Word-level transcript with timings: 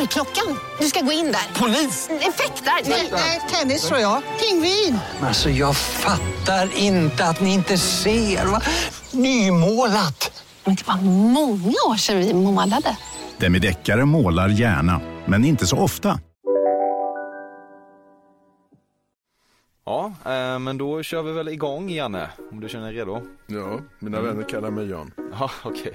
Dörrklockan. 0.00 0.58
Du 0.78 0.86
ska 0.86 1.00
gå 1.00 1.12
in 1.12 1.24
där. 1.24 1.60
Polis? 1.60 2.08
Effektar? 2.10 2.90
Nej, 3.12 3.40
tennis 3.50 3.88
tror 3.88 4.00
jag. 4.00 4.22
Pingvin. 4.40 4.98
Alltså 5.22 5.50
jag 5.50 5.76
fattar 5.76 6.78
inte 6.78 7.24
att 7.24 7.40
ni 7.40 7.54
inte 7.54 7.78
ser. 7.78 8.46
Va? 8.46 8.60
Nymålat. 9.12 10.44
Men 10.64 10.74
det 10.74 10.86
var 10.86 10.96
många 11.02 11.74
år 11.88 11.96
sedan 11.96 12.18
vi 12.18 12.34
målade. 12.34 12.96
Demideckare 13.38 14.04
målar 14.04 14.48
gärna, 14.48 15.00
men 15.26 15.44
inte 15.44 15.66
så 15.66 15.76
ofta. 15.76 16.20
Ja, 19.86 20.12
eh, 20.24 20.58
men 20.58 20.78
då 20.78 21.02
kör 21.02 21.22
vi 21.22 21.32
väl 21.32 21.48
igång 21.48 21.90
Janne, 21.90 22.30
om 22.52 22.60
du 22.60 22.68
känner 22.68 22.86
dig 22.86 22.96
redo. 22.96 23.22
Ja, 23.46 23.80
mina 23.98 24.20
vänner 24.20 24.48
kallar 24.48 24.70
mig 24.70 24.90
Jan. 24.90 25.12
Ja, 25.40 25.50
okej. 25.62 25.92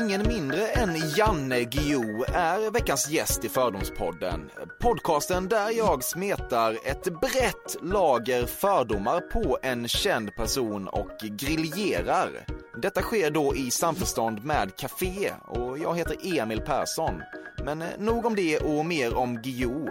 Ingen 0.00 0.28
mindre 0.28 0.66
än 0.66 0.96
Janne 1.16 1.64
Guillou 1.64 2.24
är 2.34 2.70
veckans 2.70 3.10
gäst 3.10 3.44
i 3.44 3.48
Fördomspodden. 3.48 4.50
Podcasten 4.80 5.48
där 5.48 5.70
jag 5.70 6.04
smetar 6.04 6.78
ett 6.84 7.20
brett 7.20 7.76
lager 7.82 8.46
fördomar 8.46 9.20
på 9.20 9.58
en 9.62 9.88
känd 9.88 10.34
person 10.34 10.88
och 10.88 11.18
griljerar. 11.20 12.46
Detta 12.82 13.02
sker 13.02 13.30
då 13.30 13.54
i 13.56 13.70
samförstånd 13.70 14.44
med 14.44 14.76
Café 14.76 15.32
och 15.46 15.78
jag 15.78 15.96
heter 15.96 16.38
Emil 16.38 16.60
Persson. 16.60 17.22
Men 17.64 17.82
eh, 17.82 17.88
nog 17.98 18.26
om 18.26 18.36
det 18.36 18.58
och 18.58 18.86
mer 18.86 19.14
om 19.14 19.42
Guillou. 19.42 19.88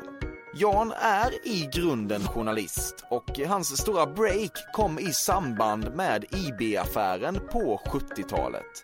Jan 0.54 0.92
är 0.92 1.48
i 1.48 1.70
grunden 1.74 2.22
journalist 2.22 3.06
och 3.10 3.40
hans 3.48 3.82
stora 3.82 4.06
break 4.06 4.52
kom 4.74 5.00
i 5.00 5.14
samband 5.14 5.96
med 5.96 6.26
IB-affären 6.30 7.40
på 7.52 7.82
70-talet. 7.86 8.84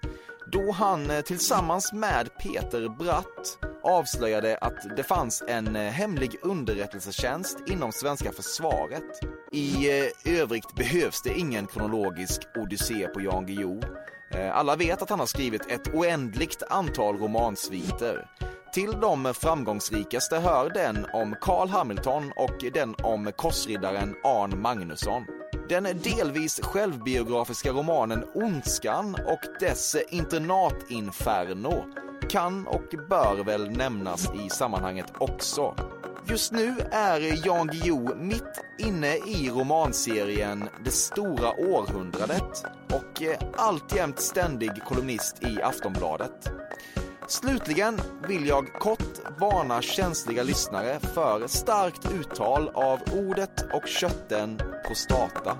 Då 0.52 0.72
han 0.72 1.12
eh, 1.12 1.22
tillsammans 1.22 1.94
med 1.94 2.30
Peter 2.38 2.90
Bratt 2.90 3.58
avslöjade 3.84 4.58
att 4.58 4.98
det 4.98 5.04
fanns 5.04 5.44
en 5.48 5.76
eh, 5.76 5.92
hemlig 5.92 6.36
underrättelsetjänst 6.42 7.58
inom 7.68 7.92
svenska 7.92 8.32
försvaret. 8.32 9.04
I 9.52 9.90
eh, 9.90 10.40
övrigt 10.42 10.76
behövs 10.76 11.22
det 11.22 11.34
ingen 11.34 11.68
kronologisk 11.68 12.42
odyssé 12.56 13.08
på 13.08 13.22
Jan 13.22 13.46
Guillou. 13.46 13.82
Eh, 14.32 14.58
alla 14.58 14.76
vet 14.76 15.02
att 15.02 15.10
han 15.10 15.20
har 15.20 15.26
skrivit 15.26 15.72
ett 15.72 15.94
oändligt 15.94 16.64
antal 16.70 17.18
romansviter. 17.18 18.28
Till 18.74 18.92
de 18.92 19.34
framgångsrikaste 19.34 20.38
hör 20.38 20.70
den 20.70 21.06
om 21.14 21.36
Carl 21.42 21.70
Hamilton 21.70 22.32
och 22.36 22.74
den 22.74 22.96
om 23.04 23.32
korsriddaren 23.36 24.16
Arn 24.24 24.62
Magnusson. 24.62 25.26
Den 25.70 25.84
delvis 25.84 26.60
självbiografiska 26.64 27.72
romanen 27.72 28.24
Ondskan 28.34 29.16
och 29.16 29.40
dess 29.60 29.96
internatinferno 30.10 31.86
kan 32.30 32.68
och 32.68 32.96
bör 33.10 33.44
väl 33.44 33.72
nämnas 33.72 34.32
i 34.46 34.50
sammanhanget 34.50 35.14
också. 35.18 35.76
Just 36.28 36.52
nu 36.52 36.76
är 36.92 37.46
Jan 37.48 37.68
Guillou 37.68 38.16
mitt 38.16 38.64
inne 38.78 39.16
i 39.16 39.50
romanserien 39.50 40.70
Det 40.86 40.92
stora 40.92 41.52
århundradet 41.52 42.66
och 42.94 43.24
eh, 43.24 43.38
alltjämt 43.58 44.20
ständig 44.20 44.72
kolumnist 44.84 45.44
i 45.44 45.62
Aftonbladet. 45.62 46.52
Slutligen 47.28 48.02
vill 48.28 48.48
jag 48.48 48.74
kort 48.74 49.40
varna 49.40 49.82
känsliga 49.82 50.44
lyssnare 50.44 51.00
för 51.00 51.48
starkt 51.48 52.12
uttal 52.12 52.70
av 52.70 53.00
ordet 53.14 53.74
och 53.74 53.88
kötten 53.88 54.60
prostata. 54.86 55.58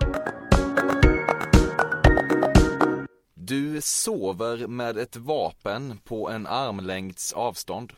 Du 3.34 3.82
sover 3.82 4.68
med 4.68 4.98
ett 4.98 5.16
vapen 5.16 6.00
på 6.04 6.30
en 6.30 6.48
armlängds 6.48 7.34
avstånd. 7.34 7.94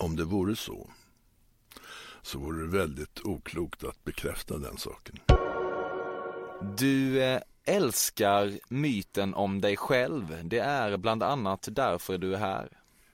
Om 0.00 0.16
det 0.16 0.24
vore 0.24 0.56
så, 0.56 0.90
så 2.22 2.38
vore 2.38 2.62
det 2.62 2.78
väldigt 2.78 3.20
oklokt 3.24 3.84
att 3.84 4.04
bekräfta 4.04 4.58
den 4.58 4.76
saken. 4.76 5.18
Du 6.78 7.22
eh, 7.22 7.40
älskar 7.64 8.58
myten 8.68 9.34
om 9.34 9.60
dig 9.60 9.76
själv. 9.76 10.38
Det 10.44 10.58
är 10.58 10.96
bland 10.96 11.22
annat 11.22 11.68
därför 11.70 12.18
du 12.18 12.34
är 12.34 12.38
här. 12.38 12.68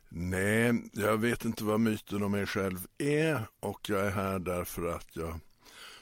Nej, 0.08 0.90
jag 0.92 1.18
vet 1.18 1.44
inte 1.44 1.64
vad 1.64 1.80
myten 1.80 2.22
om 2.22 2.32
mig 2.32 2.46
själv 2.46 2.86
är 2.98 3.42
och 3.60 3.88
jag 3.88 4.06
är 4.06 4.10
här 4.10 4.38
därför 4.38 4.86
att 4.88 5.16
jag 5.16 5.40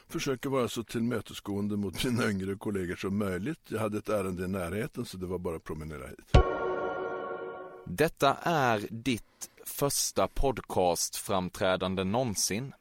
försöker 0.09 0.49
vara 0.49 0.67
så 0.67 0.83
tillmötesgående 0.83 1.77
mot 1.77 2.05
mina 2.05 2.29
yngre 2.29 2.55
kollegor 2.55 2.95
som 2.95 3.17
möjligt. 3.17 3.59
Jag 3.67 3.79
hade 3.79 3.97
ett 3.97 4.09
ärende 4.09 4.43
i 4.43 4.47
närheten 4.47 5.05
så 5.05 5.17
det 5.17 5.25
var 5.25 5.39
bara 5.39 5.55
att 5.55 5.63
promenera 5.63 6.07
hit. 6.07 6.31
Detta 7.85 8.33
är 8.43 8.87
ditt 8.89 9.49
första 9.65 10.27
podcastframträdande 10.27 12.03
någonsin. 12.03 12.73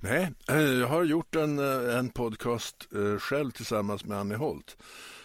Nej, 0.00 0.32
eh, 0.48 0.56
jag 0.56 0.88
har 0.88 1.04
gjort 1.04 1.36
en, 1.36 1.58
eh, 1.58 1.98
en 1.98 2.10
podcast 2.10 2.88
eh, 2.94 3.18
själv 3.18 3.50
tillsammans 3.50 4.04
med 4.04 4.18
Annie 4.18 4.34
Holt. 4.34 4.76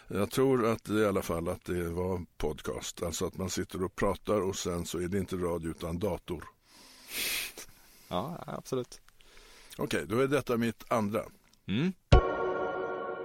Jag 0.08 0.32
tror 0.32 0.66
att 0.66 0.90
i 0.90 1.06
alla 1.06 1.22
fall 1.22 1.48
att 1.48 1.66
det 1.66 1.90
var 1.90 2.26
podcast. 2.38 3.04
Alltså 3.04 3.26
att 3.26 3.38
man 3.38 3.50
sitter 3.50 3.84
och 3.84 3.96
pratar 3.96 4.42
och 4.42 4.56
sen 4.56 4.86
så 4.86 4.98
är 4.98 5.08
det 5.08 5.18
inte 5.18 5.36
radio 5.36 5.70
utan 5.70 6.00
dator. 6.00 6.44
Ja, 8.08 8.44
absolut. 8.48 9.02
Okej, 9.78 10.04
okay, 10.04 10.16
då 10.16 10.24
är 10.24 10.28
detta 10.28 10.58
mitt 10.58 10.92
andra. 10.92 11.24
Mm. 11.68 11.94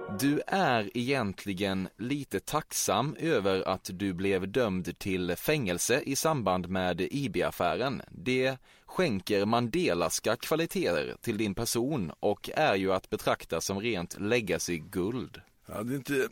Du 0.09 0.41
är 0.47 0.97
egentligen 0.97 1.89
lite 1.97 2.39
tacksam 2.39 3.15
över 3.19 3.67
att 3.67 3.89
du 3.93 4.13
blev 4.13 4.51
dömd 4.51 4.99
till 4.99 5.35
fängelse 5.35 6.01
i 6.05 6.15
samband 6.15 6.69
med 6.69 7.01
IB-affären. 7.01 8.01
Det 8.11 8.57
skänker 8.85 9.45
Mandelaska 9.45 10.35
kvaliteter 10.35 11.15
till 11.21 11.37
din 11.37 11.55
person 11.55 12.11
och 12.19 12.49
är 12.53 12.75
ju 12.75 12.93
att 12.93 13.09
betrakta 13.09 13.61
som 13.61 13.79
rent 13.79 14.19
legacy-guld. 14.19 15.41
Ja, 15.65 15.83
det 15.83 15.93
är 15.93 15.95
inte 15.95 16.29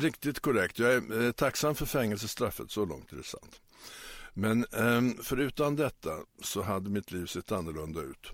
riktigt 0.06 0.40
korrekt. 0.40 0.78
Jag 0.78 0.94
är 0.94 1.26
eh, 1.26 1.32
tacksam 1.32 1.74
för 1.74 1.86
fängelsestraffet, 1.86 2.70
så 2.70 2.84
långt 2.84 3.12
är 3.12 3.16
det 3.16 3.24
sant. 3.24 3.60
Men 4.34 4.66
ehm, 4.72 5.14
förutan 5.22 5.24
förutom 5.24 5.76
detta 5.76 6.10
så 6.42 6.62
hade 6.62 6.90
mitt 6.90 7.12
liv 7.12 7.26
sett 7.26 7.52
annorlunda 7.52 8.00
ut. 8.00 8.32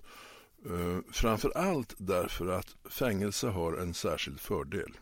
Eh, 0.65 0.99
Framför 1.11 1.57
allt 1.57 1.95
därför 1.97 2.47
att 2.47 2.75
fängelse 2.89 3.47
har 3.47 3.73
en 3.73 3.93
särskild 3.93 4.39
fördel. 4.39 4.97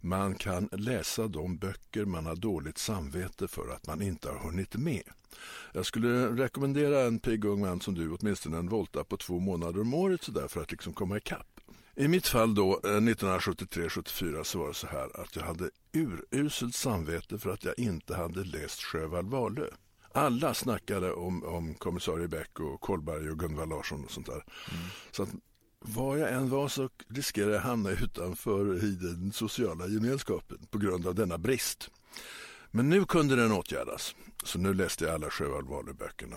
Man 0.00 0.34
kan 0.34 0.68
läsa 0.72 1.28
de 1.28 1.56
böcker 1.56 2.04
man 2.04 2.26
har 2.26 2.36
dåligt 2.36 2.78
samvete 2.78 3.48
för 3.48 3.68
att 3.68 3.86
man 3.86 4.02
inte 4.02 4.28
har 4.28 4.38
hunnit 4.38 4.76
med. 4.76 5.02
Jag 5.72 5.86
skulle 5.86 6.26
rekommendera 6.28 7.00
en 7.00 7.18
pigg 7.18 7.44
ung 7.44 7.60
man 7.60 7.80
som 7.80 7.94
du 7.94 8.10
åtminstone 8.10 8.58
en 8.58 8.68
volta 8.68 9.04
på 9.04 9.16
två 9.16 9.38
månader 9.38 9.80
om 9.80 9.94
året 9.94 10.22
sådär 10.22 10.48
för 10.48 10.62
att 10.62 10.70
liksom 10.70 10.92
komma 10.92 11.16
ikapp. 11.16 11.60
I 11.96 12.08
mitt 12.08 12.26
fall 12.26 12.54
då, 12.54 12.80
eh, 12.84 13.00
1973-74, 13.00 14.44
så 14.44 14.58
var 14.58 14.68
det 14.68 14.74
så 14.74 14.86
här 14.86 15.20
att 15.20 15.36
jag 15.36 15.42
hade 15.42 15.70
uruselt 15.92 16.74
samvete 16.74 17.38
för 17.38 17.50
att 17.50 17.64
jag 17.64 17.78
inte 17.78 18.14
hade 18.14 18.44
läst 18.44 18.82
Sjöwall 18.82 19.26
Wahlöö. 19.26 19.70
Alla 20.14 20.54
snackade 20.54 21.12
om, 21.12 21.44
om 21.44 21.74
kommissarie 21.74 22.28
Beck 22.28 22.60
och 22.60 22.80
Kolberg 22.80 23.30
och 23.30 23.38
Gunvald 23.38 23.70
Larsson 23.70 24.04
och 24.04 24.10
sånt 24.10 24.26
där. 24.26 24.44
Mm. 24.70 24.82
Så 25.10 25.22
att 25.22 25.28
var 25.78 26.16
jag 26.16 26.32
än 26.32 26.50
var 26.50 26.68
så 26.68 26.88
riskerade 27.08 27.54
jag 27.54 27.60
hamna 27.60 27.90
utanför 27.90 28.84
i 28.84 28.90
den 28.90 29.32
sociala 29.32 29.86
gemenskapen 29.86 30.58
på 30.70 30.78
grund 30.78 31.06
av 31.06 31.14
denna 31.14 31.38
brist. 31.38 31.90
Men 32.70 32.88
nu 32.88 33.04
kunde 33.04 33.36
den 33.36 33.52
åtgärdas, 33.52 34.14
så 34.44 34.58
nu 34.58 34.74
läste 34.74 35.04
jag 35.04 35.14
alla 35.14 35.30
Sjöwall 35.30 35.66
Wahlöö-böckerna. 35.66 36.36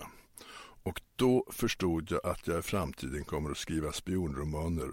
Och 0.84 1.02
då 1.16 1.46
förstod 1.52 2.12
jag 2.12 2.26
att 2.26 2.48
jag 2.48 2.60
i 2.60 2.62
framtiden 2.62 3.24
kommer 3.24 3.52
att 3.52 3.58
skriva 3.58 3.92
spionromaner 3.92 4.90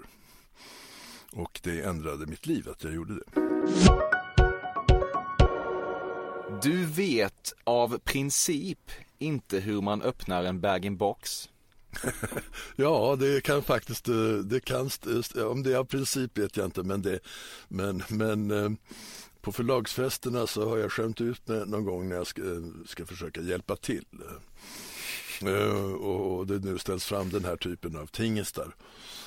och 1.33 1.61
det 1.63 1.83
ändrade 1.83 2.27
mitt 2.27 2.47
liv 2.47 2.69
att 2.69 2.85
jag 2.85 2.95
gjorde 2.95 3.15
det. 3.15 4.22
Du 6.61 6.87
vet 6.87 7.55
av 7.65 7.99
princip 7.99 8.91
inte 9.19 9.59
hur 9.61 9.81
man 9.81 10.03
öppnar 10.03 10.45
en 10.45 10.61
bag-in-box. 10.61 11.49
ja, 12.77 13.17
det 13.21 13.41
kan 13.41 13.63
faktiskt, 13.63 14.09
eh, 14.09 14.15
det 14.45 14.61
kan, 14.61 14.91
om 15.51 15.63
det 15.63 15.73
är 15.73 15.77
av 15.77 15.85
princip 15.85 16.39
vet 16.39 16.57
jag 16.57 16.67
inte, 16.67 16.83
men, 16.83 17.03
det, 17.03 17.19
men, 17.69 18.03
men 18.09 18.51
eh, 18.51 18.71
på 19.41 19.53
förlagsfesterna 19.53 20.47
så 20.47 20.69
har 20.69 20.79
jag 20.79 20.93
skämt 20.93 21.21
ut 21.21 21.49
mig 21.49 21.67
någon 21.67 21.85
gång 21.85 22.09
när 22.09 22.17
jag 22.17 22.27
ska, 22.27 22.43
eh, 22.43 22.63
ska 22.87 23.07
försöka 23.07 23.41
hjälpa 23.41 23.77
till. 23.77 24.05
Eh, 25.49 25.93
och 25.93 26.47
det 26.47 26.59
nu 26.59 26.79
ställs 26.79 27.05
fram 27.05 27.31
den 27.31 27.45
här 27.45 27.57
typen 27.57 27.97
av 27.97 28.07
tingestar. 28.07 28.75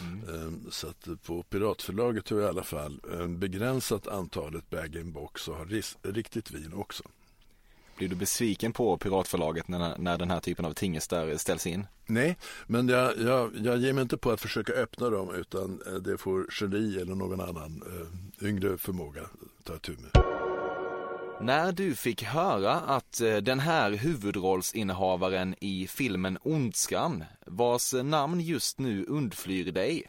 Mm. 0.02 0.66
Så 0.72 0.88
att 0.88 1.08
på 1.26 1.44
Piratförlaget 1.44 2.30
har 2.30 2.42
i 2.42 2.46
alla 2.46 2.64
fall 2.64 3.02
begränsat 3.28 4.08
antalet 4.08 4.70
bag-in-box 4.70 5.48
och 5.48 5.56
har 5.56 5.66
riktigt 6.14 6.52
vin 6.52 6.74
också. 6.74 7.04
Blir 7.98 8.10
du 8.10 8.16
besviken 8.16 8.74
på 8.74 8.98
Piratförlaget 8.98 9.68
när, 9.68 9.98
när 9.98 10.18
den 10.18 10.32
här 10.32 10.40
typen 10.40 10.66
av 10.66 10.74
tingestar 10.74 11.38
ställs 11.38 11.68
in? 11.68 11.88
Nej, 12.06 12.38
men 12.68 12.88
jag, 12.88 13.18
jag, 13.18 13.52
jag 13.64 13.78
ger 13.78 13.94
mig 13.94 14.02
inte 14.02 14.18
på 14.18 14.32
att 14.32 14.42
försöka 14.42 14.74
öppna 14.74 15.10
dem 15.10 15.36
utan 15.36 15.82
eh, 15.88 15.94
det 15.94 16.18
får 16.18 16.48
geni 16.62 16.98
eller 17.02 17.16
någon 17.16 17.42
annan 17.42 17.84
uh, 17.88 18.48
yngre 18.50 18.78
förmåga 18.78 19.22
ta 19.64 19.78
tur 19.78 19.98
med. 19.98 20.45
När 21.42 21.72
du 21.72 21.96
fick 21.96 22.24
höra 22.24 22.74
att 22.74 23.22
eh, 23.22 23.38
den 23.38 23.60
här 23.60 23.92
huvudrollsinnehavaren 23.92 25.56
i 25.62 25.88
filmen 25.88 26.38
Ondskan, 26.42 27.24
vars 27.46 27.94
namn 27.94 28.42
just 28.42 28.80
nu 28.80 29.06
undflyr 29.06 29.72
dig, 29.72 30.04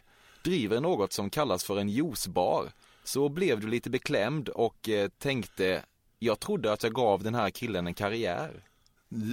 driver 0.44 0.81
något 0.81 1.12
som 1.12 1.31
kallas 1.31 1.64
för 1.64 1.78
en 1.78 1.88
juicebar, 1.88 2.73
så 3.05 3.28
blev 3.28 3.61
du 3.61 3.67
lite 3.67 3.90
beklämd 3.90 4.49
och 4.49 4.88
eh, 4.88 5.08
tänkte 5.08 5.82
jag 6.19 6.40
trodde 6.40 6.73
att 6.73 6.82
jag 6.82 6.93
gav 6.93 7.23
den 7.23 7.34
här 7.34 7.50
killen 7.50 7.87
en 7.87 7.94
karriär. 7.94 8.62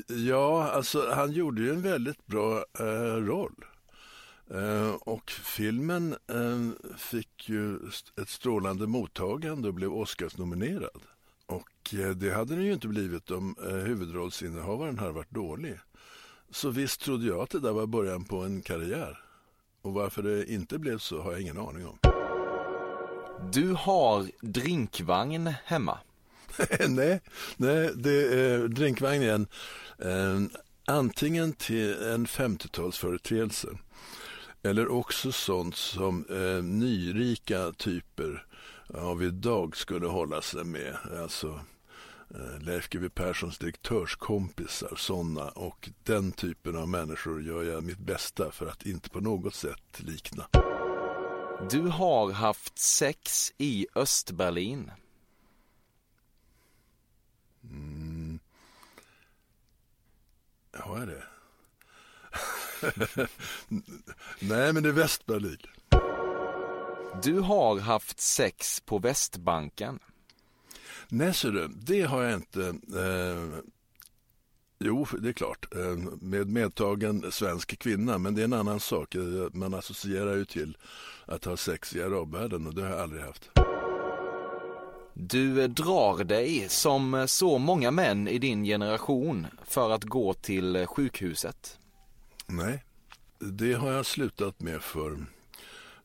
Ja, 0.07 0.71
alltså 0.71 1.11
han 1.11 1.31
gjorde 1.31 1.61
ju 1.61 1.69
en 1.69 1.81
väldigt 1.81 2.25
bra 2.25 2.65
eh, 2.79 3.15
roll. 3.15 3.65
Eh, 4.51 4.93
och 4.93 5.31
filmen 5.31 6.11
eh, 6.11 6.95
fick 6.97 7.49
ju 7.49 7.79
ett 8.21 8.29
strålande 8.29 8.87
mottagande 8.87 9.67
och 9.67 9.73
blev 9.73 9.93
Oscarsnominerad. 9.93 11.01
Och 11.45 11.93
eh, 11.93 12.09
det 12.09 12.33
hade 12.33 12.55
den 12.55 12.65
ju 12.65 12.73
inte 12.73 12.87
blivit 12.87 13.31
om 13.31 13.55
eh, 13.67 13.75
huvudrollsinnehavaren 13.75 14.99
hade 14.99 15.11
varit 15.11 15.31
dålig. 15.31 15.79
Så 16.51 16.69
visst 16.69 17.01
trodde 17.01 17.27
jag 17.27 17.39
att 17.39 17.49
det 17.49 17.59
där 17.59 17.71
var 17.71 17.85
början 17.85 18.23
på 18.25 18.37
en 18.37 18.61
karriär. 18.61 19.19
Och 19.81 19.93
varför 19.93 20.23
det 20.23 20.51
inte 20.51 20.79
blev 20.79 20.97
så 20.97 21.21
har 21.21 21.31
jag 21.31 21.41
ingen 21.41 21.57
aning 21.57 21.87
om. 21.87 21.97
Du 23.51 23.71
har 23.71 24.27
drinkvagn 24.41 25.53
hemma. 25.65 25.97
nej, 26.89 27.21
nej, 27.57 27.91
det 27.95 28.43
är 28.43 28.67
drinkvagn 28.67 29.21
igen. 29.21 29.47
Eh, 29.99 30.41
antingen 30.85 31.53
till 31.53 32.03
en 32.03 32.25
50-talsföreteelse 32.25 33.77
eller 34.63 34.87
också 34.87 35.31
sånt 35.31 35.75
som 35.75 36.25
eh, 36.29 36.63
nyrika 36.63 37.71
typer 37.71 38.45
av 38.87 39.23
idag 39.23 39.77
skulle 39.77 40.07
hålla 40.07 40.41
sig 40.41 40.63
med. 40.63 40.97
Alltså 41.21 41.59
eh, 42.35 42.59
Leif 42.61 42.89
GW 42.89 43.09
Perssons 43.09 43.57
direktörskompisar, 43.57 44.95
sådana 44.95 45.49
och 45.49 45.89
den 46.03 46.31
typen 46.31 46.77
av 46.77 46.89
människor 46.89 47.43
gör 47.43 47.63
jag 47.63 47.83
mitt 47.83 47.99
bästa 47.99 48.51
för 48.51 48.67
att 48.67 48.85
inte 48.85 49.09
på 49.09 49.19
något 49.19 49.55
sätt 49.55 49.99
likna. 49.99 50.47
Du 51.69 51.81
har 51.81 52.31
haft 52.31 52.79
sex 52.79 53.53
i 53.57 53.87
Östberlin. 53.95 54.91
Mm. 57.63 58.39
Ja, 60.71 61.01
är 61.01 61.05
det? 61.05 61.23
Nej, 64.39 64.73
men 64.73 64.83
det 64.83 64.89
är 64.89 64.93
Västberlin. 64.93 65.57
Du 67.21 67.39
har 67.39 67.79
haft 67.79 68.19
sex 68.19 68.81
på 68.85 68.99
Västbanken. 68.99 69.99
Nej, 71.09 71.33
ser 71.33 71.51
du, 71.51 71.67
det 71.67 72.01
har 72.01 72.23
jag 72.23 72.33
inte. 72.33 72.67
Eh, 72.95 73.59
jo, 74.79 75.07
det 75.19 75.29
är 75.29 75.33
klart, 75.33 75.75
eh, 75.75 75.95
med 76.21 76.47
medtagen 76.47 77.31
svensk 77.31 77.79
kvinna, 77.79 78.17
men 78.17 78.35
det 78.35 78.41
är 78.41 78.45
en 78.45 78.53
annan 78.53 78.79
sak. 78.79 79.15
Man 79.51 79.73
associerar 79.73 80.35
ju 80.35 80.45
till 80.45 80.77
att 81.25 81.45
ha 81.45 81.57
sex 81.57 81.95
i 81.95 82.03
arabvärlden 82.03 82.67
och 82.67 82.75
det 82.75 82.81
har 82.81 82.89
jag 82.89 82.99
aldrig 82.99 83.21
haft. 83.21 83.49
Du 85.13 85.67
drar 85.67 86.23
dig, 86.23 86.65
som 86.69 87.25
så 87.27 87.57
många 87.57 87.91
män 87.91 88.27
i 88.27 88.39
din 88.39 88.63
generation, 88.63 89.47
för 89.63 89.89
att 89.89 90.03
gå 90.03 90.33
till 90.33 90.85
sjukhuset. 90.87 91.79
Nej, 92.47 92.83
det 93.39 93.73
har 93.73 93.91
jag 93.91 94.05
slutat 94.05 94.59
med 94.59 94.81
för 94.81 95.25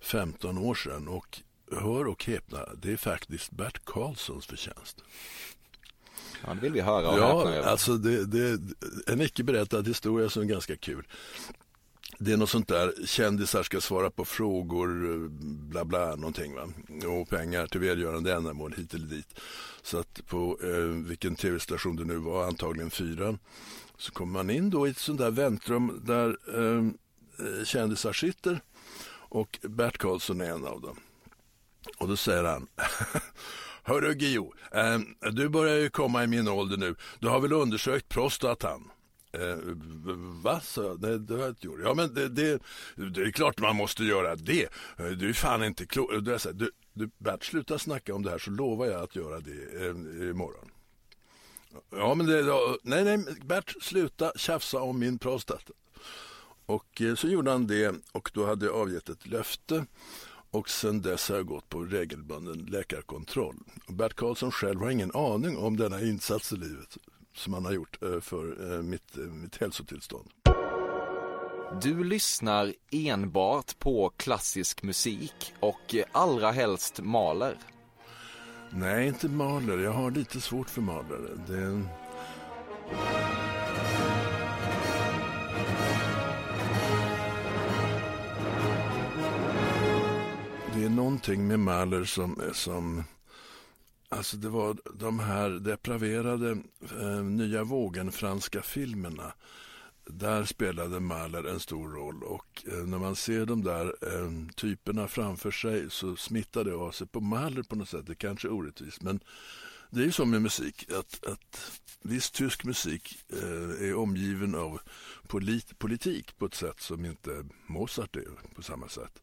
15 0.01 0.59
år 0.59 0.75
sedan 0.75 1.09
och 1.09 1.43
hör 1.73 2.07
och 2.07 2.25
häpna, 2.25 2.59
det 2.83 2.93
är 2.93 2.97
faktiskt 2.97 3.51
Bert 3.51 3.85
Karlssons 3.85 4.47
förtjänst. 4.47 5.05
Ja, 6.47 6.55
det 6.55 6.61
vill 6.61 6.73
vi 6.73 6.81
höra 6.81 7.09
och 7.09 7.19
Ja, 7.19 7.65
alltså 7.65 7.97
det, 7.97 8.27
det, 8.27 8.61
en 9.07 9.21
icke 9.21 9.45
berättad 9.45 9.83
historia 9.83 10.31
som 10.31 10.43
är 10.43 10.47
ganska 10.47 10.77
kul 10.77 11.07
det 12.19 12.33
är 12.33 12.37
något 12.37 12.51
sånt 12.51 12.69
där, 12.69 13.07
kändisar 13.07 13.63
ska 13.63 13.81
svara 13.81 14.11
på 14.11 14.25
frågor, 14.25 15.29
bla 15.69 15.85
bla 15.85 16.17
någonting 16.17 16.55
va. 16.55 16.69
Och 17.09 17.29
pengar 17.29 17.67
till 17.67 17.81
välgörande 17.81 18.35
ändamål 18.35 18.75
hit 18.77 18.95
eller 18.95 19.07
dit. 19.07 19.41
Så 19.83 19.99
att 19.99 20.27
på 20.27 20.59
eh, 20.63 21.09
vilken 21.09 21.37
tv-station 21.37 21.97
det 21.97 22.05
nu 22.05 22.17
var, 22.17 22.45
antagligen 22.45 22.91
fyran, 22.91 23.39
så 23.99 24.13
kommer 24.13 24.33
man 24.33 24.51
in 24.51 24.71
då 24.71 24.87
i 24.87 24.91
ett 24.91 24.99
sånt 24.99 25.19
där 25.19 25.31
väntrum 25.31 26.03
där 26.07 26.29
eh, 26.29 27.65
kändisar 27.65 28.13
sitter 28.13 28.61
och 29.29 29.59
Bert 29.63 29.99
Karlsson 29.99 30.41
är 30.41 30.51
en 30.51 30.67
av 30.67 30.81
dem. 30.81 30.97
Och 31.99 32.09
då 32.09 32.17
säger 32.17 32.45
han 32.45 32.67
Hörru 33.83 34.15
Gio, 34.15 34.53
eh, 34.73 34.99
du 35.33 35.49
börjar 35.49 35.77
ju 35.77 35.91
komma 35.91 36.25
i 36.25 36.27
min 36.27 36.49
ålder 36.49 36.77
nu. 36.77 36.95
Du 37.19 37.29
har 37.29 37.41
väl 37.41 37.53
undersökt 37.53 38.09
prostatan? 38.09 38.91
Eh, 39.33 39.57
va? 40.43 40.61
Så, 40.61 40.95
nej, 40.95 41.19
det 41.19 41.35
har 41.35 41.41
jag 41.41 41.49
inte 41.51 41.67
gjort. 41.67 41.81
Ja, 41.83 41.95
men 41.95 42.15
det, 42.15 42.29
det, 42.29 42.63
det 42.97 43.23
är 43.23 43.31
klart 43.31 43.61
man 43.61 43.77
måste 43.77 44.05
göra 44.05 44.37
det. 44.37 44.69
Eh, 44.99 45.07
du 45.07 45.29
är 45.29 45.33
fan 45.33 45.65
inte 45.65 45.87
klok. 45.87 46.13
Eh, 46.13 46.19
du, 46.53 46.71
du, 46.93 47.11
Bert, 47.19 47.45
sluta 47.45 47.79
snacka 47.79 48.15
om 48.15 48.23
det 48.23 48.31
här 48.31 48.39
så 48.39 48.51
lovar 48.51 48.87
jag 48.87 49.03
att 49.03 49.17
göra 49.17 49.41
det 49.41 49.87
eh, 49.87 50.31
imorgon. 50.31 50.71
Ja, 51.91 52.15
men 52.15 52.27
det, 52.27 52.43
nej, 52.83 53.05
nej, 53.05 53.19
Bert, 53.45 53.75
sluta 53.81 54.33
tjafsa 54.37 54.81
om 54.81 54.99
min 54.99 55.19
prostata. 55.19 55.73
Och 56.69 57.03
eh, 57.03 57.15
så 57.15 57.29
gjorde 57.29 57.51
han 57.51 57.67
det 57.67 57.95
och 58.13 58.31
då 58.35 58.47
hade 58.47 58.67
jag 58.67 58.75
avgett 58.75 59.09
ett 59.09 59.27
löfte 59.27 59.87
och 60.51 60.71
sen 60.71 61.03
dess 61.03 61.29
har 61.29 61.37
jag 61.37 61.47
gått 61.47 61.69
på 61.69 61.85
regelbunden 61.85 62.59
läkarkontroll. 62.59 63.57
Bert 63.89 64.15
Karlsson 64.15 64.51
själv 64.51 64.81
har 64.81 64.91
ingen 64.91 65.15
aning 65.15 65.57
om 65.57 65.77
denna 65.77 66.01
insats 66.01 66.53
i 66.53 66.57
livet 66.57 66.97
som 67.35 67.55
han 67.55 67.65
har 67.65 67.73
gjort 67.73 68.03
eh, 68.03 68.21
för 68.21 68.73
eh, 68.73 68.83
mitt, 68.83 69.17
mitt 69.17 69.57
hälsotillstånd. 69.57 70.31
Du 71.83 72.05
lyssnar 72.05 72.75
enbart 72.91 73.79
på 73.79 74.13
klassisk 74.17 74.83
musik 74.83 75.55
och 75.61 75.95
allra 76.13 76.51
helst 76.51 77.01
maler. 77.03 77.59
Nej, 78.71 79.09
inte 79.09 79.29
maler. 79.29 79.79
Jag 79.79 79.93
har 79.93 80.11
lite 80.11 80.41
svårt 80.41 80.71
för 80.71 80.81
malare. 80.81 81.29
Det... 81.47 81.83
någonting 90.99 91.47
med 91.47 91.61
Mahler 91.61 92.05
som, 92.05 92.41
eh, 92.41 92.53
som 92.53 93.05
Alltså 94.11 94.37
det 94.37 94.49
var 94.49 94.77
de 94.95 95.19
här 95.19 95.51
depraverade 95.51 96.51
eh, 97.01 97.23
nya 97.23 97.65
vågen-franska 97.65 98.63
filmerna. 98.63 99.33
Där 100.05 100.45
spelade 100.45 101.01
Mahler 101.01 101.45
en 101.45 101.61
stor 101.61 101.89
roll 101.89 102.23
och 102.23 102.65
eh, 102.67 102.87
när 102.87 102.99
man 102.99 103.17
ser 103.17 103.47
de 103.47 103.65
där 103.65 103.87
eh, 103.87 104.55
typerna 104.55 105.09
framför 105.09 105.51
sig 105.51 105.91
så 105.91 106.17
smittar 106.17 106.65
det 106.65 106.75
av 106.75 106.91
sig 106.91 107.07
på 107.07 107.21
Mahler 107.21 107.63
på 107.63 107.77
något 107.77 107.89
sätt. 107.89 108.07
Det 108.07 108.15
kanske 108.15 108.49
är 108.49 108.53
orättvist 108.53 109.03
men 109.03 109.21
det 109.91 110.01
är 110.01 110.05
ju 110.05 110.13
så 110.13 110.25
med 110.25 110.43
musik 110.43 110.91
att, 110.93 111.27
att 111.27 111.81
viss 112.03 112.31
tysk 112.31 112.65
musik 112.65 113.25
eh, 113.33 113.89
är 113.89 113.95
omgiven 113.95 114.55
av 114.55 114.81
polit, 115.27 115.79
politik 115.79 116.39
på 116.39 116.47
ett 116.47 116.55
sätt 116.55 116.81
som 116.81 117.05
inte 117.05 117.45
Mozart 117.67 118.17
är 118.17 118.29
på 118.55 118.63
samma 118.63 118.89
sätt. 118.89 119.23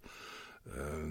Eh, 0.66 1.08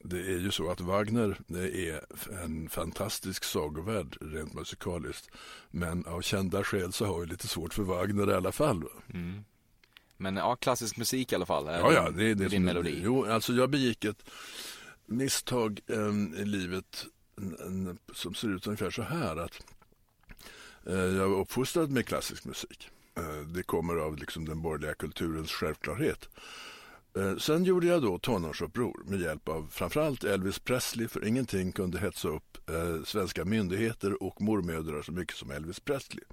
Eh, 0.00 0.08
det 0.08 0.18
är 0.18 0.38
ju 0.38 0.50
så 0.50 0.70
att 0.70 0.80
Wagner 0.80 1.40
är 1.56 2.00
en 2.44 2.68
fantastisk 2.68 3.44
sagovärld 3.44 4.16
rent 4.20 4.54
musikaliskt. 4.54 5.30
Men 5.70 6.06
av 6.06 6.20
kända 6.20 6.64
skäl 6.64 6.92
så 6.92 7.06
har 7.06 7.18
jag 7.18 7.28
lite 7.28 7.48
svårt 7.48 7.74
för 7.74 7.82
Wagner 7.82 8.30
i 8.30 8.34
alla 8.34 8.52
fall. 8.52 8.84
Mm. 9.14 9.44
Men 10.16 10.36
ja, 10.36 10.56
klassisk 10.56 10.96
musik 10.96 11.32
i 11.32 11.34
alla 11.34 11.46
fall. 11.46 11.68
Är 11.68 11.78
ja, 11.78 11.92
ja, 11.92 12.10
det 12.10 12.24
är 12.24 12.34
det 12.34 12.48
din 12.48 12.64
melodi. 12.64 13.00
Jo, 13.04 13.24
alltså 13.24 13.52
jag 13.52 13.70
begick 13.70 14.04
ett 14.04 14.30
misstag 15.06 15.80
um, 15.86 16.34
i 16.34 16.44
livet 16.44 17.06
som 18.12 18.34
ser 18.34 18.48
ut 18.48 18.66
ungefär 18.66 18.90
så 18.90 19.02
här 19.02 19.36
att 19.36 19.64
uh, 20.88 21.16
jag 21.16 21.28
var 21.28 21.40
uppfostrad 21.40 21.90
med 21.90 22.06
klassisk 22.06 22.44
musik. 22.44 22.88
Uh, 23.18 23.48
det 23.48 23.62
kommer 23.62 23.96
av 23.96 24.16
liksom 24.16 24.44
den 24.44 24.62
borgerliga 24.62 24.94
kulturens 24.94 25.50
självklarhet. 25.50 26.28
Eh, 27.18 27.36
sen 27.36 27.64
gjorde 27.64 27.86
jag 27.86 28.02
då 28.02 28.18
tonårsuppror 28.18 29.02
med 29.06 29.20
hjälp 29.20 29.48
av 29.48 29.68
framförallt 29.70 30.24
Elvis 30.24 30.58
Presley 30.58 31.08
för 31.08 31.24
ingenting 31.24 31.72
kunde 31.72 31.98
hetsa 31.98 32.28
upp 32.28 32.70
eh, 32.70 33.04
svenska 33.04 33.44
myndigheter 33.44 34.22
och 34.22 34.40
mormödrar 34.40 35.02
så 35.02 35.12
mycket 35.12 35.36
som 35.36 35.50
Elvis 35.50 35.80
Presley. 35.80 36.24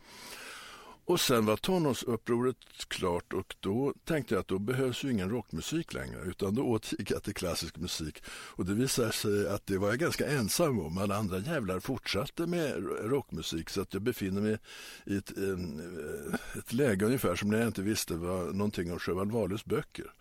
Och 1.08 1.20
sen 1.20 1.46
var 1.46 1.58
tonårsupproret 1.58 2.58
klart 2.88 3.34
och 3.34 3.56
då 3.60 3.94
tänkte 4.06 4.34
jag 4.34 4.42
att 4.42 4.48
då 4.48 4.60
behövs 4.60 5.04
ju 5.04 5.12
ingen 5.12 5.30
rockmusik 5.30 5.94
längre 5.94 6.22
utan 6.25 6.56
då 6.56 6.63
återgick 6.63 7.12
jag 7.12 7.24
till 7.24 7.34
klassisk 7.34 7.77
musik. 7.77 8.24
Och 8.27 8.65
det 8.65 8.74
visade 8.74 9.12
sig 9.12 9.50
att 9.50 9.68
det 9.68 9.77
var 9.77 9.88
jag 9.88 10.00
ganska 10.00 10.27
ensam 10.27 10.80
om. 10.80 10.98
Alla 10.98 11.15
andra 11.15 11.39
jävlar 11.39 11.80
fortsatte 11.80 12.48
med 12.48 12.74
rockmusik 13.04 13.70
så 13.70 13.82
att 13.82 13.94
jag 13.94 14.01
befinner 14.04 14.42
mig 14.42 14.58
i 15.06 15.18
ett, 15.18 15.38
eh, 15.38 16.60
ett 16.60 16.74
läge 16.74 17.06
ungefär 17.06 17.36
som 17.36 17.50
när 17.50 17.58
jag 17.58 17.68
inte 17.68 17.82
visste 17.82 18.13
vad 18.13 18.56
någonting 18.56 18.92
om 18.92 19.00
Sjöwall 19.00 19.32
Wahlöös 19.32 19.65
böcker. 19.65 20.12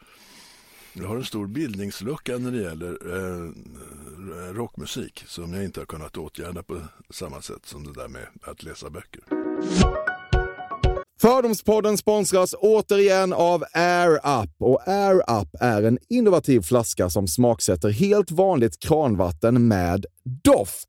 Jag 0.96 1.08
har 1.08 1.16
en 1.16 1.24
stor 1.24 1.46
bildningslucka 1.46 2.38
när 2.38 2.50
det 2.50 2.62
gäller 2.62 2.98
eh, 3.16 4.54
rockmusik 4.54 5.24
som 5.26 5.54
jag 5.54 5.64
inte 5.64 5.80
har 5.80 5.86
kunnat 5.86 6.16
åtgärda 6.16 6.62
på 6.62 6.80
samma 7.10 7.42
sätt 7.42 7.66
som 7.66 7.84
det 7.84 7.92
där 7.92 8.08
med 8.08 8.26
att 8.42 8.62
läsa 8.62 8.90
böcker. 8.90 9.22
Fördomspodden 11.20 11.98
sponsras 11.98 12.54
återigen 12.58 13.32
av 13.32 13.64
Air 13.72 14.42
Up. 14.42 14.50
Och 14.58 14.88
Air 14.88 15.40
Up 15.40 15.48
är 15.60 15.82
en 15.82 15.98
innovativ 16.08 16.60
flaska 16.60 17.10
som 17.10 17.28
smaksätter 17.28 17.90
helt 17.90 18.30
vanligt 18.30 18.80
kranvatten 18.80 19.68
med 19.68 20.06
doft. 20.24 20.88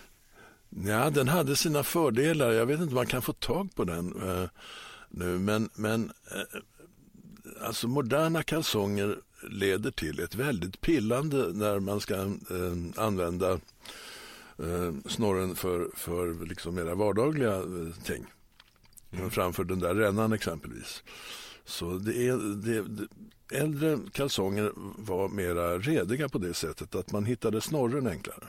Ja, 0.85 1.09
den 1.09 1.27
hade 1.27 1.55
sina 1.55 1.83
fördelar. 1.83 2.51
Jag 2.51 2.65
vet 2.65 2.79
inte 2.79 2.89
om 2.89 2.95
man 2.95 3.05
kan 3.05 3.21
få 3.21 3.33
tag 3.33 3.75
på 3.75 3.83
den 3.83 4.29
eh, 4.29 4.49
nu. 5.09 5.39
Men, 5.39 5.69
men 5.75 6.11
eh, 6.31 6.61
alltså 7.65 7.87
moderna 7.87 8.43
kalsonger 8.43 9.17
leder 9.49 9.91
till 9.91 10.19
ett 10.19 10.35
väldigt 10.35 10.81
pillande 10.81 11.53
när 11.53 11.79
man 11.79 11.99
ska 11.99 12.15
eh, 12.15 12.25
använda 12.95 13.51
eh, 14.57 14.93
snorren 15.05 15.55
för, 15.55 15.89
för 15.95 16.45
liksom 16.45 16.75
mera 16.75 16.95
vardagliga 16.95 17.55
eh, 17.55 18.03
ting. 18.03 18.25
Framför 19.29 19.63
den 19.63 19.79
där 19.79 19.95
rännan 19.95 20.33
exempelvis. 20.33 21.03
Så 21.65 21.97
det 21.97 22.27
är, 22.27 22.37
det, 22.37 22.81
det, 22.81 23.07
äldre 23.51 23.99
kalsonger 24.11 24.71
var 24.97 25.29
mera 25.29 25.77
rediga 25.77 26.29
på 26.29 26.37
det 26.37 26.53
sättet 26.53 26.95
att 26.95 27.11
man 27.11 27.25
hittade 27.25 27.61
snorren 27.61 28.07
enklare. 28.07 28.47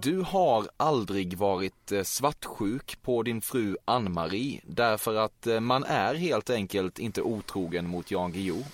Du 0.00 0.20
har 0.20 0.68
aldrig 0.76 1.38
varit 1.38 1.92
eh, 1.92 2.02
svartsjuk 2.02 3.02
på 3.02 3.22
din 3.22 3.40
fru 3.40 3.76
Ann-Marie 3.84 4.60
därför 4.66 5.14
att 5.14 5.46
eh, 5.46 5.60
man 5.60 5.84
är 5.84 6.14
helt 6.14 6.50
enkelt 6.50 6.98
inte 6.98 7.22
otrogen 7.22 7.88
mot 7.88 8.10
Jan 8.10 8.32
Guillou. 8.32 8.64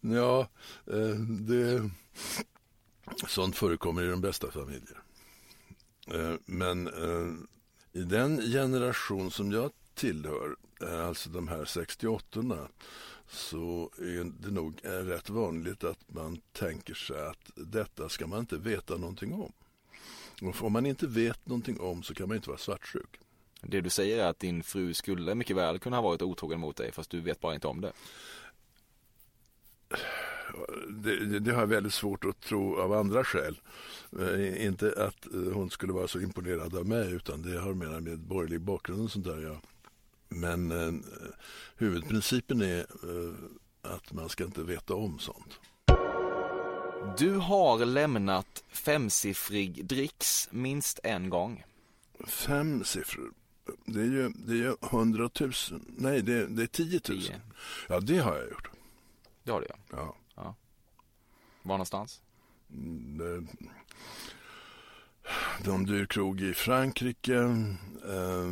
ja, 0.00 0.48
eh, 0.86 1.16
det, 1.20 1.90
sånt 3.26 3.56
förekommer 3.56 4.02
i 4.02 4.06
de 4.06 4.20
bästa 4.20 4.50
familjer. 4.50 4.98
Men 6.44 6.88
i 7.92 8.02
den 8.02 8.40
generation 8.40 9.30
som 9.30 9.52
jag 9.52 9.70
tillhör, 9.94 10.56
alltså 11.06 11.30
de 11.30 11.48
här 11.48 11.64
68 11.64 12.42
så 13.32 13.90
är 13.98 14.32
det 14.40 14.50
nog 14.50 14.80
rätt 14.82 15.30
vanligt 15.30 15.84
att 15.84 15.98
man 16.06 16.40
tänker 16.52 16.94
sig 16.94 17.26
att 17.26 17.50
detta 17.54 18.08
ska 18.08 18.26
man 18.26 18.40
inte 18.40 18.56
veta 18.56 18.96
någonting 18.96 19.32
om. 19.32 19.52
Och 20.42 20.62
om 20.62 20.72
man 20.72 20.86
inte 20.86 21.06
vet 21.06 21.46
någonting 21.46 21.80
om 21.80 22.02
så 22.02 22.14
kan 22.14 22.28
man 22.28 22.36
inte 22.36 22.48
vara 22.48 22.58
svartsjuk. 22.58 23.20
Det 23.60 23.80
du 23.80 23.90
säger 23.90 24.24
är 24.24 24.28
att 24.28 24.38
din 24.38 24.62
fru 24.62 24.94
skulle 24.94 25.34
mycket 25.34 25.56
väl 25.56 25.78
kunna 25.78 25.96
ha 25.96 26.02
varit 26.02 26.22
otrogen 26.22 26.60
mot 26.60 26.76
dig 26.76 26.92
fast 26.92 27.10
du 27.10 27.20
vet 27.20 27.40
bara 27.40 27.54
inte 27.54 27.66
om 27.66 27.80
det. 27.80 27.92
Det, 30.88 31.26
det, 31.26 31.38
det 31.38 31.52
har 31.52 31.60
jag 31.60 31.66
väldigt 31.66 31.94
svårt 31.94 32.24
att 32.24 32.40
tro 32.40 32.80
av 32.80 32.92
andra 32.92 33.24
skäl. 33.24 33.60
Eh, 34.20 34.66
inte 34.66 34.94
att 34.96 35.34
eh, 35.34 35.52
hon 35.52 35.70
skulle 35.70 35.92
vara 35.92 36.08
så 36.08 36.20
imponerad 36.20 36.76
av 36.76 36.86
mig 36.86 37.12
utan 37.12 37.42
det 37.42 37.60
har 37.60 37.74
mer 37.74 38.00
med 38.00 38.18
borgerlig 38.18 38.60
bakgrund 38.60 39.02
och 39.02 39.10
sånt 39.10 39.24
där 39.24 39.40
ja. 39.40 39.60
Men 40.34 40.70
eh, 40.70 40.92
huvudprincipen 41.76 42.60
är 42.62 42.78
eh, 42.80 43.34
att 43.82 44.12
man 44.12 44.28
ska 44.28 44.44
inte 44.44 44.62
veta 44.62 44.94
om 44.94 45.18
sånt. 45.18 45.60
Du 47.18 47.30
har 47.36 47.84
lämnat 47.84 48.64
femsiffrig 48.68 49.84
dricks 49.86 50.48
minst 50.50 51.00
en 51.02 51.30
gång. 51.30 51.64
Fem 52.26 52.84
siffror. 52.84 53.32
Det 53.84 54.00
är 54.00 54.04
ju, 54.04 54.28
det 54.28 54.52
är 54.52 54.56
ju 54.56 54.74
100 54.82 55.30
000. 55.40 55.52
Nej, 55.86 56.22
det, 56.22 56.46
det 56.46 56.62
är 56.62 56.66
10 56.66 56.92
000. 56.92 57.00
Tio. 57.02 57.40
Ja, 57.88 58.00
det 58.00 58.18
har 58.18 58.36
jag 58.36 58.50
gjort. 58.50 58.70
Det 59.44 59.50
har 59.52 59.60
du 59.60 59.66
ja. 59.90 60.16
Ja. 60.36 60.54
Var 61.62 61.74
någonstans? 61.74 62.20
Mm, 62.72 63.18
det- 63.18 63.46
Någon 65.60 65.84
dyr 65.84 66.06
krog 66.06 66.40
i 66.40 66.54
Frankrike, 66.54 67.34
eh, 68.08 68.44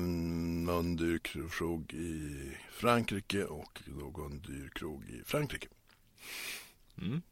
någon 0.65 0.97
dyr 0.97 1.19
krog 1.49 1.95
i 1.95 2.39
Frankrike 2.71 3.45
och 3.45 3.81
någon 3.87 4.41
dyr 4.41 4.71
krog 4.75 5.05
i 5.09 5.23
Frankrike. 5.25 5.69
Mm. 6.99 7.23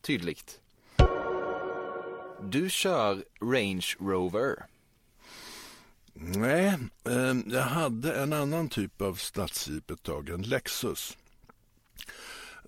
Tydligt. 0.00 0.60
Du 2.42 2.70
kör 2.70 3.24
Range 3.40 3.86
Rover. 4.00 4.66
Nej, 6.14 6.78
eh, 7.04 7.36
jag 7.46 7.62
hade 7.62 8.22
en 8.22 8.32
annan 8.32 8.68
typ 8.68 9.00
av 9.00 9.14
stadsjeep 9.14 9.90
ett 9.90 10.02
tag, 10.02 10.28
en 10.28 10.42
Lexus. 10.42 11.16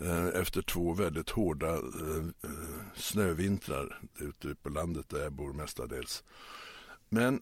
Eh, 0.00 0.26
efter 0.26 0.62
två 0.62 0.92
väldigt 0.92 1.30
hårda 1.30 1.72
eh, 1.72 2.24
eh, 2.42 2.50
snövintrar 2.96 4.00
ute 4.18 4.54
på 4.54 4.68
landet 4.68 5.08
där 5.08 5.22
jag 5.22 5.32
bor 5.32 5.52
mestadels. 5.52 6.24
Men 7.08 7.40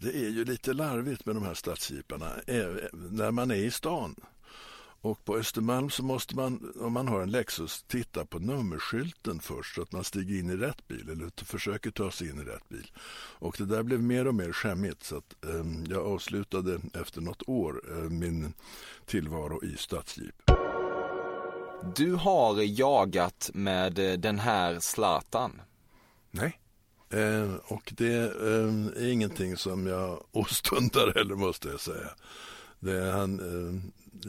det 0.00 0.16
är 0.16 0.28
ju 0.28 0.44
lite 0.44 0.72
larvigt 0.72 1.26
med 1.26 1.36
de 1.36 1.44
här 1.44 1.54
stadsjeeparna 1.54 2.32
när 2.92 3.30
man 3.30 3.50
är 3.50 3.54
i 3.54 3.70
stan. 3.70 4.14
Och 5.00 5.24
på 5.24 5.36
Östermalm 5.36 5.90
så 5.90 6.02
måste 6.02 6.36
man, 6.36 6.72
om 6.80 6.92
man 6.92 7.08
har 7.08 7.22
en 7.22 7.30
Lexus, 7.30 7.82
titta 7.82 8.26
på 8.26 8.38
nummerskylten 8.38 9.40
först 9.40 9.74
så 9.74 9.82
att 9.82 9.92
man 9.92 10.04
stiger 10.04 10.38
in 10.38 10.50
i 10.50 10.56
rätt 10.56 10.88
bil 10.88 11.08
eller 11.10 11.44
försöker 11.44 11.90
ta 11.90 12.10
sig 12.10 12.30
in 12.30 12.40
i 12.40 12.44
rätt 12.44 12.68
bil. 12.68 12.92
Och 13.38 13.54
det 13.58 13.66
där 13.66 13.82
blev 13.82 14.02
mer 14.02 14.26
och 14.26 14.34
mer 14.34 14.52
skämmigt 14.52 15.02
så 15.02 15.16
att 15.16 15.44
eh, 15.44 15.64
jag 15.88 16.06
avslutade 16.06 16.80
efter 16.94 17.20
något 17.20 17.42
år 17.48 17.82
eh, 17.90 18.10
min 18.10 18.54
tillvaro 19.06 19.64
i 19.64 19.76
stadsjeep. 19.76 20.50
Du 21.96 22.14
har 22.14 22.62
jagat 22.62 23.50
med 23.54 23.98
eh, 23.98 24.18
den 24.18 24.38
här 24.38 24.80
Zlatan. 24.80 25.60
Nej. 26.30 26.58
Eh, 27.10 27.54
och 27.64 27.92
det 27.96 28.16
eh, 28.16 29.04
är 29.04 29.08
ingenting 29.08 29.56
som 29.56 29.86
jag 29.86 30.24
åstundar 30.32 31.14
heller 31.14 31.34
måste 31.34 31.68
jag 31.68 31.80
säga. 31.80 32.08
Det, 32.80 33.12
han 33.12 33.40
eh, 33.40 33.80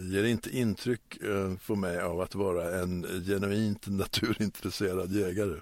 ger 0.02 0.24
inte 0.24 0.58
intryck 0.58 1.17
eh, 1.24 1.54
på 1.67 1.76
mig 1.76 2.02
av 2.02 2.22
att 2.22 2.36
vara 2.36 2.80
en 2.80 3.24
genuint 3.26 3.88
naturintresserad 3.88 5.12
jägare. 5.12 5.60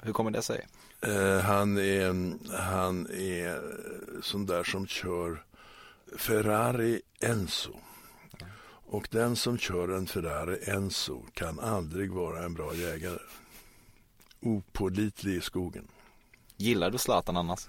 Hur 0.00 0.12
kommer 0.12 0.30
det 0.30 0.42
sig? 0.42 0.66
Eh, 1.00 1.38
han, 1.38 1.78
är, 1.78 2.32
han 2.56 3.06
är 3.06 3.62
sån 4.22 4.46
där 4.46 4.64
som 4.64 4.86
kör 4.86 5.44
Ferrari 6.16 7.00
Enzo. 7.20 7.70
Och 8.90 9.08
den 9.10 9.36
som 9.36 9.58
kör 9.58 9.88
en 9.88 10.06
Ferrari 10.06 10.58
Enzo 10.70 11.22
kan 11.34 11.60
aldrig 11.60 12.12
vara 12.12 12.44
en 12.44 12.54
bra 12.54 12.74
jägare. 12.74 13.18
Opålitlig 14.40 15.36
i 15.36 15.40
skogen. 15.40 15.88
Gillar 16.56 16.90
du 16.90 16.98
Zlatan 16.98 17.36
annars? 17.36 17.68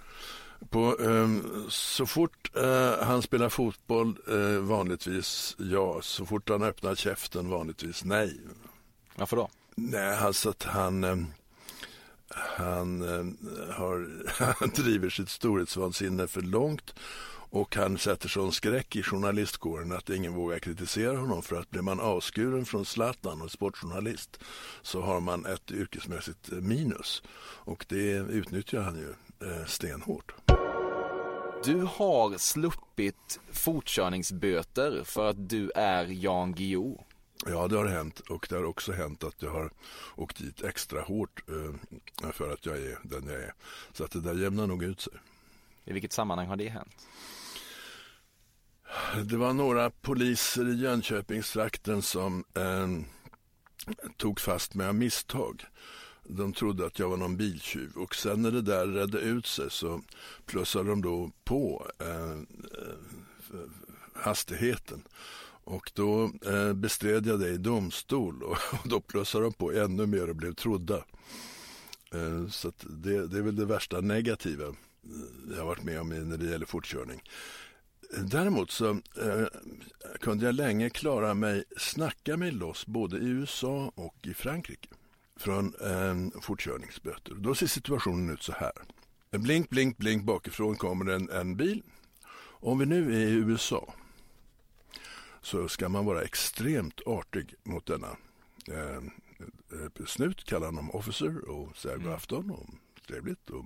På, 0.70 0.98
ehm, 1.00 1.66
så 1.70 2.06
fort 2.06 2.52
eh, 2.56 3.04
han 3.04 3.22
spelar 3.22 3.50
fotboll 3.50 4.18
eh, 4.30 4.60
vanligtvis 4.60 5.56
ja, 5.60 6.02
så 6.02 6.26
fort 6.26 6.50
han 6.50 6.64
öppnar 6.64 6.96
käften 6.96 7.50
vanligtvis 7.50 8.04
nej. 8.04 8.40
Varför 9.16 9.38
då? 9.38 9.50
Nej, 9.76 10.18
alltså 10.18 10.50
att 10.50 10.64
han, 10.64 11.04
ehm, 11.04 11.28
han, 12.30 13.02
eh, 13.02 13.74
har, 13.76 14.10
han 14.60 14.70
driver 14.70 15.10
sitt 15.10 15.30
storhetsvansinne 15.30 16.28
för 16.28 16.42
långt 16.42 16.94
och 17.50 17.76
han 17.76 17.98
sätter 17.98 18.30
sån 18.30 18.52
skräck 18.52 18.96
i 18.96 19.04
journalistkåren 19.04 19.92
att 19.92 20.10
ingen 20.10 20.34
vågar 20.34 20.60
kritisera 20.60 21.18
honom 21.18 21.42
för 21.42 21.60
att 21.60 21.70
blir 21.70 21.82
man 21.82 22.00
avskuren 22.00 22.66
från 22.66 22.86
Zlatan 22.86 23.42
och 23.42 23.52
sportjournalist 23.52 24.40
så 24.82 25.02
har 25.02 25.20
man 25.20 25.46
ett 25.46 25.72
yrkesmässigt 25.72 26.50
minus 26.52 27.24
och 27.42 27.86
det 27.90 28.12
utnyttjar 28.12 28.82
han 28.82 28.96
ju 28.96 29.10
eh, 29.48 29.66
stenhårt. 29.66 30.34
Du 31.64 31.82
har 31.82 32.38
sluppit 32.38 33.40
fortkörningsböter 33.52 35.04
för 35.04 35.30
att 35.30 35.50
du 35.50 35.72
är 35.76 36.06
Jan 36.06 36.54
Guillou. 36.54 36.98
Ja, 37.46 37.68
det 37.68 37.78
har 37.78 37.86
hänt 37.86 38.20
och 38.20 38.48
det 38.50 38.56
har 38.56 38.64
också 38.64 38.92
hänt 38.92 39.24
att 39.24 39.42
jag 39.42 39.52
har 39.52 39.72
åkt 40.16 40.38
dit 40.38 40.64
extra 40.64 41.02
hårt 41.02 41.44
eh, 41.50 42.32
för 42.32 42.54
att 42.54 42.66
jag 42.66 42.78
är 42.78 43.00
den 43.04 43.28
jag 43.28 43.42
är. 43.42 43.54
Så 43.94 44.04
att 44.04 44.12
det 44.12 44.22
där 44.22 44.36
jämnar 44.36 44.68
nog 44.68 44.84
ut 44.84 45.02
sig. 45.02 45.14
I 45.86 45.94
vilket 45.94 46.14
sammanhang 46.14 46.48
har 46.48 46.56
det 46.56 46.70
hänt? 46.70 47.08
Det 49.26 49.38
var 49.38 49.54
några 49.54 49.90
poliser 49.90 50.70
i 50.70 50.76
Jönköpingstrakten 50.76 52.02
som 52.02 52.44
eh, 52.54 52.88
tog 54.18 54.40
fast 54.40 54.74
mig 54.74 54.88
av 54.88 54.96
misstag. 54.96 55.66
De 56.24 56.54
trodde 56.54 56.86
att 56.86 57.00
jag 57.00 57.10
var 57.10 57.18
någon 57.18 57.38
biltjuv 57.38 57.92
och 57.96 58.16
sen 58.16 58.42
när 58.42 58.52
det 58.52 58.62
där 58.62 58.88
redde 58.88 59.20
ut 59.20 59.46
sig 59.46 59.72
så 59.72 60.02
plussade 60.46 60.90
de 60.90 61.02
då 61.02 61.32
på 61.44 61.88
ehm, 62.00 62.48
eh, 62.78 63.60
hastigheten. 64.14 65.04
Och 65.64 65.92
då 65.94 66.32
eh, 66.46 66.74
bestred 66.74 67.28
jag 67.28 67.40
det 67.40 67.50
i 67.50 67.58
domstol 67.58 68.44
och, 68.44 68.58
och 68.72 68.90
då 68.90 69.02
plussade 69.02 69.44
de 69.44 69.54
på 69.54 69.72
ännu 69.72 70.06
mer 70.06 70.30
och 70.30 70.36
blev 70.36 70.54
trodda. 70.54 71.04
Eh, 72.14 72.48
så 72.50 72.72
det, 72.80 73.28
det, 73.28 73.38
är 73.38 73.42
väl 73.42 73.56
det 73.56 73.66
värsta 73.66 74.02
negativa 74.02 74.76
jag 75.50 75.58
har 75.58 75.66
varit 75.66 75.84
med 75.84 76.02
om 76.02 76.10
när 76.10 76.38
det 76.38 76.46
gäller 76.46 76.66
fortkörning. 76.66 77.22
Däremot 78.18 78.72
så 78.72 78.90
eh, 78.90 79.48
kunde 80.20 80.46
jag 80.46 80.56
länge 80.56 80.90
klara 80.90 81.34
mig, 81.34 81.64
snacka 81.78 82.38
mig 82.38 82.52
loss 82.52 82.86
både 82.86 83.18
i 83.18 83.28
USA 83.28 83.92
och 83.96 84.16
i 84.22 84.34
Frankrike 84.34 84.90
från 85.36 85.74
eh, 85.82 86.42
fortkörningsböter. 86.42 87.34
Då 87.36 87.56
ser 87.56 87.68
situationen 87.68 88.30
ut 88.30 88.44
så 88.44 88.52
här. 88.52 88.72
Blink, 89.32 89.70
blink, 89.70 89.98
blink 89.98 90.24
bakifrån 90.24 90.76
kommer 90.76 91.12
en, 91.12 91.30
en 91.30 91.56
bil. 91.56 91.84
Om 92.62 92.80
vi 92.80 92.86
nu 92.86 93.14
är 93.14 93.28
i 93.28 93.34
USA 93.34 93.94
så 95.42 95.68
ska 95.68 95.90
man 95.90 96.06
vara 96.06 96.22
extremt 96.22 97.02
artig 97.06 97.56
mot 97.64 97.86
denna 97.86 98.18
eh, 98.68 98.98
eh 99.72 100.06
snut, 100.06 100.44
kalla 100.44 100.66
honom 100.66 100.92
officer 100.92 101.50
och 101.50 101.78
säga 101.78 101.96
god 101.96 102.06
mm. 102.06 102.16
afton 102.16 102.52
och 102.52 102.70
trevligt. 103.10 103.50
Och 103.50 103.66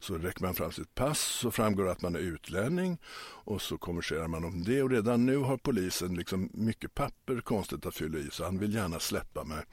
så 0.00 0.18
räcker 0.18 0.42
man 0.42 0.54
fram 0.54 0.72
sitt 0.72 0.94
pass 0.94 1.20
så 1.20 1.50
framgår 1.50 1.88
att 1.88 2.02
man 2.02 2.14
är 2.14 2.20
utlänning 2.20 2.98
och 3.44 3.62
så 3.62 3.78
konverserar 3.78 4.28
man 4.28 4.44
om 4.44 4.64
det 4.64 4.82
och 4.82 4.90
redan 4.90 5.26
nu 5.26 5.36
har 5.36 5.56
polisen 5.56 6.14
liksom 6.14 6.50
mycket 6.52 6.94
papper 6.94 7.40
konstigt 7.40 7.86
att 7.86 7.94
fylla 7.94 8.18
i 8.18 8.28
så 8.30 8.44
han 8.44 8.58
vill 8.58 8.74
gärna 8.74 8.98
släppa 8.98 9.44
mig. 9.44 9.64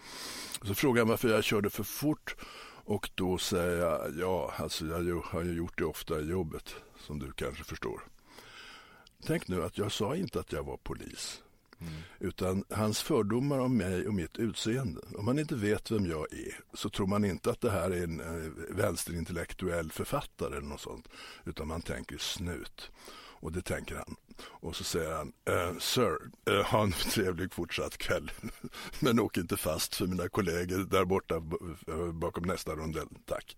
Så 0.62 0.76
frågar 0.76 1.02
han 1.02 1.10
varför 1.10 1.30
jag 1.30 1.44
körde 1.44 1.70
för 1.70 1.84
fort 1.84 2.36
och 2.86 3.10
då 3.16 3.38
säger 3.38 3.78
jag 3.78 4.14
ja, 4.20 4.54
alltså 4.58 4.86
jag 4.86 5.22
har 5.26 5.44
ju 5.44 5.54
gjort 5.54 5.78
det 5.78 5.86
ofta 5.86 6.20
i 6.20 6.30
jobbet 6.30 6.76
som 6.98 7.20
du 7.20 7.32
kanske 7.32 7.64
förstår. 7.64 8.02
Tänk 9.26 9.48
nu 9.48 9.64
att 9.64 9.78
jag 9.78 9.92
sa 9.92 10.16
inte 10.16 10.40
att 10.40 10.52
jag 10.52 10.64
var 10.64 10.78
polis. 10.78 11.44
Mm. 11.88 12.02
Utan 12.20 12.64
hans 12.70 13.02
fördomar 13.02 13.60
om 13.60 13.78
mig 13.78 14.08
och 14.08 14.14
mitt 14.14 14.38
utseende. 14.38 15.02
Om 15.18 15.26
man 15.26 15.40
inte 15.40 15.56
vet 15.56 15.92
vem 15.92 16.06
jag 16.06 16.34
är 16.34 16.60
så 16.74 16.90
tror 16.90 17.08
man 17.08 17.26
inte 17.26 17.52
att 17.52 17.62
det 17.62 17.72
här 17.72 17.92
är 17.92 18.04
en 18.04 18.20
eh, 18.20 18.52
vänsterintellektuell 18.70 19.92
författare 19.92 20.58
eller 20.58 20.68
något 20.68 20.82
sånt. 20.82 21.08
Utan 21.46 21.68
man 21.68 21.82
tänker 21.82 22.18
snut. 22.18 22.92
Och 23.44 23.52
det 23.52 23.62
tänker 23.62 23.96
han. 23.96 24.16
Och 24.46 24.76
så 24.76 24.84
säger 24.84 25.12
han, 25.12 25.34
eh, 25.46 25.78
Sir, 25.80 26.18
eh, 26.50 26.66
ha 26.66 26.84
en 26.84 26.92
trevlig 27.12 27.54
fortsatt 27.54 27.98
kväll. 27.98 28.32
Men 29.00 29.20
åk 29.20 29.38
inte 29.38 29.58
fast 29.58 29.96
för 29.96 30.08
mina 30.08 30.30
kollegor 30.30 30.78
där 30.78 31.06
borta 31.06 31.36
eh, 31.88 32.12
bakom 32.12 32.44
nästa 32.44 32.76
rondell. 32.76 33.08
Tack. 33.26 33.58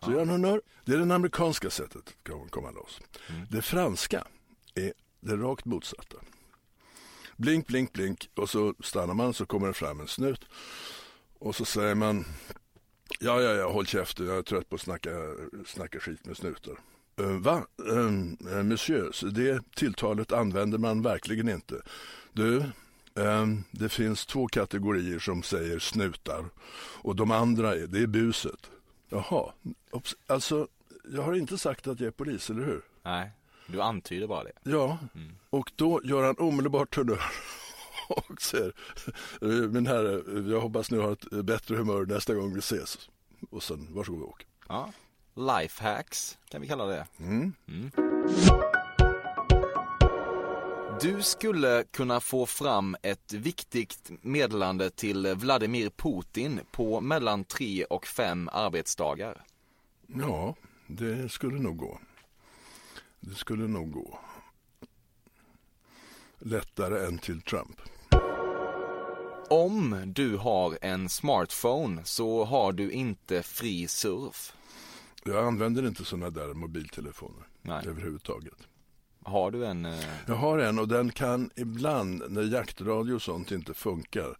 Så 0.00 0.10
ja. 0.10 0.12
gör 0.12 0.18
han 0.18 0.28
honör. 0.28 0.62
Det 0.84 0.92
är 0.92 0.98
det 0.98 1.14
amerikanska 1.14 1.70
sättet 1.70 2.14
att 2.44 2.50
komma 2.50 2.70
loss. 2.70 3.00
Mm. 3.28 3.46
Det 3.50 3.62
franska 3.62 4.24
är 4.74 4.92
det 5.20 5.36
rakt 5.36 5.64
motsatta. 5.64 6.16
Blink, 7.36 7.66
blink, 7.66 7.92
blink 7.92 8.30
och 8.34 8.50
så 8.50 8.74
stannar 8.80 9.14
man 9.14 9.34
så 9.34 9.46
kommer 9.46 9.66
det 9.66 9.74
fram 9.74 10.00
en 10.00 10.08
snut. 10.08 10.44
Och 11.38 11.56
så 11.56 11.64
säger 11.64 11.94
man 11.94 12.24
Ja, 13.20 13.40
ja, 13.40 13.54
ja, 13.54 13.72
håll 13.72 13.86
käften, 13.86 14.26
jag 14.26 14.38
är 14.38 14.42
trött 14.42 14.68
på 14.68 14.74
att 14.74 14.80
snacka, 14.80 15.10
snacka 15.66 16.00
skit 16.00 16.26
med 16.26 16.36
snutar. 16.36 16.74
Uh, 17.20 17.38
va? 17.38 17.66
Uh, 17.90 18.62
monsieur, 18.62 19.30
det 19.30 19.74
tilltalet 19.74 20.32
använder 20.32 20.78
man 20.78 21.02
verkligen 21.02 21.48
inte. 21.48 21.82
Du, 22.32 22.56
uh, 22.56 23.46
det 23.70 23.88
finns 23.88 24.26
två 24.26 24.46
kategorier 24.46 25.18
som 25.18 25.42
säger 25.42 25.78
snutar 25.78 26.44
och 27.02 27.16
de 27.16 27.30
andra 27.30 27.74
är, 27.74 27.86
det 27.86 27.98
är 27.98 28.06
buset. 28.06 28.70
Jaha, 29.08 29.52
alltså 30.26 30.68
jag 31.12 31.22
har 31.22 31.34
inte 31.34 31.58
sagt 31.58 31.86
att 31.86 32.00
jag 32.00 32.06
är 32.06 32.10
polis, 32.10 32.50
eller 32.50 32.64
hur? 32.64 32.82
Nej. 33.02 33.30
Du 33.66 33.82
antyder 33.82 34.26
bara 34.26 34.44
det. 34.44 34.52
Ja, 34.62 34.98
mm. 35.14 35.32
och 35.50 35.72
då 35.76 36.00
gör 36.04 36.22
han 36.22 36.36
omedelbart 36.38 36.96
honnör 36.96 37.22
och 38.08 38.42
säger 38.42 38.72
Min 39.68 39.86
herre, 39.86 40.40
jag 40.50 40.60
hoppas 40.60 40.90
nu 40.90 40.98
har 40.98 41.12
ett 41.12 41.44
bättre 41.44 41.76
humör 41.76 42.06
nästa 42.06 42.34
gång 42.34 42.54
vi 42.54 42.58
ses. 42.58 43.08
Och 43.50 43.62
sen 43.62 43.94
varsågod 43.94 44.22
och 44.22 44.28
åk. 44.28 44.46
Ja, 44.68 44.92
lifehacks 45.34 46.38
kan 46.48 46.60
vi 46.60 46.68
kalla 46.68 46.86
det. 46.86 47.06
Mm. 47.18 47.52
Mm. 47.68 47.90
Du 51.00 51.22
skulle 51.22 51.84
kunna 51.90 52.20
få 52.20 52.46
fram 52.46 52.96
ett 53.02 53.32
viktigt 53.32 54.10
meddelande 54.22 54.90
till 54.90 55.34
Vladimir 55.34 55.90
Putin 55.90 56.60
på 56.70 57.00
mellan 57.00 57.44
tre 57.44 57.84
och 57.84 58.06
fem 58.06 58.48
arbetsdagar. 58.52 59.44
Ja, 60.06 60.54
det 60.86 61.28
skulle 61.28 61.58
nog 61.58 61.76
gå. 61.76 61.98
Det 63.26 63.34
skulle 63.34 63.68
nog 63.68 63.92
gå. 63.92 64.18
Lättare 66.38 67.06
än 67.06 67.18
till 67.18 67.42
Trump. 67.42 67.80
Om 69.50 70.02
du 70.06 70.36
har 70.36 70.78
en 70.82 71.08
smartphone 71.08 72.04
så 72.04 72.44
har 72.44 72.72
du 72.72 72.90
inte 72.90 73.42
fri 73.42 73.88
surf. 73.88 74.56
Jag 75.24 75.46
använder 75.46 75.86
inte 75.86 76.04
sådana 76.04 76.30
där 76.30 76.54
mobiltelefoner 76.54 77.46
Nej. 77.62 77.86
överhuvudtaget. 77.86 78.68
Har 79.22 79.50
du 79.50 79.66
en? 79.66 79.84
Eh... 79.84 80.04
Jag 80.26 80.34
har 80.34 80.58
en 80.58 80.78
och 80.78 80.88
den 80.88 81.12
kan 81.12 81.50
ibland 81.56 82.22
när 82.28 82.42
jaktradio 82.42 83.14
och 83.14 83.22
sånt 83.22 83.52
inte 83.52 83.74
funkar 83.74 84.36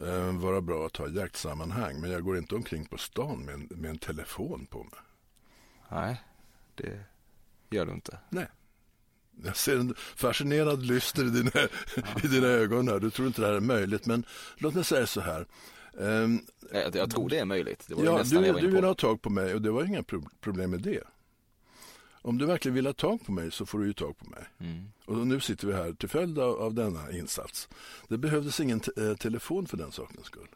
eh, 0.00 0.32
vara 0.32 0.60
bra 0.60 0.86
att 0.86 0.96
ha 0.96 1.08
i 1.08 1.16
jaktsammanhang. 1.16 2.00
Men 2.00 2.10
jag 2.10 2.24
går 2.24 2.38
inte 2.38 2.54
omkring 2.54 2.84
på 2.84 2.98
stan 2.98 3.44
med 3.44 3.54
en, 3.54 3.68
med 3.70 3.90
en 3.90 3.98
telefon 3.98 4.66
på 4.70 4.78
mig. 4.78 5.00
Nej, 5.88 6.22
det 6.74 7.04
gör 7.70 7.86
du 7.86 7.92
inte. 7.92 8.18
Nej. 8.28 8.46
Jag 9.44 9.56
ser 9.56 9.76
en 9.76 9.94
fascinerad 9.96 10.82
lyster 10.82 11.24
i 11.24 11.30
dina, 11.30 11.50
i 12.24 12.26
dina 12.26 12.46
ögon 12.46 12.88
här. 12.88 13.00
Du 13.00 13.10
tror 13.10 13.26
inte 13.26 13.40
det 13.40 13.46
här 13.46 13.54
är 13.54 13.60
möjligt. 13.60 14.06
Men 14.06 14.24
låt 14.56 14.74
mig 14.74 14.84
säga 14.84 15.06
så 15.06 15.20
här. 15.20 15.46
Um, 15.92 16.46
jag, 16.72 16.96
jag, 16.96 17.10
tror 17.10 17.28
det 17.28 17.38
är 17.38 17.44
möjligt. 17.44 17.84
Det 17.88 17.94
ja, 18.04 18.22
du, 18.24 18.52
du 18.52 18.70
vill 18.70 18.84
ha 18.84 18.94
tag 18.94 19.22
på 19.22 19.30
mig 19.30 19.54
och 19.54 19.62
det 19.62 19.70
var 19.70 19.84
inga 19.84 20.02
problem 20.40 20.70
med 20.70 20.80
det. 20.80 21.02
Om 22.22 22.38
du 22.38 22.46
verkligen 22.46 22.74
vill 22.74 22.86
ha 22.86 22.92
tag 22.92 23.26
på 23.26 23.32
mig 23.32 23.50
så 23.50 23.66
får 23.66 23.78
du 23.78 23.86
ju 23.86 23.92
tag 23.92 24.18
på 24.18 24.30
mig. 24.30 24.44
Mm. 24.58 24.92
Och 25.04 25.26
nu 25.26 25.40
sitter 25.40 25.66
vi 25.66 25.72
här 25.72 25.92
till 25.92 26.08
följd 26.08 26.38
av, 26.38 26.62
av 26.62 26.74
denna 26.74 27.12
insats. 27.12 27.68
Det 28.08 28.18
behövdes 28.18 28.60
ingen 28.60 28.80
te 28.80 29.14
telefon 29.14 29.66
för 29.66 29.76
den 29.76 29.92
sakens 29.92 30.26
skull. 30.26 30.48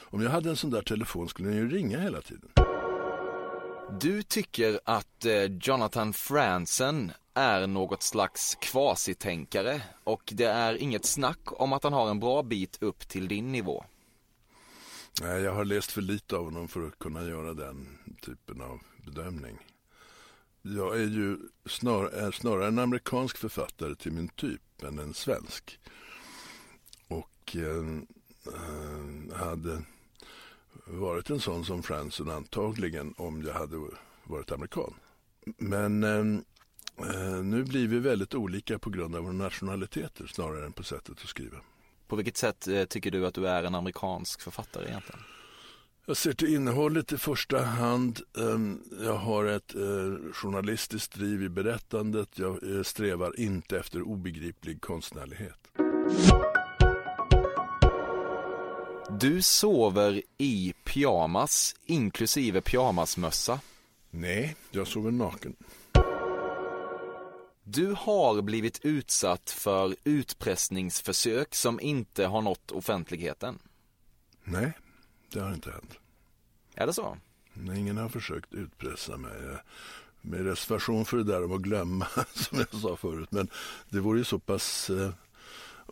Om 0.00 0.22
jag 0.22 0.30
hade 0.30 0.50
en 0.50 0.56
sån 0.56 0.70
där 0.70 0.82
telefon 0.82 1.28
skulle 1.28 1.48
den 1.48 1.56
ju 1.56 1.68
ringa 1.68 2.00
hela 2.00 2.20
tiden. 2.20 2.50
Du 4.00 4.22
tycker 4.22 4.80
att 4.84 5.24
eh, 5.24 5.44
Jonathan 5.44 6.12
Franzen 6.12 7.12
är 7.34 7.66
något 7.66 8.02
slags 8.02 8.54
kvasitänkare 8.60 9.82
och 10.04 10.22
det 10.32 10.44
är 10.44 10.74
inget 10.74 11.04
snack 11.04 11.38
om 11.44 11.72
att 11.72 11.84
han 11.84 11.92
har 11.92 12.10
en 12.10 12.20
bra 12.20 12.42
bit 12.42 12.82
upp 12.82 13.08
till 13.08 13.28
din 13.28 13.52
nivå. 13.52 13.84
Nej, 15.20 15.42
jag 15.42 15.54
har 15.54 15.64
läst 15.64 15.92
för 15.92 16.00
lite 16.00 16.36
av 16.36 16.44
honom 16.44 16.68
för 16.68 16.86
att 16.86 16.98
kunna 16.98 17.22
göra 17.22 17.54
den 17.54 17.98
typen 18.22 18.60
av 18.60 18.80
bedömning. 19.04 19.58
Jag 20.62 20.96
är 20.96 21.06
ju 21.06 21.38
snar, 21.66 22.04
är 22.04 22.30
snarare 22.30 22.68
en 22.68 22.78
amerikansk 22.78 23.36
författare 23.36 23.94
till 23.94 24.12
min 24.12 24.28
typ 24.28 24.82
än 24.82 24.98
en 24.98 25.14
svensk. 25.14 25.80
Och 27.08 27.56
eh, 27.56 27.86
eh 28.54 29.36
hade 29.36 29.82
varit 30.84 31.30
en 31.30 31.40
sån 31.40 31.64
som 31.64 31.82
Franson 31.82 32.30
antagligen 32.30 33.14
om 33.16 33.42
jag 33.42 33.54
hade 33.54 33.76
varit 34.24 34.52
amerikan. 34.52 34.94
Men 35.58 36.04
ehm, 36.04 36.44
eh, 36.98 37.42
nu 37.44 37.64
blir 37.64 37.88
vi 37.88 37.98
väldigt 37.98 38.34
olika 38.34 38.78
på 38.78 38.90
grund 38.90 39.16
av 39.16 39.22
våra 39.22 39.32
nationaliteter 39.32 40.26
snarare 40.26 40.66
än 40.66 40.72
på 40.72 40.82
sättet 40.82 41.10
att 41.22 41.28
skriva. 41.28 41.58
På 42.08 42.16
vilket 42.16 42.36
sätt 42.36 42.68
eh, 42.68 42.84
tycker 42.84 43.10
du 43.10 43.26
att 43.26 43.34
du 43.34 43.48
är 43.48 43.64
en 43.64 43.74
amerikansk 43.74 44.40
författare 44.40 44.88
egentligen? 44.88 45.20
Jag 46.06 46.16
ser 46.16 46.32
till 46.32 46.54
innehållet 46.54 47.12
i 47.12 47.18
första 47.18 47.62
hand. 47.62 48.20
Ehm, 48.38 48.80
jag 49.00 49.16
har 49.16 49.44
ett 49.44 49.74
eh, 49.74 50.32
journalistiskt 50.32 51.14
driv 51.14 51.42
i 51.42 51.48
berättandet. 51.48 52.38
Jag 52.38 52.76
eh, 52.76 52.82
strävar 52.82 53.40
inte 53.40 53.78
efter 53.78 54.02
obegriplig 54.02 54.80
konstnärlighet. 54.80 55.58
Du 59.10 59.42
sover 59.42 60.22
i 60.38 60.74
pyjamas, 60.84 61.76
inklusive 61.84 62.60
pyjamasmössa. 62.60 63.60
Nej, 64.10 64.56
jag 64.70 64.86
sover 64.86 65.10
naken. 65.10 65.56
Du 67.64 67.94
har 67.98 68.42
blivit 68.42 68.80
utsatt 68.84 69.50
för 69.50 69.96
utpressningsförsök 70.04 71.54
som 71.54 71.80
inte 71.80 72.26
har 72.26 72.42
nått 72.42 72.70
offentligheten. 72.70 73.58
Nej, 74.44 74.72
det 75.32 75.40
har 75.40 75.54
inte 75.54 75.70
hänt. 75.70 75.98
Är 76.74 76.86
det 76.86 76.92
så? 76.92 77.18
Nej, 77.52 77.78
ingen 77.78 77.96
har 77.96 78.08
försökt 78.08 78.52
utpressa 78.52 79.16
mig. 79.16 79.32
Med 80.20 80.46
reservation 80.46 81.04
för 81.04 81.16
det 81.16 81.24
där 81.24 81.44
om 81.44 81.52
att 81.52 81.60
glömma, 81.60 82.06
som 82.34 82.58
jag 82.58 82.80
sa 82.80 82.96
förut. 82.96 83.32
Men 83.32 83.48
det 83.88 84.00
vore 84.00 84.18
ju 84.18 84.24
så 84.24 84.38
pass 84.38 84.90
eh, 84.90 85.10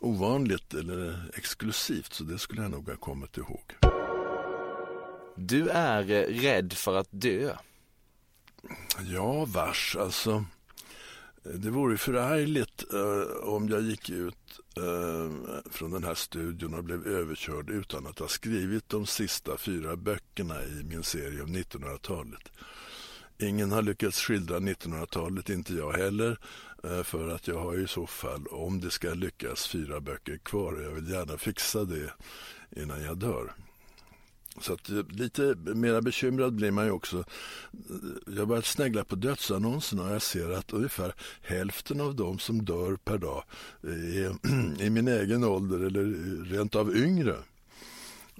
ovanligt 0.01 0.73
eller 0.73 1.31
exklusivt 1.33 2.13
så 2.13 2.23
det 2.23 2.39
skulle 2.39 2.61
jag 2.61 2.71
nog 2.71 2.89
ha 2.89 2.95
kommit 2.95 3.37
ihåg. 3.37 3.75
Du 5.35 5.69
är 5.69 6.03
rädd 6.25 6.73
för 6.73 6.95
att 6.95 7.07
dö. 7.11 7.55
Ja, 9.05 9.45
vars. 9.45 9.95
Alltså, 9.99 10.45
det 11.43 11.69
vore 11.69 11.97
förargligt 11.97 12.93
eh, 12.93 13.47
om 13.47 13.69
jag 13.69 13.81
gick 13.81 14.09
ut 14.09 14.59
eh, 14.77 15.53
från 15.71 15.91
den 15.91 16.03
här 16.03 16.15
studion 16.15 16.73
och 16.73 16.83
blev 16.83 17.07
överkörd 17.07 17.69
utan 17.69 18.07
att 18.07 18.19
ha 18.19 18.27
skrivit 18.27 18.89
de 18.89 19.05
sista 19.05 19.57
fyra 19.57 19.95
böckerna 19.95 20.63
i 20.63 20.83
min 20.83 21.03
serie 21.03 21.41
om 21.41 21.55
1900-talet. 21.55 22.51
Ingen 23.37 23.71
har 23.71 23.81
lyckats 23.81 24.21
skildra 24.21 24.59
1900-talet, 24.59 25.49
inte 25.49 25.73
jag 25.73 25.93
heller. 25.93 26.39
Eh, 26.83 27.03
för 27.03 27.27
att 27.27 27.47
jag 27.47 27.59
har 27.59 27.77
i 27.77 27.87
så 27.87 28.07
fall, 28.07 28.47
om 28.47 28.81
det 28.81 28.91
ska 28.91 29.13
lyckas, 29.13 29.67
fyra 29.67 30.01
böcker 30.01 30.37
kvar. 30.37 30.81
Jag 30.83 30.91
vill 30.91 31.09
gärna 31.09 31.37
fixa 31.37 31.83
det 31.83 32.13
innan 32.75 33.03
jag 33.03 33.17
dör. 33.17 33.53
Så 34.61 34.73
att 34.73 34.89
eh, 34.89 35.07
lite 35.09 35.55
mera 35.55 36.01
bekymrad 36.01 36.53
blir 36.53 36.71
man 36.71 36.85
ju 36.85 36.91
också. 36.91 37.17
Eh, 37.17 37.95
jag 38.25 38.39
har 38.39 38.45
börjat 38.45 38.65
snegla 38.65 39.03
på 39.03 39.15
dödsannonserna 39.15 40.03
och 40.03 40.11
jag 40.11 40.21
ser 40.21 40.51
att 40.51 40.73
ungefär 40.73 41.13
hälften 41.41 42.01
av 42.01 42.15
dem 42.15 42.39
som 42.39 42.65
dör 42.65 42.95
per 42.95 43.17
dag 43.17 43.43
är 43.83 44.81
i 44.81 44.89
min 44.89 45.07
egen 45.07 45.43
ålder 45.43 45.79
eller 45.79 46.03
rent 46.45 46.75
av 46.75 46.97
yngre. 46.97 47.35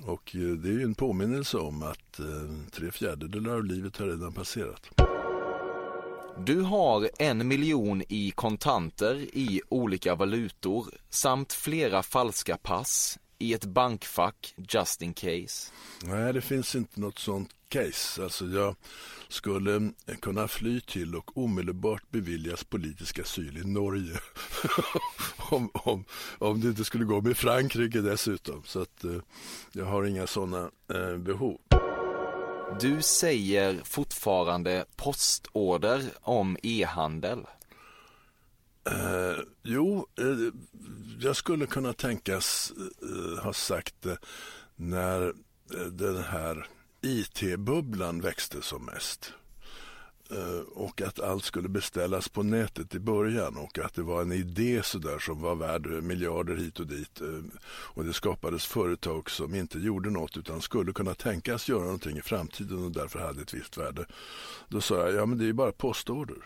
Och 0.06 0.30
det 0.34 0.70
är 0.70 0.74
ju 0.74 0.84
en 0.84 0.96
påminnelse 0.96 1.58
om 1.58 1.84
att 1.84 2.20
tre 2.72 2.92
fjärdedelar 2.92 3.54
av 3.54 3.66
livet 3.66 3.98
har 3.98 4.08
redan 4.08 4.34
passerat. 4.34 4.90
Du 6.38 6.62
har 6.62 7.10
en 7.20 7.48
miljon 7.48 8.04
i 8.10 8.32
kontanter 8.32 9.16
i 9.16 9.62
olika 9.70 10.16
valutor 10.16 10.86
samt 11.10 11.54
flera 11.54 12.04
falska 12.04 12.58
pass 12.58 13.20
i 13.40 13.54
ett 13.54 13.66
bankfack 13.66 14.54
just 14.58 15.02
in 15.02 15.14
case. 15.14 15.72
Nej, 16.04 16.34
det 16.34 16.42
finns 16.42 16.76
inte 16.76 17.00
något 17.00 17.20
sånt 17.20 17.50
case. 17.70 18.24
Alltså 18.24 18.46
jag 18.46 18.76
skulle 19.28 19.92
kunna 20.20 20.48
fly 20.48 20.82
till 20.82 21.16
och 21.16 21.38
omedelbart 21.38 22.04
beviljas 22.12 22.64
politisk 22.64 23.20
asyl 23.20 23.58
i 23.58 23.64
Norge. 23.64 24.20
om, 25.52 25.70
om, 25.74 26.06
om 26.38 26.62
det 26.62 26.68
inte 26.68 26.84
skulle 26.84 27.06
gå 27.06 27.22
med 27.22 27.38
Frankrike 27.38 28.02
dessutom. 28.02 28.64
Så 28.66 28.82
att 28.82 29.04
eh, 29.04 29.18
jag 29.72 29.86
har 29.86 30.04
inga 30.04 30.28
sådana 30.28 30.72
eh, 30.94 31.18
behov. 31.18 31.58
Du 32.80 33.02
säger 33.02 33.82
fortfarande 33.84 34.86
postorder 34.96 36.04
om 36.22 36.58
e-handel. 36.64 37.40
Eh, 38.90 39.44
jo, 39.64 40.08
eh, 40.20 40.54
jag 41.20 41.36
skulle 41.36 41.66
kunna 41.66 41.94
tänkas 41.94 42.74
eh, 43.02 43.44
ha 43.44 43.54
sagt 43.54 43.96
det 44.02 44.18
när 44.76 45.34
eh, 45.74 45.86
den 45.92 46.24
här 46.24 46.68
IT-bubblan 47.02 48.22
växte 48.22 48.62
som 48.62 48.86
mest. 48.86 49.34
Eh, 50.32 50.60
och 50.74 51.02
att 51.02 51.20
allt 51.20 51.44
skulle 51.44 51.70
beställas 51.70 52.30
på 52.30 52.44
nätet 52.44 52.96
i 52.96 53.00
början 53.00 53.58
och 53.58 53.80
att 53.80 53.94
det 53.94 54.02
var 54.02 54.22
en 54.22 54.32
idé 54.32 54.84
sådär 54.84 55.20
som 55.20 55.42
var 55.42 55.56
värd 55.56 55.88
miljarder 56.04 56.56
hit 56.56 56.80
och 56.80 56.88
dit. 56.88 57.22
Eh, 57.22 57.40
och 57.66 58.06
det 58.06 58.14
skapades 58.14 58.66
företag 58.66 59.30
som 59.30 59.56
inte 59.56 59.80
gjorde 59.80 60.10
något 60.10 60.38
utan 60.38 60.62
skulle 60.62 60.94
kunna 60.94 61.14
tänkas 61.14 61.70
göra 61.70 61.84
någonting 61.84 62.18
i 62.18 62.22
framtiden 62.22 62.84
och 62.84 62.92
därför 62.92 63.20
hade 63.20 63.42
ett 63.42 63.54
visst 63.54 63.78
värde. 63.78 64.06
Då 64.68 64.82
sa 64.82 64.96
jag, 64.96 65.14
ja 65.14 65.26
men 65.26 65.38
det 65.38 65.44
är 65.44 65.48
ju 65.48 65.54
bara 65.54 65.72
postorder. 65.72 66.38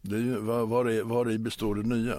Det 0.00 0.16
är 0.16 0.20
ju, 0.20 0.38
var, 0.38 0.66
var, 0.66 0.84
är, 0.84 1.02
var 1.02 1.30
i 1.30 1.38
består 1.38 1.74
det 1.74 1.82
nya? 1.82 2.16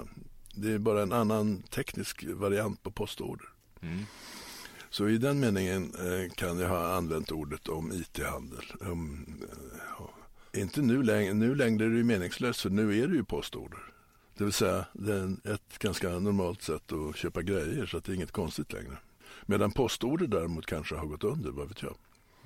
Det 0.55 0.71
är 0.71 0.79
bara 0.79 1.01
en 1.01 1.13
annan 1.13 1.61
teknisk 1.61 2.25
variant 2.27 2.83
på 2.83 2.91
postorder. 2.91 3.49
Mm. 3.81 4.03
Så 4.89 5.07
i 5.07 5.17
den 5.17 5.39
meningen 5.39 5.93
eh, 5.95 6.31
kan 6.33 6.59
jag 6.59 6.69
ha 6.69 6.95
använt 6.95 7.31
ordet 7.31 7.67
om 7.67 7.91
IT-handel. 7.91 8.65
Um, 8.79 9.25
inte 10.61 10.81
nu 10.81 11.03
längre, 11.03 11.33
nu 11.33 11.55
längre 11.55 11.85
är 11.85 11.89
det 11.89 11.97
ju 11.97 12.03
meningslöst 12.03 12.61
för 12.61 12.69
nu 12.69 13.03
är 13.03 13.07
det 13.07 13.15
ju 13.15 13.23
postorder. 13.23 13.79
Det 14.37 14.43
vill 14.43 14.53
säga 14.53 14.85
det 14.93 15.13
är 15.13 15.53
ett 15.53 15.79
ganska 15.79 16.09
normalt 16.09 16.61
sätt 16.61 16.91
att 16.91 17.15
köpa 17.15 17.41
grejer 17.41 17.85
så 17.85 17.97
att 17.97 18.03
det 18.03 18.11
är 18.11 18.15
inget 18.15 18.31
konstigt 18.31 18.73
längre. 18.73 18.97
Medan 19.45 19.71
postorder 19.71 20.27
däremot 20.27 20.65
kanske 20.65 20.95
har 20.95 21.05
gått 21.05 21.23
under, 21.23 21.51
vad 21.51 21.67
vet 21.67 21.81
jag. 21.81 21.95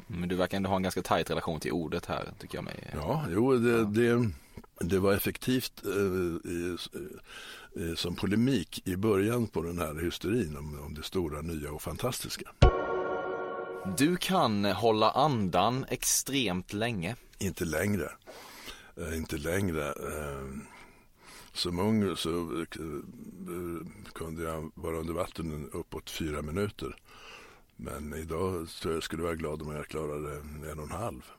Men 0.08 0.30
du 0.30 0.36
verkar 0.36 0.58
ändå 0.58 0.70
ha 0.70 0.76
en 0.76 0.84
ganska 0.84 1.02
tajt 1.02 1.30
relation 1.30 1.60
till 1.60 1.72
ordet 1.72 2.06
här, 2.06 2.30
tycker 2.40 2.58
jag 2.58 2.64
mig. 2.64 2.92
Ja, 2.94 3.26
jo, 3.30 3.58
det, 3.58 3.72
ja. 3.72 3.84
det, 3.84 4.32
det 4.80 5.00
var 5.00 5.14
effektivt 5.14 5.84
eh, 5.86 6.52
i, 6.52 6.78
eh, 7.76 7.96
som 7.96 8.16
polemik 8.16 8.88
i 8.88 8.96
början 8.96 9.48
på 9.48 9.62
den 9.62 9.80
här 9.80 9.96
hysterin 10.04 10.58
om, 10.58 10.80
om 10.86 10.94
det 10.94 11.04
stora, 11.04 11.42
nya 11.42 11.72
och 11.72 11.82
fantastiska. 11.82 12.52
Du 13.98 14.18
kan 14.18 14.66
hålla 14.66 15.12
andan 15.12 15.86
extremt 15.90 16.74
länge. 16.74 17.16
Inte 17.42 17.66
längre. 17.66 18.12
Eh, 18.98 19.18
inte 19.18 19.38
längre. 19.38 19.88
Eh, 19.88 20.48
som 21.54 21.80
ung 21.80 22.16
så 22.16 22.62
eh, 22.62 23.86
kunde 24.14 24.44
jag 24.44 24.72
vara 24.76 24.98
under 24.98 25.14
vatten 25.14 25.70
uppåt 25.74 26.10
fyra 26.10 26.42
minuter. 26.42 26.96
Men 27.76 28.14
idag 28.14 28.68
tror 28.70 28.94
jag 28.94 29.04
skulle 29.04 29.24
vara 29.24 29.36
glad 29.36 29.62
om 29.62 29.76
jag 29.76 29.88
klarade 29.88 30.38
en 30.72 30.80
och 30.80 30.86
en 30.86 30.92
halv. 30.92 31.32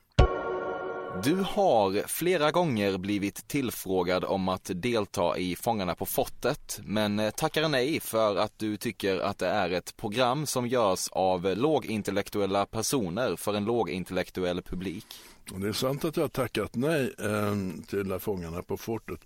Du 1.21 1.35
har 1.35 2.09
flera 2.09 2.51
gånger 2.51 2.99
blivit 2.99 3.49
tillfrågad 3.49 4.25
om 4.25 4.49
att 4.49 4.71
delta 4.75 5.39
i 5.39 5.57
Fångarna 5.57 5.95
på 5.95 6.07
fortet, 6.07 6.81
men 6.85 7.19
eh, 7.19 7.31
tackar 7.31 7.69
nej 7.69 8.01
för 8.01 8.37
att 8.37 8.59
du 8.59 8.77
tycker 8.77 9.19
att 9.19 9.39
det 9.39 9.47
är 9.47 9.71
ett 9.71 9.97
program 9.97 10.47
som 10.47 10.67
görs 10.67 11.09
av 11.13 11.57
lågintellektuella 11.57 12.67
personer 12.67 13.37
för 13.37 13.55
en 13.55 13.65
lågintellektuell 13.65 14.63
publik. 14.63 15.07
Det 15.57 15.69
är 15.69 15.73
sant 15.73 16.05
att 16.05 16.17
jag 16.17 16.25
har 16.25 16.29
tackat 16.29 16.75
nej 16.75 17.15
eh, 17.19 17.57
till 17.89 18.19
Fångarna 18.21 18.63
på 18.63 18.77
fortet, 18.77 19.21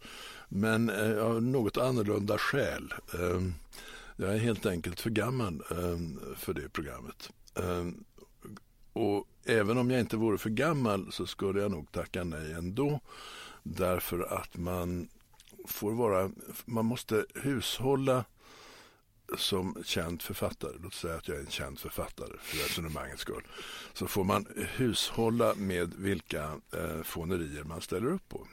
men 0.48 0.90
eh, 0.90 1.24
av 1.24 1.42
något 1.42 1.76
annorlunda 1.76 2.38
skäl. 2.38 2.94
Eh, 3.14 3.42
jag 4.16 4.34
är 4.34 4.38
helt 4.38 4.66
enkelt 4.66 5.00
för 5.00 5.10
gammal 5.10 5.62
ehm, 5.70 6.20
för 6.36 6.54
det 6.54 6.68
programmet. 6.68 7.30
Ehm, 7.54 8.04
och 8.96 9.28
även 9.44 9.78
om 9.78 9.90
jag 9.90 10.00
inte 10.00 10.16
vore 10.16 10.38
för 10.38 10.50
gammal 10.50 11.12
så 11.12 11.26
skulle 11.26 11.60
jag 11.60 11.70
nog 11.70 11.92
tacka 11.92 12.24
nej 12.24 12.52
ändå. 12.52 13.00
Därför 13.62 14.20
att 14.20 14.56
man 14.56 15.08
får 15.66 15.92
vara, 15.92 16.30
man 16.64 16.84
måste 16.84 17.26
hushålla 17.34 18.24
som 19.36 19.76
känd 19.84 20.22
författare, 20.22 20.72
låt 20.82 20.94
säga 20.94 21.14
att 21.14 21.28
jag 21.28 21.36
är 21.36 21.40
en 21.40 21.50
känd 21.50 21.78
författare 21.78 22.32
för 22.40 22.56
resonemangets 22.56 23.22
skull, 23.22 23.46
så 23.92 24.06
får 24.06 24.24
man 24.24 24.46
hushålla 24.56 25.54
med 25.54 25.94
vilka 25.94 26.60
eh, 26.72 27.02
fånerier 27.02 27.64
man 27.64 27.80
ställer 27.80 28.12
upp 28.12 28.28
på. 28.28 28.46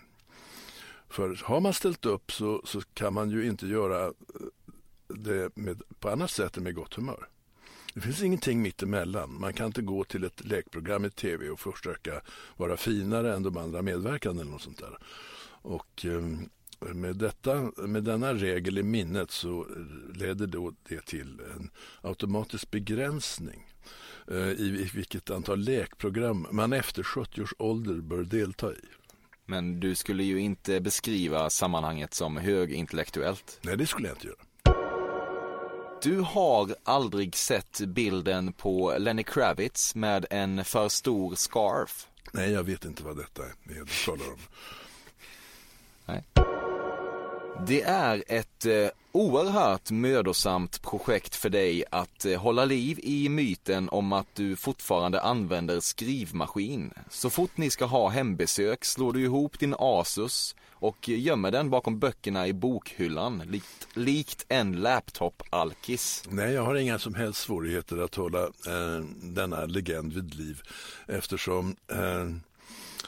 För 1.09 1.39
har 1.43 1.59
man 1.59 1.73
ställt 1.73 2.05
upp 2.05 2.31
så, 2.31 2.61
så 2.65 2.81
kan 2.81 3.13
man 3.13 3.29
ju 3.29 3.47
inte 3.47 3.67
göra 3.67 4.05
eh, 4.05 4.11
det 5.07 5.55
med, 5.55 5.81
på 5.99 6.09
annat 6.09 6.31
sätt 6.31 6.57
än 6.57 6.63
med 6.63 6.75
gott 6.75 6.93
humör. 6.93 7.27
Det 7.93 8.01
finns 8.01 8.21
ingenting 8.21 8.61
mittemellan. 8.61 9.39
Man 9.39 9.53
kan 9.53 9.65
inte 9.65 9.81
gå 9.81 10.03
till 10.03 10.23
ett 10.23 10.45
lekprogram 10.45 11.05
i 11.05 11.09
tv 11.09 11.49
och 11.49 11.59
försöka 11.59 12.21
vara 12.57 12.77
finare 12.77 13.35
än 13.35 13.43
de 13.43 13.57
andra 13.57 13.81
medverkande 13.81 14.41
eller 14.41 14.51
något 14.51 14.61
sånt 14.61 14.79
där. 14.79 14.97
Och 15.61 16.05
ehm, 16.05 16.49
med, 16.79 17.15
detta, 17.15 17.71
med 17.77 18.03
denna 18.03 18.33
regel 18.33 18.77
i 18.77 18.83
minnet 18.83 19.31
så 19.31 19.67
leder 20.15 20.47
då 20.47 20.73
det 20.89 21.05
till 21.05 21.41
en 21.55 21.69
automatisk 22.01 22.71
begränsning 22.71 23.67
eh, 24.27 24.51
i 24.51 24.89
vilket 24.93 25.29
antal 25.29 25.59
lekprogram 25.59 26.47
man 26.51 26.73
efter 26.73 27.03
70 27.03 27.41
års 27.41 27.53
ålder 27.57 27.93
bör 27.93 28.23
delta 28.23 28.73
i. 28.73 28.85
Men 29.45 29.79
du 29.79 29.95
skulle 29.95 30.23
ju 30.23 30.39
inte 30.39 30.81
beskriva 30.81 31.49
sammanhanget 31.49 32.13
som 32.13 32.37
högintellektuellt. 32.37 33.59
Nej, 33.61 33.77
det 33.77 33.87
skulle 33.87 34.07
jag 34.07 34.15
inte 34.15 34.27
göra. 34.27 34.39
Du 36.03 36.19
har 36.19 36.75
aldrig 36.83 37.35
sett 37.35 37.79
bilden 37.79 38.53
på 38.53 38.95
Lenny 38.97 39.23
Kravitz 39.23 39.95
med 39.95 40.25
en 40.29 40.65
för 40.65 40.89
stor 40.89 41.35
scarf? 41.35 42.07
Nej, 42.31 42.51
jag 42.51 42.63
vet 42.63 42.85
inte 42.85 43.03
vad 43.03 43.17
detta 43.17 43.43
är 43.43 43.53
du 43.63 43.85
talar 44.05 44.25
om. 44.27 44.39
Nej. 46.05 46.23
Det 47.67 47.81
är 47.81 48.23
ett 48.27 48.65
eh, 48.65 48.87
oerhört 49.11 49.91
mödosamt 49.91 50.81
projekt 50.81 51.35
för 51.35 51.49
dig 51.49 51.83
att 51.91 52.25
eh, 52.25 52.41
hålla 52.41 52.65
liv 52.65 52.99
i 53.03 53.29
myten 53.29 53.89
om 53.89 54.13
att 54.13 54.35
du 54.35 54.55
fortfarande 54.55 55.21
använder 55.21 55.79
skrivmaskin. 55.79 56.93
Så 57.09 57.29
fort 57.29 57.57
ni 57.57 57.69
ska 57.69 57.85
ha 57.85 58.09
hembesök 58.09 58.85
slår 58.85 59.13
du 59.13 59.23
ihop 59.23 59.59
din 59.59 59.75
Asus 59.79 60.55
och 60.83 61.09
gömmer 61.09 61.51
den 61.51 61.69
bakom 61.69 61.99
böckerna 61.99 62.47
i 62.47 62.53
bokhyllan, 62.53 63.43
likt, 63.45 63.87
likt 63.93 64.45
en 64.49 64.75
laptop-alkis. 64.81 66.23
Nej, 66.29 66.53
jag 66.53 66.63
har 66.63 66.75
inga 66.75 66.99
som 66.99 67.13
helst 67.13 67.41
svårigheter 67.41 67.97
att 67.97 68.15
hålla 68.15 68.43
eh, 68.43 68.99
denna 69.21 69.65
legend 69.65 70.13
vid 70.13 70.35
liv 70.35 70.61
eftersom 71.07 71.75
eh, 71.87 72.29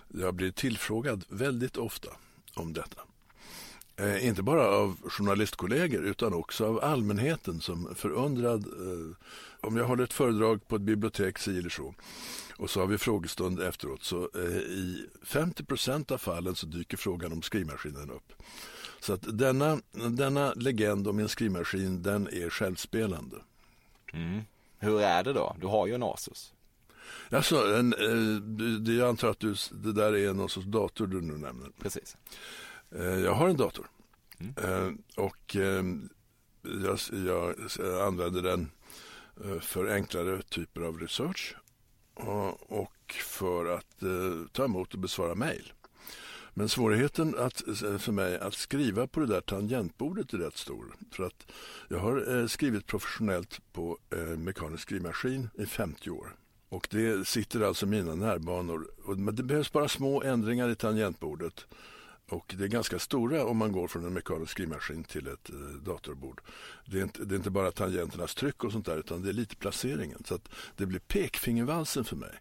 jag 0.07 0.33
blir 0.33 0.51
tillfrågad 0.51 1.23
väldigt 1.29 1.77
ofta 1.77 2.09
om 2.53 2.73
detta. 2.73 3.01
Eh, 3.97 4.27
inte 4.27 4.43
bara 4.43 4.67
av 4.67 4.97
journalistkollegor 5.09 6.03
utan 6.03 6.33
också 6.33 6.65
av 6.65 6.83
allmänheten 6.83 7.61
som 7.61 7.95
förundrad. 7.95 8.65
Eh, 8.65 9.15
om 9.61 9.77
jag 9.77 9.85
håller 9.85 10.03
ett 10.03 10.13
föredrag 10.13 10.67
på 10.67 10.75
ett 10.75 10.81
bibliotek 10.81 11.37
si 11.37 11.57
eller 11.59 11.69
så 11.69 11.93
och 12.57 12.69
så 12.69 12.79
har 12.79 12.87
vi 12.87 12.97
frågestund 12.97 13.59
efteråt 13.59 14.03
så 14.03 14.29
eh, 14.35 14.57
i 14.57 15.09
50 15.23 15.63
procent 15.63 16.11
av 16.11 16.17
fallen 16.17 16.55
så 16.55 16.65
dyker 16.65 16.97
frågan 16.97 17.31
om 17.31 17.41
skrivmaskinen 17.41 18.11
upp. 18.11 18.33
Så 18.99 19.13
att 19.13 19.37
denna, 19.37 19.79
denna 20.09 20.53
legend 20.53 21.07
om 21.07 21.19
en 21.19 21.29
skrivmaskin 21.29 22.03
den 22.03 22.27
är 22.27 22.49
självspelande. 22.49 23.37
Mm. 24.13 24.41
Hur 24.79 25.01
är 25.01 25.23
det 25.23 25.33
då? 25.33 25.55
Du 25.61 25.67
har 25.67 25.87
ju 25.87 25.93
en 25.93 26.03
Asus. 26.03 26.53
Alltså, 27.29 27.75
en, 27.75 27.93
eh, 27.93 28.95
jag 28.95 29.09
antar 29.09 29.29
att 29.29 29.39
du, 29.39 29.55
det 29.71 29.93
där 29.93 30.15
är 30.15 30.33
någon 30.33 30.49
sorts 30.49 30.67
dator 30.67 31.07
du 31.07 31.21
nu 31.21 31.37
nämner. 31.37 31.69
Precis. 31.81 32.17
Eh, 32.95 33.19
jag 33.19 33.33
har 33.33 33.49
en 33.49 33.57
dator. 33.57 33.87
Mm. 34.39 34.53
Eh, 34.57 35.23
och 35.23 35.55
jag, 36.61 36.99
jag, 37.25 37.55
använder 38.01 38.41
den 38.41 38.71
för 39.61 39.93
enklare 39.93 40.41
typer 40.41 40.81
av 40.81 40.99
research 40.99 41.55
och 42.59 43.13
för 43.13 43.65
att 43.65 44.03
ta 44.51 44.65
emot 44.65 44.93
och 44.93 44.99
besvara 44.99 45.35
mejl. 45.35 45.73
Men 46.53 46.69
svårigheten 46.69 47.35
att, 47.37 47.61
för 47.99 48.11
mig 48.11 48.39
att 48.39 48.53
skriva 48.53 49.07
på 49.07 49.19
det 49.19 49.25
där 49.25 49.41
tangentbordet 49.41 50.33
är 50.33 50.37
rätt 50.37 50.57
stor. 50.57 50.95
För 51.11 51.23
att 51.23 51.51
jag 51.89 51.99
har 51.99 52.47
skrivit 52.47 52.87
professionellt 52.87 53.59
på 53.73 53.97
mekanisk 54.37 54.83
skrivmaskin 54.83 55.49
i 55.57 55.65
50 55.65 56.09
år. 56.09 56.35
Och 56.69 56.87
det 56.91 57.27
sitter 57.27 57.61
alltså 57.61 57.85
mina 57.85 58.15
närbanor. 58.15 58.87
Men 59.15 59.35
det 59.35 59.43
behövs 59.43 59.71
bara 59.71 59.87
små 59.87 60.23
ändringar 60.23 60.69
i 60.69 60.75
tangentbordet. 60.75 61.65
Och 62.29 62.55
det 62.57 62.63
är 62.63 62.67
ganska 62.67 62.99
stora 62.99 63.45
om 63.45 63.57
man 63.57 63.71
går 63.71 63.87
från 63.87 64.05
en 64.05 64.13
mekanisk 64.13 64.51
skrivmaskin 64.51 65.03
till 65.03 65.27
ett 65.27 65.49
eh, 65.49 65.55
datorbord. 65.55 66.41
Det 66.85 66.99
är, 66.99 67.03
inte, 67.03 67.25
det 67.25 67.35
är 67.35 67.37
inte 67.37 67.49
bara 67.49 67.71
tangenternas 67.71 68.35
tryck 68.35 68.63
och 68.63 68.71
sånt 68.71 68.85
där 68.85 68.97
utan 68.97 69.21
det 69.21 69.29
är 69.29 69.33
lite 69.33 69.55
placeringen. 69.55 70.23
Så 70.25 70.35
att 70.35 70.49
det 70.75 70.85
blir 70.85 70.99
pekfingervalsen 70.99 72.05
för 72.05 72.15
mig. 72.15 72.39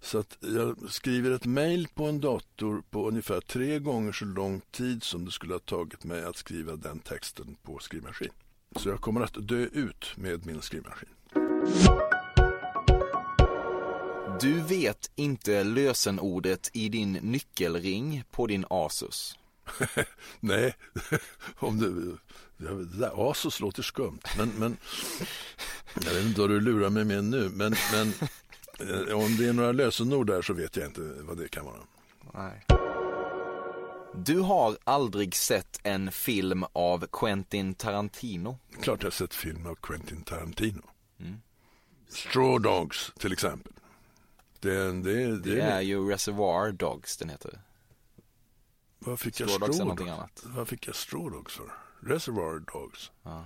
Så 0.00 0.18
att 0.18 0.38
jag 0.40 0.76
skriver 0.90 1.30
ett 1.30 1.46
mejl 1.46 1.88
på 1.94 2.04
en 2.04 2.20
dator 2.20 2.82
på 2.90 3.08
ungefär 3.08 3.40
tre 3.40 3.78
gånger 3.78 4.12
så 4.12 4.24
lång 4.24 4.60
tid 4.70 5.02
som 5.02 5.24
det 5.24 5.30
skulle 5.30 5.54
ha 5.54 5.58
tagit 5.58 6.04
mig 6.04 6.24
att 6.24 6.36
skriva 6.36 6.76
den 6.76 6.98
texten 6.98 7.56
på 7.62 7.78
skrivmaskin. 7.78 8.32
Så 8.76 8.88
jag 8.88 9.00
kommer 9.00 9.20
att 9.20 9.48
dö 9.48 9.66
ut 9.72 10.16
med 10.16 10.46
min 10.46 10.62
skrivmaskin. 10.62 11.08
Du 14.40 14.60
vet 14.60 15.10
inte 15.14 15.64
lösenordet 15.64 16.70
i 16.72 16.88
din 16.88 17.12
nyckelring 17.12 18.24
på 18.30 18.46
din 18.46 18.64
Asus? 18.70 19.38
Nej, 20.40 20.74
om 21.56 21.78
det, 21.78 22.16
det 22.56 22.84
där 22.84 23.30
Asus 23.30 23.60
låter 23.60 23.82
skumt. 23.82 24.20
Men, 24.38 24.48
men 24.48 24.76
jag 25.94 26.14
vet 26.14 26.24
inte 26.24 26.40
vad 26.40 26.50
du 26.50 26.60
lurar 26.60 26.90
mig 26.90 27.04
med 27.04 27.24
nu. 27.24 27.48
Men, 27.48 27.74
men 27.92 28.12
eh, 28.78 29.16
om 29.16 29.36
det 29.36 29.48
är 29.48 29.52
några 29.52 29.72
lösenord 29.72 30.26
där 30.26 30.42
så 30.42 30.52
vet 30.52 30.76
jag 30.76 30.86
inte 30.86 31.00
vad 31.00 31.38
det 31.38 31.48
kan 31.48 31.64
vara. 31.64 31.80
Nej. 32.34 32.66
Du 34.16 34.38
har 34.38 34.76
aldrig 34.84 35.34
sett 35.34 35.80
en 35.82 36.12
film 36.12 36.64
av 36.72 37.06
Quentin 37.12 37.74
Tarantino? 37.74 38.58
Klart 38.80 39.02
jag 39.02 39.06
har 39.06 39.10
sett 39.10 39.34
film 39.34 39.66
av 39.66 39.74
Quentin 39.74 40.22
Tarantino. 40.22 40.82
Mm. 41.20 41.40
Straw 42.08 42.68
Dogs 42.68 43.12
till 43.18 43.32
exempel. 43.32 43.72
Det, 44.64 44.92
det, 44.92 45.36
det, 45.36 45.54
det 45.54 45.60
är 45.60 45.80
ju 45.80 46.08
Reservoir 46.10 46.72
Dogs 46.72 47.16
den 47.16 47.28
heter. 47.28 47.60
Vad 48.98 49.20
fick 49.20 49.40
jag 49.40 49.50
Straw 49.50 49.66
Dogs? 49.66 50.00
Annat. 50.00 50.42
Vad 50.44 50.68
fick 50.68 50.86
jag 50.86 50.96
Straw 50.96 51.36
Dogs 51.36 51.54
för? 51.54 51.72
Reservoir 52.00 52.62
Dogs. 52.72 53.10
Ja. 53.22 53.44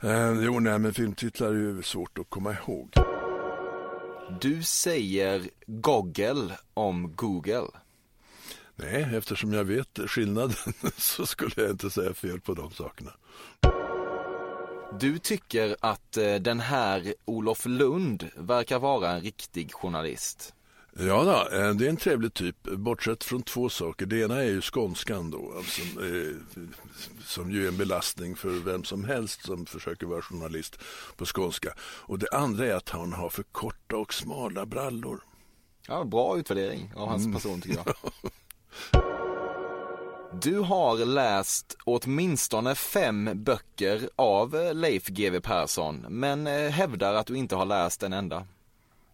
Eh, 0.00 0.32
jo, 0.40 0.60
nej, 0.60 0.78
men 0.78 0.94
filmtitlar 0.94 1.48
är 1.48 1.52
ju 1.54 1.82
svårt 1.82 2.18
att 2.18 2.30
komma 2.30 2.52
ihåg. 2.52 2.92
Du 4.40 4.62
säger 4.62 5.50
Goggle 5.66 6.58
om 6.74 7.16
Google. 7.16 7.68
Nej, 8.76 9.16
eftersom 9.16 9.52
jag 9.52 9.64
vet 9.64 9.98
skillnaden 10.06 10.56
så 10.96 11.26
skulle 11.26 11.52
jag 11.56 11.70
inte 11.70 11.90
säga 11.90 12.14
fel 12.14 12.40
på 12.40 12.54
de 12.54 12.70
sakerna. 12.70 13.12
Du 14.92 15.18
tycker 15.18 15.76
att 15.80 16.16
eh, 16.16 16.34
den 16.34 16.60
här 16.60 17.14
Olof 17.24 17.66
Lund 17.66 18.30
verkar 18.36 18.78
vara 18.78 19.10
en 19.10 19.20
riktig 19.20 19.72
journalist? 19.72 20.54
Ja, 20.92 21.24
då, 21.24 21.56
eh, 21.56 21.74
det 21.74 21.84
är 21.86 21.88
en 21.88 21.96
trevlig 21.96 22.34
typ, 22.34 22.62
bortsett 22.62 23.24
från 23.24 23.42
två 23.42 23.68
saker. 23.68 24.06
Det 24.06 24.20
ena 24.20 24.36
är 24.36 24.48
ju 24.48 24.60
skånskan 24.60 25.30
då, 25.30 25.52
alltså, 25.56 25.82
som 27.24 27.50
ju 27.50 27.64
är 27.64 27.68
en 27.68 27.76
belastning 27.76 28.36
för 28.36 28.50
vem 28.50 28.84
som 28.84 29.04
helst 29.04 29.44
som 29.44 29.66
försöker 29.66 30.06
vara 30.06 30.22
journalist 30.22 30.78
på 31.16 31.24
skånska. 31.26 31.74
Och 31.80 32.18
det 32.18 32.28
andra 32.32 32.66
är 32.66 32.74
att 32.74 32.88
han 32.88 33.12
har 33.12 33.28
för 33.28 33.42
korta 33.42 33.96
och 33.96 34.14
smala 34.14 34.66
brallor. 34.66 35.20
Ja, 35.88 36.04
bra 36.04 36.38
utvärdering 36.38 36.92
av 36.96 37.08
hans 37.08 37.24
mm. 37.24 37.34
person 37.34 37.60
tycker 37.60 37.82
jag. 37.86 37.94
Du 40.32 40.58
har 40.58 41.06
läst 41.06 41.76
åtminstone 41.84 42.74
fem 42.74 43.30
böcker 43.34 44.10
av 44.16 44.70
Leif 44.74 45.06
GW 45.06 45.40
Persson, 45.40 46.06
men 46.08 46.46
eh, 46.46 46.70
hävdar 46.70 47.14
att 47.14 47.26
du 47.26 47.36
inte 47.36 47.56
har 47.56 47.66
läst 47.66 48.02
en 48.02 48.12
enda. 48.12 48.46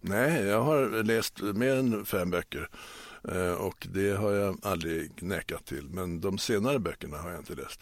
Nej, 0.01 0.45
jag 0.45 0.63
har 0.63 1.03
läst 1.03 1.41
mer 1.41 1.77
än 1.77 2.05
fem 2.05 2.31
böcker 2.31 2.69
eh, 3.29 3.53
och 3.53 3.87
det 3.93 4.17
har 4.17 4.33
jag 4.33 4.59
aldrig 4.63 5.23
nekat 5.23 5.67
till. 5.67 5.89
Men 5.91 6.21
de 6.21 6.39
senare 6.39 6.79
böckerna 6.79 7.17
har 7.17 7.31
jag 7.31 7.41
inte 7.41 7.55
läst. 7.55 7.81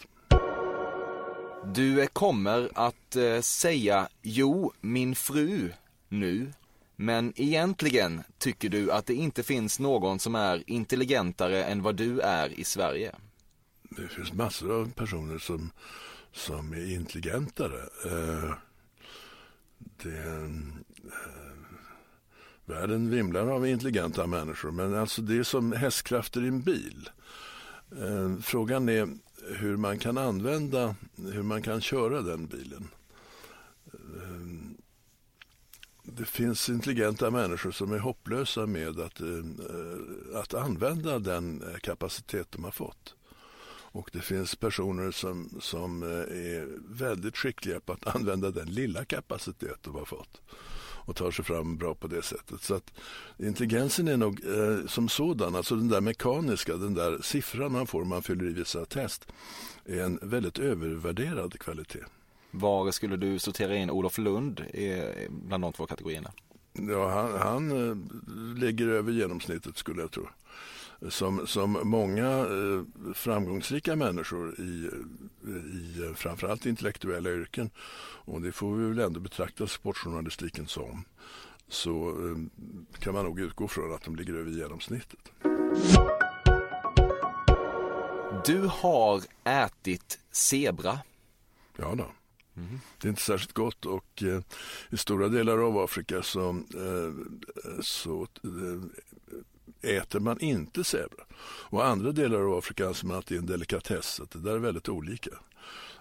Du 1.73 2.07
kommer 2.07 2.69
att 2.75 3.15
eh, 3.15 3.41
säga 3.41 4.07
jo, 4.21 4.73
min 4.81 5.15
fru 5.15 5.71
nu 6.09 6.51
men 6.95 7.33
egentligen 7.35 8.23
tycker 8.37 8.69
du 8.69 8.91
att 8.91 9.05
det 9.05 9.13
inte 9.13 9.43
finns 9.43 9.79
någon 9.79 10.19
som 10.19 10.35
är 10.35 10.63
intelligentare 10.67 11.63
än 11.63 11.81
vad 11.81 11.95
du 11.95 12.19
är 12.19 12.59
i 12.59 12.63
Sverige? 12.63 13.15
Det 13.97 14.07
finns 14.07 14.33
massor 14.33 14.71
av 14.71 14.91
personer 14.91 15.37
som, 15.37 15.71
som 16.31 16.73
är 16.73 16.93
intelligentare. 16.93 17.79
Eh, 18.05 18.53
det, 19.77 20.17
eh, 20.17 20.49
världen 22.65 23.09
vimlar 23.09 23.47
av 23.47 23.67
intelligenta 23.67 24.27
människor 24.27 24.71
men 24.71 24.95
alltså 24.95 25.21
det 25.21 25.37
är 25.37 25.43
som 25.43 25.71
hästkrafter 25.71 26.43
i 26.43 26.47
en 26.47 26.61
bil. 26.61 27.09
Eh, 27.91 28.37
frågan 28.41 28.89
är 28.89 29.09
hur 29.47 29.77
man 29.77 29.99
kan 29.99 30.17
använda, 30.17 30.95
hur 31.15 31.43
man 31.43 31.61
kan 31.61 31.81
köra 31.81 32.21
den 32.21 32.47
bilen. 32.47 32.87
Eh, 33.93 34.73
det 36.03 36.25
finns 36.25 36.69
intelligenta 36.69 37.31
människor 37.31 37.71
som 37.71 37.91
är 37.91 37.99
hopplösa 37.99 38.65
med 38.65 38.99
att, 38.99 39.21
eh, 39.21 39.45
att 40.33 40.53
använda 40.53 41.19
den 41.19 41.61
eh, 41.61 41.77
kapacitet 41.77 42.47
de 42.51 42.63
har 42.63 42.71
fått. 42.71 43.15
Och 43.93 44.09
det 44.13 44.21
finns 44.21 44.55
personer 44.55 45.11
som, 45.11 45.49
som 45.59 46.03
är 46.03 46.67
väldigt 46.97 47.37
skickliga 47.37 47.79
på 47.79 47.93
att 47.93 48.07
använda 48.15 48.51
den 48.51 48.67
lilla 48.67 49.05
kapacitet 49.05 49.77
de 49.81 49.95
har 49.95 50.05
fått 50.05 50.41
och 51.05 51.15
tar 51.15 51.31
sig 51.31 51.45
fram 51.45 51.77
bra 51.77 51.95
på 51.95 52.07
det 52.07 52.21
sättet. 52.21 52.61
Så 52.61 52.75
att 52.75 52.93
intelligensen 53.37 54.07
är 54.07 54.17
nog 54.17 54.41
eh, 54.45 54.87
som 54.87 55.09
sådan, 55.09 55.55
alltså 55.55 55.75
den 55.75 55.89
där 55.89 56.01
mekaniska, 56.01 56.75
den 56.77 56.93
där 56.93 57.19
siffran 57.21 57.71
man 57.71 57.87
får 57.87 58.01
om 58.01 58.07
man 58.07 58.23
fyller 58.23 58.45
i 58.45 58.53
vissa 58.53 58.85
test, 58.85 59.27
är 59.85 60.03
en 60.03 60.19
väldigt 60.21 60.59
övervärderad 60.59 61.59
kvalitet. 61.59 62.03
Var 62.51 62.91
skulle 62.91 63.17
du 63.17 63.39
sortera 63.39 63.75
in 63.75 63.89
Olof 63.89 64.17
Lund 64.17 64.65
bland 65.29 65.63
de 65.63 65.73
två 65.73 65.85
kategorierna? 65.85 66.31
Ja, 66.73 67.09
han, 67.09 67.39
han 67.41 67.89
eh, 67.89 67.97
ligger 68.63 68.87
över 68.87 69.11
genomsnittet 69.11 69.77
skulle 69.77 70.01
jag 70.01 70.11
tro. 70.11 70.27
Som, 71.09 71.47
som 71.47 71.79
många 71.83 72.29
eh, 72.29 73.13
framgångsrika 73.13 73.95
människor 73.95 74.59
i 74.59 74.89
i 75.47 76.13
framförallt 76.15 76.65
intellektuella 76.65 77.29
yrken 77.29 77.69
och 78.25 78.41
det 78.41 78.51
får 78.51 78.75
vi 78.75 78.87
väl 78.87 78.99
ändå 78.99 79.19
betrakta 79.19 79.67
sportjournalistiken 79.67 80.67
som 80.67 81.05
så 81.67 82.09
eh, 82.09 82.37
kan 82.99 83.13
man 83.13 83.25
nog 83.25 83.39
utgå 83.39 83.67
från 83.67 83.93
att 83.93 84.03
de 84.03 84.15
ligger 84.15 84.33
över 84.33 84.51
genomsnittet. 84.51 85.31
Du 88.45 88.69
har 88.71 89.21
ätit 89.43 90.19
zebra. 90.31 90.99
Ja 91.77 91.95
då. 91.95 92.05
Mm. 92.55 92.79
Det 92.97 93.07
är 93.07 93.09
inte 93.09 93.21
särskilt 93.21 93.53
gott 93.53 93.85
och 93.85 94.23
eh, 94.23 94.41
i 94.89 94.97
stora 94.97 95.27
delar 95.27 95.57
av 95.57 95.77
Afrika 95.77 96.23
så, 96.23 96.49
eh, 96.49 97.13
så 97.81 98.27
eh, 98.43 99.39
äter 99.83 100.19
man 100.19 100.39
inte 100.39 100.83
zebra. 100.83 101.23
Och 101.43 101.85
andra 101.85 102.11
delar 102.11 102.39
av 102.39 102.57
Afrika 102.57 102.87
anser 102.87 103.07
man 103.07 103.17
att 103.17 103.25
det 103.25 103.35
är 103.35 103.39
en 103.39 103.45
delikatess. 103.45 104.19
Att 104.19 104.31
det 104.31 104.39
där 104.39 104.51
är 104.51 104.59
väldigt 104.59 104.89
olika. 104.89 105.31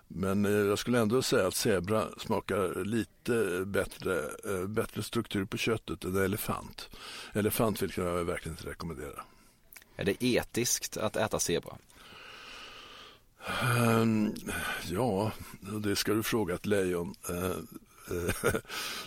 Men 0.09 0.45
eh, 0.45 0.51
jag 0.53 0.78
skulle 0.78 1.01
ändå 1.01 1.22
säga 1.22 1.47
att 1.47 1.55
zebra 1.55 2.05
smakar 2.18 2.85
lite 2.85 3.64
bättre, 3.66 4.22
eh, 4.45 4.66
bättre 4.66 5.03
struktur 5.03 5.45
på 5.45 5.57
köttet 5.57 6.05
än 6.05 6.16
elefant. 6.16 6.91
Elefant 7.33 7.83
vill 7.83 7.93
jag 7.97 8.24
verkligen 8.24 8.57
inte 8.59 8.70
rekommendera. 8.70 9.24
Är 9.97 10.05
det 10.05 10.24
etiskt 10.24 10.97
att 10.97 11.16
äta 11.16 11.39
zebra? 11.39 11.76
Um, 13.78 14.35
ja, 14.91 15.33
det 15.61 15.97
ska 15.97 16.14
du 16.14 16.22
fråga 16.22 16.55
ett 16.55 16.66
lejon. 16.66 17.14
Uh, 17.30 17.57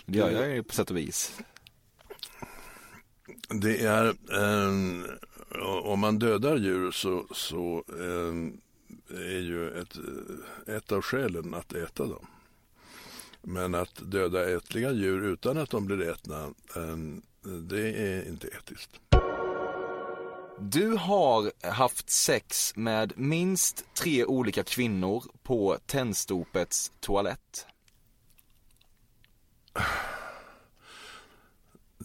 det 0.05 0.17
gör 0.17 0.29
jag 0.29 0.49
ju 0.55 0.63
på 0.63 0.73
sätt 0.73 0.89
och 0.89 0.97
vis. 0.97 1.39
Det 3.47 3.85
är, 3.85 4.05
eh, 4.31 4.73
om 5.83 5.99
man 5.99 6.19
dödar 6.19 6.57
djur 6.57 6.91
så, 6.91 7.25
så 7.31 7.83
eh, 7.89 8.35
är 9.17 9.39
ju 9.39 9.81
ett, 9.81 9.97
ett 10.67 10.91
av 10.91 11.01
skälen 11.01 11.53
att 11.53 11.73
äta 11.73 12.05
dem. 12.05 12.27
Men 13.41 13.75
att 13.75 14.11
döda 14.11 14.49
ätliga 14.49 14.91
djur 14.91 15.23
utan 15.23 15.57
att 15.57 15.69
de 15.69 15.85
blir 15.85 16.09
ätna, 16.09 16.53
ehm, 16.75 17.21
det 17.69 17.91
är 17.91 18.29
inte 18.29 18.47
etiskt. 18.47 18.91
Du 20.59 20.91
har 20.91 21.67
haft 21.71 22.09
sex 22.09 22.73
med 22.75 23.13
minst 23.15 23.85
tre 23.93 24.25
olika 24.25 24.63
kvinnor 24.63 25.23
på 25.43 25.77
Tennstopets 25.85 26.91
toalett. 26.99 27.65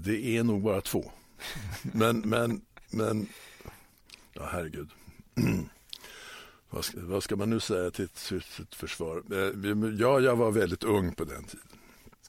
Det 0.05 0.37
är 0.37 0.45
nog 0.45 0.63
bara 0.63 0.81
två. 0.81 1.11
Men, 1.83 2.21
men, 2.21 2.61
men, 2.91 3.29
ja 4.33 4.49
herregud. 4.53 4.91
Vad 6.71 6.85
ska, 6.85 6.99
vad 7.01 7.23
ska 7.23 7.37
man 7.37 7.51
nu 7.51 7.61
säga 7.61 7.91
till 7.91 8.09
sitt 8.15 8.75
försvar? 8.75 9.23
Eh, 9.33 9.99
ja, 10.01 10.21
jag 10.21 10.37
var 10.37 10.51
väldigt 10.51 10.85
ung 10.85 11.15
på 11.15 11.25
den 11.25 11.45
tiden. 11.45 11.70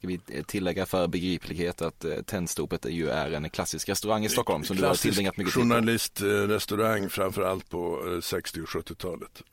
Ska 0.01 0.07
vi 0.07 0.43
tillägga 0.43 0.85
för 0.85 1.07
begriplighet 1.07 1.81
att 1.81 2.05
eh, 2.05 2.21
Tennstopet 2.21 2.85
ju 2.85 3.09
är 3.09 3.31
en 3.31 3.49
klassisk 3.49 3.89
restaurang 3.89 4.25
i 4.25 4.29
Stockholm 4.29 4.63
som 4.63 4.77
du 4.77 4.85
har 4.85 4.95
tillbringat 4.95 5.37
mycket 5.37 5.53
tid 5.53 5.63
på. 5.63 5.69
journalistrestaurang 5.69 7.09
framförallt 7.09 7.69
på 7.69 8.19
60 8.23 8.61
och 8.61 8.67
70-talet. 8.67 9.43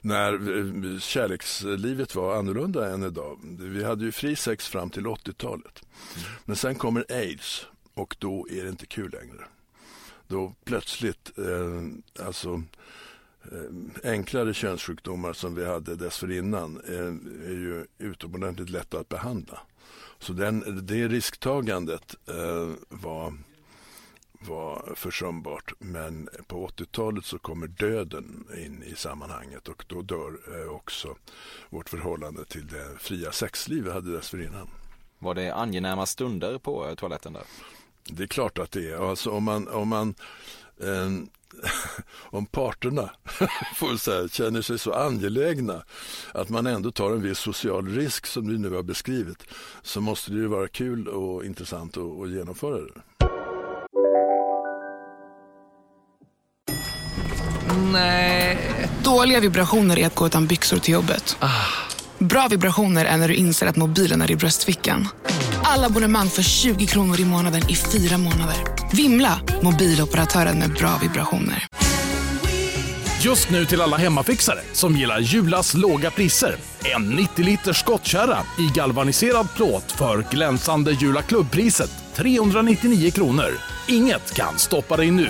När 0.00 0.32
eh, 0.32 0.98
kärlekslivet 0.98 2.14
var 2.14 2.36
annorlunda 2.36 2.90
än 2.90 3.02
idag. 3.02 3.38
Vi 3.58 3.84
hade 3.84 4.04
ju 4.04 4.12
fri 4.12 4.36
sex 4.36 4.68
fram 4.68 4.90
till 4.90 5.06
80-talet. 5.06 5.82
Mm. 6.16 6.28
Men 6.44 6.56
sen 6.56 6.74
kommer 6.74 7.04
aids 7.08 7.66
och 7.94 8.16
då 8.18 8.48
är 8.50 8.62
det 8.62 8.68
inte 8.68 8.86
kul 8.86 9.10
längre. 9.10 9.44
Då 10.28 10.54
plötsligt, 10.64 11.38
eh, 11.38 12.26
alltså 12.26 12.62
Eh, 13.44 14.12
enklare 14.12 14.54
könssjukdomar 14.54 15.32
som 15.32 15.54
vi 15.54 15.66
hade 15.66 15.96
dessförinnan 15.96 16.80
är 17.46 17.50
ju 17.50 17.86
utomordentligt 17.98 18.70
lätta 18.70 18.98
att 18.98 19.08
behandla. 19.08 19.60
Så 20.22 20.32
den, 20.32 20.86
det 20.86 21.08
risktagandet 21.08 22.14
eh, 22.28 22.70
var, 22.88 23.34
var 24.32 24.92
försumbart. 24.96 25.72
Men 25.78 26.28
på 26.46 26.68
80-talet 26.68 27.24
så 27.24 27.38
kommer 27.38 27.66
döden 27.66 28.46
in 28.56 28.82
i 28.82 28.94
sammanhanget 28.94 29.68
och 29.68 29.84
då 29.86 30.02
dör 30.02 30.38
eh, 30.54 30.74
också 30.74 31.16
vårt 31.70 31.88
förhållande 31.88 32.44
till 32.44 32.66
det 32.66 32.98
fria 32.98 33.32
sexliv 33.32 33.84
vi 33.84 33.90
hade 33.90 34.12
dessförinnan. 34.12 34.68
Var 35.18 35.34
det 35.34 35.54
angenäma 35.54 36.06
stunder 36.06 36.58
på 36.58 36.88
eh, 36.88 36.94
toaletten 36.94 37.32
där? 37.32 37.44
Det 38.04 38.22
är 38.22 38.26
klart 38.26 38.58
att 38.58 38.70
det 38.70 38.90
är. 38.90 39.10
Alltså 39.10 39.30
om 39.30 39.44
man, 39.44 39.68
om 39.68 39.88
man 39.88 40.14
eh, 40.80 41.10
om 42.14 42.46
parterna 42.46 43.10
får 43.76 43.96
säga, 43.96 44.28
känner 44.28 44.62
sig 44.62 44.78
så 44.78 44.92
angelägna 44.92 45.82
att 46.34 46.48
man 46.48 46.66
ändå 46.66 46.90
tar 46.90 47.10
en 47.10 47.22
viss 47.22 47.38
social 47.38 47.88
risk 47.88 48.26
som 48.26 48.48
du 48.48 48.58
nu 48.58 48.70
har 48.70 48.82
beskrivit 48.82 49.44
så 49.82 50.00
måste 50.00 50.30
det 50.30 50.36
ju 50.36 50.46
vara 50.46 50.68
kul 50.68 51.08
och 51.08 51.44
intressant 51.44 51.96
att, 51.96 52.22
att 52.22 52.30
genomföra 52.30 52.80
det. 52.80 53.00
Nej. 57.92 58.58
Dåliga 59.04 59.40
vibrationer 59.40 59.98
är 59.98 60.06
att 60.06 60.14
gå 60.14 60.26
utan 60.26 60.46
byxor 60.46 60.78
till 60.78 60.94
jobbet. 60.94 61.36
Ah. 61.40 61.48
Bra 62.18 62.48
vibrationer 62.48 63.04
är 63.04 63.16
när 63.16 63.28
du 63.28 63.34
inser 63.34 63.66
att 63.66 63.76
mobilen 63.76 64.22
är 64.22 64.30
i 64.30 64.36
bröstfickan. 64.36 65.08
Alla 65.62 65.86
abonnemang 65.86 66.28
för 66.28 66.42
20 66.42 66.86
kronor 66.86 67.20
i 67.20 67.24
månaden 67.24 67.62
i 67.68 67.76
fyra 67.76 68.18
månader. 68.18 68.81
Vimla! 68.96 69.40
Mobiloperatören 69.62 70.58
med 70.58 70.72
bra 70.72 70.98
vibrationer. 71.02 71.66
Just 73.24 73.50
nu 73.50 73.66
till 73.66 73.80
alla 73.80 73.96
hemmafixare 73.96 74.60
som 74.72 74.96
gillar 74.96 75.20
Julas 75.20 75.74
låga 75.74 76.10
priser. 76.10 76.56
En 76.94 77.10
90 77.10 77.44
liters 77.44 77.80
skottkärra 77.80 78.38
i 78.58 78.68
galvaniserad 78.74 79.48
plåt 79.56 79.92
för 79.92 80.24
glänsande 80.30 80.92
Jula 80.92 81.22
klubbpriset 81.22 81.90
399 82.14 83.10
kronor. 83.10 83.50
Inget 83.88 84.34
kan 84.34 84.58
stoppa 84.58 84.96
dig 84.96 85.10
nu. 85.10 85.28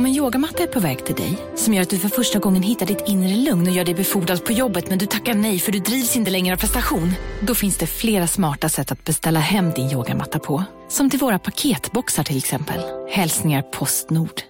Om 0.00 0.06
en 0.06 0.12
yogamatta 0.12 0.62
är 0.62 0.66
på 0.66 0.80
väg 0.80 1.04
till 1.04 1.14
dig, 1.14 1.38
som 1.54 1.74
gör 1.74 1.82
att 1.82 1.90
du 1.90 1.98
för 1.98 2.08
första 2.08 2.38
gången 2.38 2.62
hittar 2.62 2.86
ditt 2.86 3.08
inre 3.08 3.36
lugn 3.36 3.68
och 3.68 3.72
gör 3.72 3.84
dig 3.84 3.94
befordrad 3.94 4.44
på 4.44 4.52
jobbet 4.52 4.88
men 4.88 4.98
du 4.98 5.06
tackar 5.06 5.34
nej 5.34 5.58
för 5.58 5.72
du 5.72 5.78
drivs 5.78 6.16
inte 6.16 6.30
längre 6.30 6.54
av 6.54 6.58
prestation. 6.58 7.12
Då 7.40 7.54
finns 7.54 7.78
det 7.78 7.86
flera 7.86 8.26
smarta 8.26 8.68
sätt 8.68 8.92
att 8.92 9.04
beställa 9.04 9.40
hem 9.40 9.70
din 9.70 9.90
yogamatta 9.90 10.38
på. 10.38 10.64
Som 10.88 11.10
till 11.10 11.18
våra 11.18 11.38
paketboxar 11.38 12.24
till 12.24 12.36
exempel. 12.36 12.80
Hälsningar 13.10 13.62
Postnord. 13.62 14.42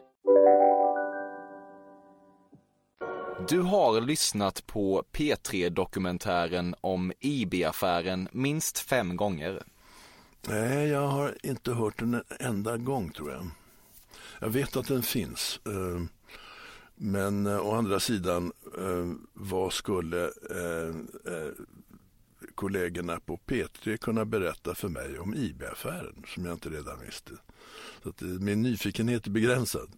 Du 3.49 3.61
har 3.61 4.01
lyssnat 4.01 4.67
på 4.67 5.05
P3-dokumentären 5.13 6.75
om 6.81 7.13
IB-affären 7.21 8.29
minst 8.33 8.79
fem 8.79 9.17
gånger. 9.17 9.63
Nej, 10.49 10.89
jag 10.89 11.09
har 11.09 11.37
inte 11.43 11.73
hört 11.73 11.99
den 11.99 12.15
en 12.15 12.23
enda 12.41 12.77
gång 12.77 13.11
tror 13.11 13.31
jag. 13.31 13.47
Jag 14.43 14.51
vet 14.51 14.77
att 14.77 14.89
den 14.89 15.03
finns. 15.03 15.61
Eh, 15.67 16.01
men 16.95 17.47
eh, 17.47 17.67
å 17.67 17.73
andra 17.73 18.01
sidan, 18.01 18.53
eh, 18.79 19.07
vad 19.33 19.73
skulle 19.73 20.31
kollegorna 22.55 23.21
på 23.21 23.37
P3 23.37 23.97
kunna 23.97 24.25
berätta 24.25 24.75
för 24.75 24.89
mig 24.89 25.19
om 25.19 25.35
IB-affären 25.35 26.25
som 26.27 26.45
jag 26.45 26.55
inte 26.55 26.69
redan 26.69 27.01
visste? 27.01 27.33
Så 28.03 28.09
att 28.09 28.21
min 28.21 28.63
nyfikenhet 28.63 29.27
är 29.27 29.31
begränsad. 29.31 29.91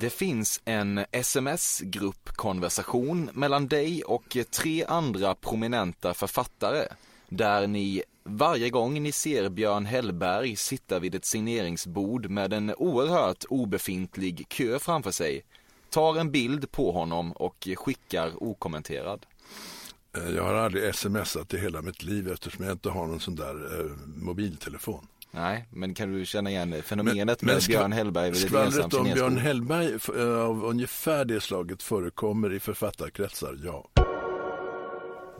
Det 0.00 0.10
finns 0.10 0.60
en 0.64 1.04
sms-gruppkonversation 1.12 3.30
mellan 3.32 3.68
dig 3.68 4.04
och 4.04 4.36
tre 4.50 4.84
andra 4.84 5.34
prominenta 5.34 6.14
författare 6.14 6.88
där 7.28 7.66
ni 7.66 8.02
varje 8.24 8.70
gång 8.70 9.02
ni 9.02 9.12
ser 9.12 9.48
Björn 9.48 9.86
Hellberg 9.86 10.56
sitta 10.56 10.98
vid 10.98 11.14
ett 11.14 11.24
signeringsbord 11.24 12.30
med 12.30 12.52
en 12.52 12.74
oerhört 12.74 13.44
obefintlig 13.48 14.48
kö 14.48 14.78
framför 14.78 15.10
sig, 15.10 15.44
tar 15.90 16.16
en 16.16 16.30
bild 16.30 16.70
på 16.70 16.92
honom 16.92 17.32
och 17.32 17.68
skickar 17.76 18.42
okommenterad. 18.42 19.26
Eh, 20.16 20.30
jag 20.36 20.44
har 20.44 20.54
aldrig 20.54 20.94
smsat 20.94 21.54
i 21.54 21.58
hela 21.58 21.82
mitt 21.82 22.02
liv 22.02 22.32
eftersom 22.32 22.64
jag 22.64 22.72
inte 22.72 22.90
har 22.90 23.06
någon 23.06 23.20
sån 23.20 23.34
där 23.34 23.80
eh, 23.80 23.90
mobiltelefon. 24.16 25.06
Nej, 25.30 25.66
men 25.70 25.94
kan 25.94 26.12
du 26.12 26.24
känna 26.24 26.50
igen 26.50 26.82
fenomenet 26.82 27.42
men, 27.42 27.54
med 27.54 27.62
men 27.62 27.66
Björn 27.68 27.92
Hellberg 27.92 28.30
vid 28.30 28.44
ett 28.44 28.54
ensamt 28.54 28.94
om 28.94 29.04
Björn 29.04 29.36
Hellberg 29.36 29.98
eh, 30.18 30.40
av 30.40 30.64
ungefär 30.64 31.24
det 31.24 31.40
slaget 31.40 31.82
förekommer 31.82 32.52
i 32.52 32.60
författarkretsar, 32.60 33.58
ja. 33.64 33.88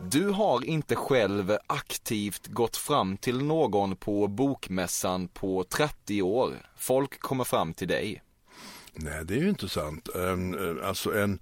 Du 0.01 0.29
har 0.29 0.65
inte 0.65 0.95
själv 0.95 1.57
aktivt 1.67 2.47
gått 2.47 2.77
fram 2.77 3.17
till 3.17 3.43
någon 3.43 3.95
på 3.95 4.27
bokmässan 4.27 5.27
på 5.27 5.63
30 5.63 6.21
år. 6.21 6.53
Folk 6.75 7.19
kommer 7.19 7.43
fram 7.43 7.73
till 7.73 7.87
dig. 7.87 8.23
Nej, 8.93 9.25
det 9.25 9.33
är 9.33 9.39
ju 9.39 9.49
inte 9.49 9.69
sant. 9.69 10.09
Eh, 10.15 10.87
alltså 10.87 11.17
en, 11.17 11.39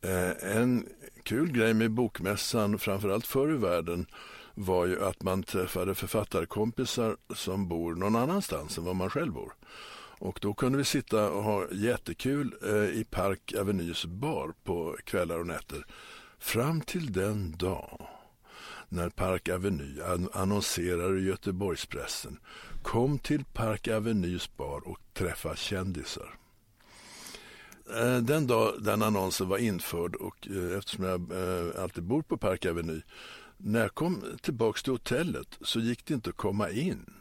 eh, 0.00 0.56
en 0.56 0.86
kul 1.22 1.52
grej 1.52 1.74
med 1.74 1.90
bokmässan, 1.90 2.78
framförallt 2.78 3.26
förr 3.26 3.54
i 3.54 3.56
världen, 3.56 4.06
var 4.54 4.86
ju 4.86 5.04
att 5.04 5.22
man 5.22 5.42
träffade 5.42 5.94
författarkompisar 5.94 7.16
som 7.34 7.68
bor 7.68 7.94
någon 7.94 8.16
annanstans 8.16 8.78
än 8.78 8.84
var 8.84 8.94
man 8.94 9.10
själv 9.10 9.32
bor. 9.32 9.52
Och 10.18 10.38
då 10.42 10.54
kunde 10.54 10.78
vi 10.78 10.84
sitta 10.84 11.30
och 11.30 11.42
ha 11.42 11.66
jättekul 11.72 12.54
eh, 12.62 13.00
i 13.00 13.06
Park 13.10 13.54
Avenues 13.60 14.06
bar 14.06 14.52
på 14.64 14.96
kvällar 15.04 15.38
och 15.38 15.46
nätter. 15.46 15.86
Fram 16.38 16.80
till 16.80 17.12
den 17.12 17.56
dag 17.56 18.08
när 18.88 19.08
Park 19.08 19.48
Avenue 19.48 20.28
annonserar 20.32 21.18
i 21.18 21.24
Göteborgspressen. 21.24 22.38
Kom 22.82 23.18
till 23.18 23.44
Park 23.44 23.88
Avenues 23.88 24.56
bar 24.56 24.88
och 24.88 24.98
träffa 25.14 25.56
kändisar. 25.56 26.38
Eh, 27.94 28.18
den 28.18 28.46
dag 28.46 28.74
den 28.80 29.02
annonsen 29.02 29.48
var 29.48 29.58
införd 29.58 30.14
och 30.14 30.48
eh, 30.48 30.78
eftersom 30.78 31.04
jag 31.04 31.32
eh, 31.32 31.82
alltid 31.82 32.04
bor 32.04 32.22
på 32.22 32.36
Park 32.36 32.66
Avenue 32.66 33.02
när 33.56 33.80
jag 33.80 33.94
kom 33.94 34.24
tillbaka 34.42 34.80
till 34.82 34.92
hotellet 34.92 35.58
så 35.60 35.80
gick 35.80 36.06
det 36.06 36.14
inte 36.14 36.30
att 36.30 36.36
komma 36.36 36.70
in. 36.70 37.12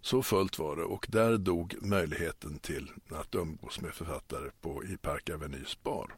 Så 0.00 0.22
fullt 0.22 0.58
var 0.58 0.76
det 0.76 0.82
och 0.82 1.06
där 1.08 1.38
dog 1.38 1.74
möjligheten 1.82 2.58
till 2.58 2.90
att 3.10 3.34
umgås 3.34 3.80
med 3.80 3.94
författare 3.94 4.50
på, 4.60 4.84
i 4.84 4.96
Park 4.96 5.30
Avenues 5.30 5.82
bar. 5.82 6.14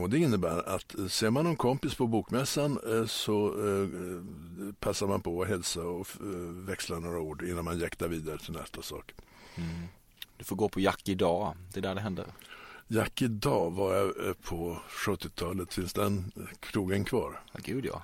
Och 0.00 0.10
det 0.10 0.18
innebär 0.18 0.68
att 0.68 0.94
ser 1.08 1.30
man 1.30 1.44
någon 1.44 1.56
kompis 1.56 1.94
på 1.94 2.06
bokmässan 2.06 2.78
så 3.06 3.54
passar 4.80 5.06
man 5.06 5.20
på 5.20 5.42
att 5.42 5.48
hälsa 5.48 5.80
och 5.80 6.06
växla 6.68 6.98
några 6.98 7.20
ord 7.20 7.42
innan 7.42 7.64
man 7.64 7.78
jäktar 7.78 8.08
vidare 8.08 8.38
till 8.38 8.52
nästa 8.52 8.82
sak. 8.82 9.14
Mm. 9.54 9.86
Du 10.36 10.44
får 10.44 10.56
gå 10.56 10.68
på 10.68 10.80
Jack 10.80 11.08
idag, 11.08 11.56
det 11.72 11.80
är 11.80 11.82
där 11.82 11.94
det 11.94 12.00
händer. 12.00 12.26
Jack 12.88 13.22
idag 13.22 13.70
var 13.70 13.94
jag 13.94 14.26
eh, 14.26 14.32
på 14.32 14.78
70-talet, 14.88 15.74
finns 15.74 15.92
den 15.92 16.32
krogen 16.60 17.04
kvar? 17.04 17.40
Ja, 17.52 17.60
gud 17.64 17.84
ja. 17.84 18.02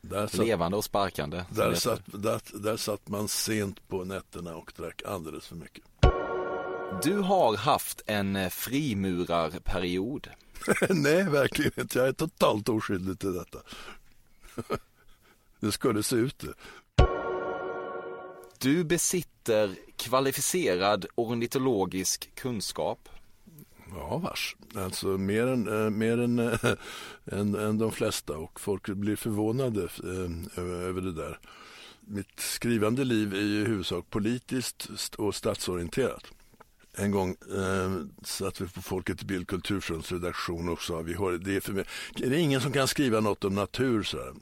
Där 0.00 0.26
satt, 0.26 0.46
Levande 0.46 0.76
och 0.76 0.84
sparkande. 0.84 1.44
Där 1.50 1.74
satt, 1.74 2.00
där, 2.04 2.40
där 2.52 2.76
satt 2.76 3.08
man 3.08 3.28
sent 3.28 3.88
på 3.88 4.04
nätterna 4.04 4.56
och 4.56 4.72
drack 4.76 5.02
alldeles 5.06 5.46
för 5.46 5.56
mycket. 5.56 5.84
Du 7.02 7.18
har 7.18 7.56
haft 7.56 8.02
en 8.06 8.36
eh, 8.36 8.48
frimurarperiod. 8.48 10.28
Nej, 10.90 11.24
verkligen 11.24 11.72
inte. 11.76 11.98
Jag 11.98 12.08
är 12.08 12.12
totalt 12.12 12.68
oskyldig 12.68 13.18
till 13.18 13.34
detta. 13.34 13.58
det 15.60 15.72
skulle 15.72 16.02
se 16.02 16.16
ut 16.16 16.38
det. 16.38 16.54
Du 18.58 18.84
besitter 18.84 19.76
kvalificerad 19.96 21.06
ornitologisk 21.14 22.34
kunskap. 22.34 23.08
Ja, 23.90 24.18
vars. 24.18 24.56
Alltså 24.74 25.06
mer 25.06 25.46
än, 25.46 25.84
äh, 25.84 25.90
mer 25.90 26.18
än, 26.18 26.38
äh, 26.38 26.74
än, 27.24 27.54
än 27.54 27.78
de 27.78 27.92
flesta 27.92 28.36
och 28.36 28.60
folk 28.60 28.88
blir 28.88 29.16
förvånade 29.16 29.82
äh, 29.82 30.62
över 30.64 31.00
det 31.00 31.12
där. 31.12 31.38
Mitt 32.00 32.40
skrivande 32.40 33.04
liv 33.04 33.34
är 33.34 33.38
i 33.38 33.64
huvudsak 33.64 34.10
politiskt 34.10 35.14
och 35.14 35.34
statsorienterat. 35.34 36.24
En 36.98 37.10
gång 37.10 37.30
eh, 37.30 37.92
satt 38.24 38.60
vi 38.60 38.68
på 38.68 38.82
Folket 38.82 39.22
i 39.22 39.24
Bild 39.24 39.48
Kulturfronts 39.48 40.12
redaktion 40.12 40.68
och 40.68 40.82
sa 40.82 41.00
vi 41.00 41.14
har, 41.14 41.32
det 41.32 41.56
är, 41.56 41.60
för 41.60 41.72
mig, 41.72 41.84
det 42.16 42.26
är 42.26 42.32
ingen 42.32 42.60
som 42.60 42.72
kan 42.72 42.88
skriva 42.88 43.20
något 43.20 43.44
om 43.44 43.54
natur. 43.54 44.02
Så 44.02 44.18
här. 44.18 44.32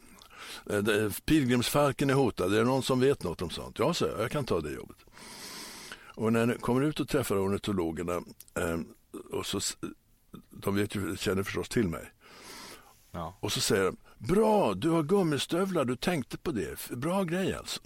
Eh, 0.71 1.13
pilgrimsfalken 1.25 2.11
är 2.11 2.15
hotad, 2.15 2.55
är 2.55 2.59
det 2.59 2.65
någon 2.65 2.83
som 2.83 3.01
vet 3.01 3.23
något 3.23 3.43
om 3.43 3.51
sånt? 3.51 3.79
Ja, 3.79 3.95
så 3.95 4.05
jag, 4.05 4.21
jag 4.21 4.31
kan 4.31 4.45
ta 4.45 4.61
det 4.61 4.71
jobbet. 4.71 4.97
Och 6.15 6.33
när 6.33 6.47
jag 6.47 6.61
kommer 6.61 6.83
ut 6.83 7.01
och 7.01 7.09
träffar 7.09 7.47
ornitologerna, 7.47 8.23
eh, 8.55 8.79
och 9.33 9.47
så, 9.47 9.61
de 10.51 10.75
vet 10.75 10.95
ju, 10.95 11.17
känner 11.17 11.43
förstås 11.43 11.69
till 11.69 11.89
mig. 11.89 12.13
Ja. 13.11 13.39
Och 13.41 13.53
så 13.53 13.61
säger 13.61 13.85
de, 13.85 13.97
bra, 14.19 14.75
du 14.75 14.89
har 14.91 15.03
gummistövlar, 15.03 15.85
du 15.85 15.97
tänkte 15.97 16.39
på 16.39 16.53
det, 16.53 16.91
bra 16.91 17.25
grej 17.25 17.55
alltså. 17.55 17.81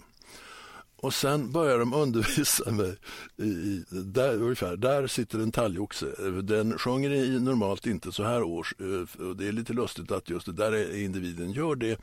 Och 1.01 1.13
sen 1.13 1.51
börjar 1.51 1.79
de 1.79 1.93
undervisa 1.93 2.71
mig. 2.71 2.97
I, 3.37 3.43
i, 3.43 3.85
där, 3.89 4.33
ungefär, 4.33 4.77
där 4.77 5.07
sitter 5.07 5.39
en 5.39 5.51
talgoxe. 5.51 6.05
Den 6.41 6.77
sjunger 6.77 7.09
i 7.09 7.39
normalt 7.39 7.87
inte 7.87 8.11
så 8.11 8.23
här 8.23 8.43
års. 8.43 8.73
Eh, 8.79 9.25
och 9.27 9.35
det 9.35 9.47
är 9.47 9.51
lite 9.51 9.73
lustigt 9.73 10.11
att 10.11 10.29
just 10.29 10.45
det 10.45 10.53
där 10.53 10.95
individen 10.95 11.51
gör 11.51 11.75
det. 11.75 11.99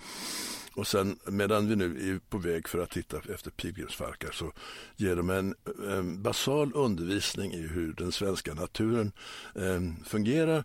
Och 0.74 0.86
sen 0.86 1.18
medan 1.26 1.68
vi 1.68 1.76
nu 1.76 2.12
är 2.12 2.18
på 2.30 2.38
väg 2.38 2.68
för 2.68 2.78
att 2.78 2.90
titta 2.90 3.16
efter 3.34 3.50
pilgrimsfalkar 3.50 4.30
så 4.32 4.52
ger 4.96 5.16
de 5.16 5.30
en, 5.30 5.54
en 5.88 6.22
basal 6.22 6.72
undervisning 6.74 7.52
i 7.52 7.66
hur 7.66 7.92
den 7.92 8.12
svenska 8.12 8.54
naturen 8.54 9.12
eh, 9.54 10.04
fungerar 10.04 10.64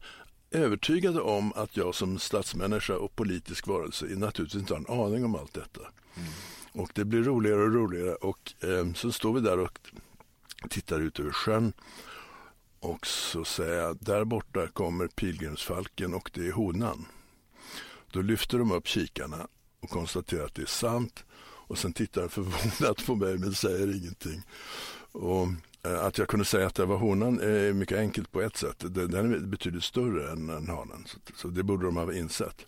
övertygade 0.52 1.22
om 1.22 1.54
att 1.56 1.78
jag 1.78 1.96
som 1.96 2.20
statsmänniska 2.20 2.98
och 2.98 3.16
politisk 3.16 3.68
varelse 3.68 4.06
naturligtvis 4.06 4.62
inte 4.62 4.74
har 4.74 4.80
en 4.80 5.02
aning 5.06 5.26
om 5.26 5.36
allt 5.36 5.54
detta. 5.54 5.82
Mm. 6.16 6.30
Och 6.72 6.92
det 6.94 7.06
blir 7.06 7.24
roligare 7.24 7.62
och 7.62 7.74
roligare 7.74 8.16
och 8.16 8.54
eh, 8.64 8.94
så 8.94 9.12
står 9.12 9.34
vi 9.34 9.42
där 9.42 9.60
och 9.60 9.80
tittar 10.70 11.00
ut 11.00 11.20
över 11.20 11.32
sjön. 11.32 11.74
Och 12.80 13.08
så 13.08 13.46
säger 13.46 13.82
jag, 13.82 13.98
där 14.00 14.24
borta 14.24 14.68
kommer 14.68 15.08
pilgrimsfalken 15.08 16.14
och 16.14 16.32
det 16.34 16.48
är 16.48 16.52
honan. 16.52 17.06
Då 18.12 18.22
lyfter 18.22 18.58
de 18.58 18.72
upp 18.72 18.88
kikarna 18.88 19.48
och 19.80 19.90
konstaterar 19.90 20.46
att 20.46 20.56
det 20.56 20.62
är 20.62 20.66
sant. 20.66 21.26
Och 21.68 21.78
sen 21.78 21.94
tittar 21.94 22.22
de 22.22 22.30
förvånat 22.30 23.06
på 23.06 23.16
mig 23.16 23.38
men 23.38 23.54
säger 23.54 23.96
ingenting. 23.98 24.42
Och 25.12 25.48
eh, 25.84 26.06
att 26.06 26.18
jag 26.18 26.28
kunde 26.28 26.46
säga 26.46 26.68
att 26.68 26.76
det 26.76 26.86
var 26.86 26.98
honan 26.98 27.40
är 27.40 27.74
mycket 27.74 27.98
enkelt 27.98 28.32
på 28.32 28.42
ett 28.42 28.58
sätt. 28.58 28.76
Den 28.80 29.34
är 29.34 29.40
betydligt 29.40 29.84
större 29.84 30.32
än, 30.32 30.50
än 30.50 30.68
hanen. 30.68 31.06
Så, 31.36 31.48
det 31.48 31.64
borde 31.64 31.86
de 31.86 31.98
ha 31.98 32.14
insett. 32.14 32.66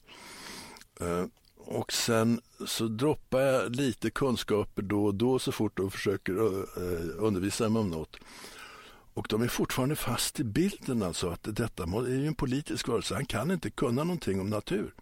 Eh, 0.99 1.26
och 1.66 1.93
sen 1.93 2.41
så 2.66 2.88
droppar 2.88 3.39
jag 3.39 3.76
lite 3.76 4.09
kunskaper 4.09 4.82
då 4.82 5.05
och 5.05 5.16
då 5.16 5.39
så 5.39 5.51
fort 5.51 5.78
de 5.78 5.91
försöker 5.91 6.34
uh, 6.34 6.64
undervisa 7.18 7.70
mig 7.70 7.80
om 7.80 7.89
något. 7.89 8.18
Och 9.14 9.28
de 9.30 9.41
är 9.41 9.47
fortfarande 9.47 9.95
fast 9.95 10.39
i 10.39 10.43
bilden 10.43 11.03
alltså 11.03 11.30
att 11.30 11.39
detta 11.43 11.84
är 11.84 12.20
ju 12.20 12.28
en 12.28 12.36
politisk 12.36 12.89
rörelse. 12.89 13.16
Han 13.16 13.26
kan 13.26 13.51
inte 13.51 13.70
kunna 13.70 14.03
någonting 14.03 14.41
om 14.41 14.49
natur. 14.49 14.93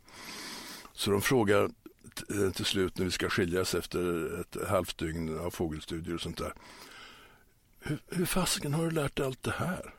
Så 0.94 1.12
de 1.12 1.22
frågar 1.22 1.64
eh, 1.64 2.52
till 2.52 2.66
slut 2.66 2.98
när 2.98 3.06
vi 3.06 3.12
ska 3.12 3.30
skiljas 3.30 3.76
efter 3.76 4.32
ett 4.42 4.70
halvt 4.70 4.98
dygn 4.98 5.40
av 5.40 5.52
fågelstudier 5.52 6.16
och 6.16 6.22
sånt 6.22 6.38
där. 6.38 6.54
Hur, 7.80 8.00
hur 8.08 8.26
fasiken 8.26 8.74
har 8.74 8.86
du 8.86 8.92
lärt 8.92 9.16
dig 9.16 9.26
allt 9.26 9.44
det 9.44 9.56
här? 9.58 9.94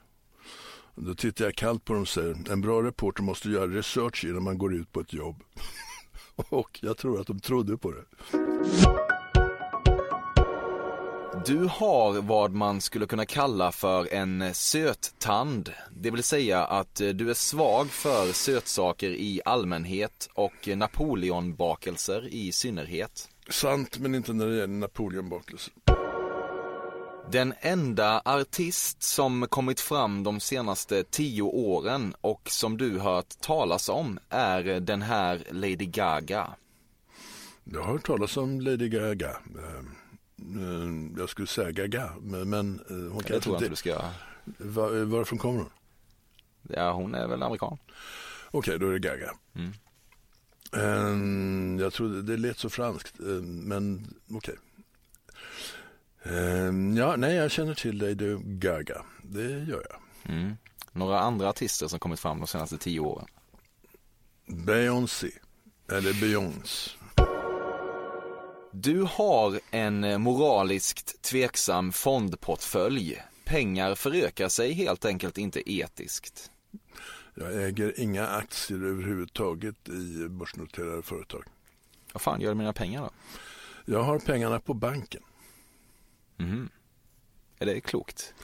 Då 0.94 1.14
tittar 1.14 1.44
jag 1.44 1.54
kallt 1.54 1.84
på 1.84 1.92
dem 1.92 2.02
och 2.02 2.08
säger 2.08 2.50
en 2.50 2.60
bra 2.60 2.82
reporter 2.82 3.22
måste 3.22 3.48
göra 3.48 3.66
research 3.66 4.24
innan 4.24 4.42
man 4.42 4.58
går 4.58 4.74
ut 4.74 4.92
på 4.92 5.00
ett 5.00 5.12
jobb. 5.12 5.42
Och 6.48 6.78
jag 6.82 6.96
tror 6.96 7.20
att 7.20 7.26
de 7.26 7.40
trodde 7.40 7.76
på 7.76 7.90
det. 7.90 8.04
Du 11.46 11.58
har 11.70 12.22
vad 12.22 12.52
man 12.52 12.80
skulle 12.80 13.06
kunna 13.06 13.26
kalla 13.26 13.72
för 13.72 14.14
en 14.14 14.54
söttand. 14.54 15.72
Det 15.90 16.10
vill 16.10 16.22
säga 16.22 16.64
att 16.64 16.94
du 16.94 17.30
är 17.30 17.34
svag 17.34 17.90
för 17.90 18.32
sötsaker 18.32 19.10
i 19.10 19.40
allmänhet 19.44 20.28
och 20.34 20.68
napoleonbakelser 20.68 22.28
i 22.30 22.52
synnerhet. 22.52 23.28
Sant, 23.48 23.98
men 23.98 24.14
inte 24.14 24.32
när 24.32 24.46
det 24.46 24.56
gäller 24.56 24.66
napoleonbakelser. 24.66 25.72
Den 27.30 27.54
enda 27.60 28.22
artist 28.24 29.02
som 29.02 29.46
kommit 29.48 29.80
fram 29.80 30.22
de 30.22 30.40
senaste 30.40 31.04
tio 31.04 31.42
åren 31.42 32.14
och 32.20 32.48
som 32.50 32.76
du 32.76 32.98
hört 32.98 33.40
talas 33.40 33.88
om 33.88 34.18
är 34.28 34.80
den 34.80 35.02
här 35.02 35.42
Lady 35.50 35.86
Gaga. 35.86 36.54
Jag 37.64 37.82
har 37.82 37.92
hört 37.92 38.06
talas 38.06 38.36
om 38.36 38.60
Lady 38.60 38.88
Gaga. 38.88 39.30
Eh, 39.30 39.78
eh, 40.38 41.18
jag 41.18 41.28
skulle 41.28 41.46
säga 41.46 41.70
Gaga, 41.70 42.12
men 42.20 42.80
eh, 42.90 42.96
hon 43.12 43.22
kan 43.22 43.36
det 43.36 43.40
tror 43.40 43.54
jag 43.54 43.62
inte 43.62 43.68
du 43.68 43.76
ska 43.76 43.88
göra. 43.88 44.10
Var, 44.44 45.04
varifrån 45.04 45.38
kommer 45.38 45.58
hon? 45.58 45.70
Ja, 46.62 46.92
hon 46.92 47.14
är 47.14 47.26
väl 47.26 47.42
amerikan. 47.42 47.78
Okej, 48.50 48.58
okay, 48.58 48.78
då 48.78 48.88
är 48.88 48.92
det 48.92 49.08
Gaga. 49.08 49.34
Mm. 49.54 49.72
Jag 51.80 51.92
trodde 51.92 52.22
det 52.22 52.36
lät 52.36 52.58
så 52.58 52.70
franskt, 52.70 53.14
men 53.42 54.14
okej. 54.30 54.36
Okay. 54.36 54.56
Um, 56.24 56.96
ja, 56.96 57.16
nej, 57.16 57.34
jag 57.34 57.50
känner 57.50 57.74
till 57.74 57.98
Lady 57.98 58.36
Gaga. 58.42 59.02
Det 59.22 59.48
gör 59.48 59.86
jag. 59.90 60.32
Mm. 60.34 60.56
Några 60.92 61.20
andra 61.20 61.48
artister 61.48 61.88
som 61.88 61.98
kommit 61.98 62.20
fram 62.20 62.38
de 62.38 62.46
senaste 62.46 62.78
tio 62.78 63.00
åren? 63.00 63.26
Beyoncé, 64.46 65.30
eller 65.92 66.20
Beyoncé. 66.20 66.90
Du 68.72 69.02
har 69.02 69.60
en 69.70 70.22
moraliskt 70.22 71.22
tveksam 71.22 71.92
fondportfölj. 71.92 73.22
Pengar 73.44 73.94
förökar 73.94 74.48
sig 74.48 74.72
helt 74.72 75.04
enkelt 75.04 75.38
inte 75.38 75.72
etiskt. 75.72 76.50
Jag 77.34 77.62
äger 77.62 78.00
inga 78.00 78.26
aktier 78.26 78.84
överhuvudtaget 78.84 79.88
i 79.88 80.28
börsnoterade 80.28 81.02
företag. 81.02 81.44
Vad 82.12 82.22
fan 82.22 82.40
gör 82.40 82.48
du 82.48 82.54
med 82.54 82.64
dina 82.64 82.72
pengar 82.72 83.00
då? 83.00 83.10
Jag 83.84 84.02
har 84.02 84.18
pengarna 84.18 84.60
på 84.60 84.74
banken. 84.74 85.22
Mm. 86.39 86.68
Är 87.59 87.66
det 87.66 87.80
klokt? 87.80 88.35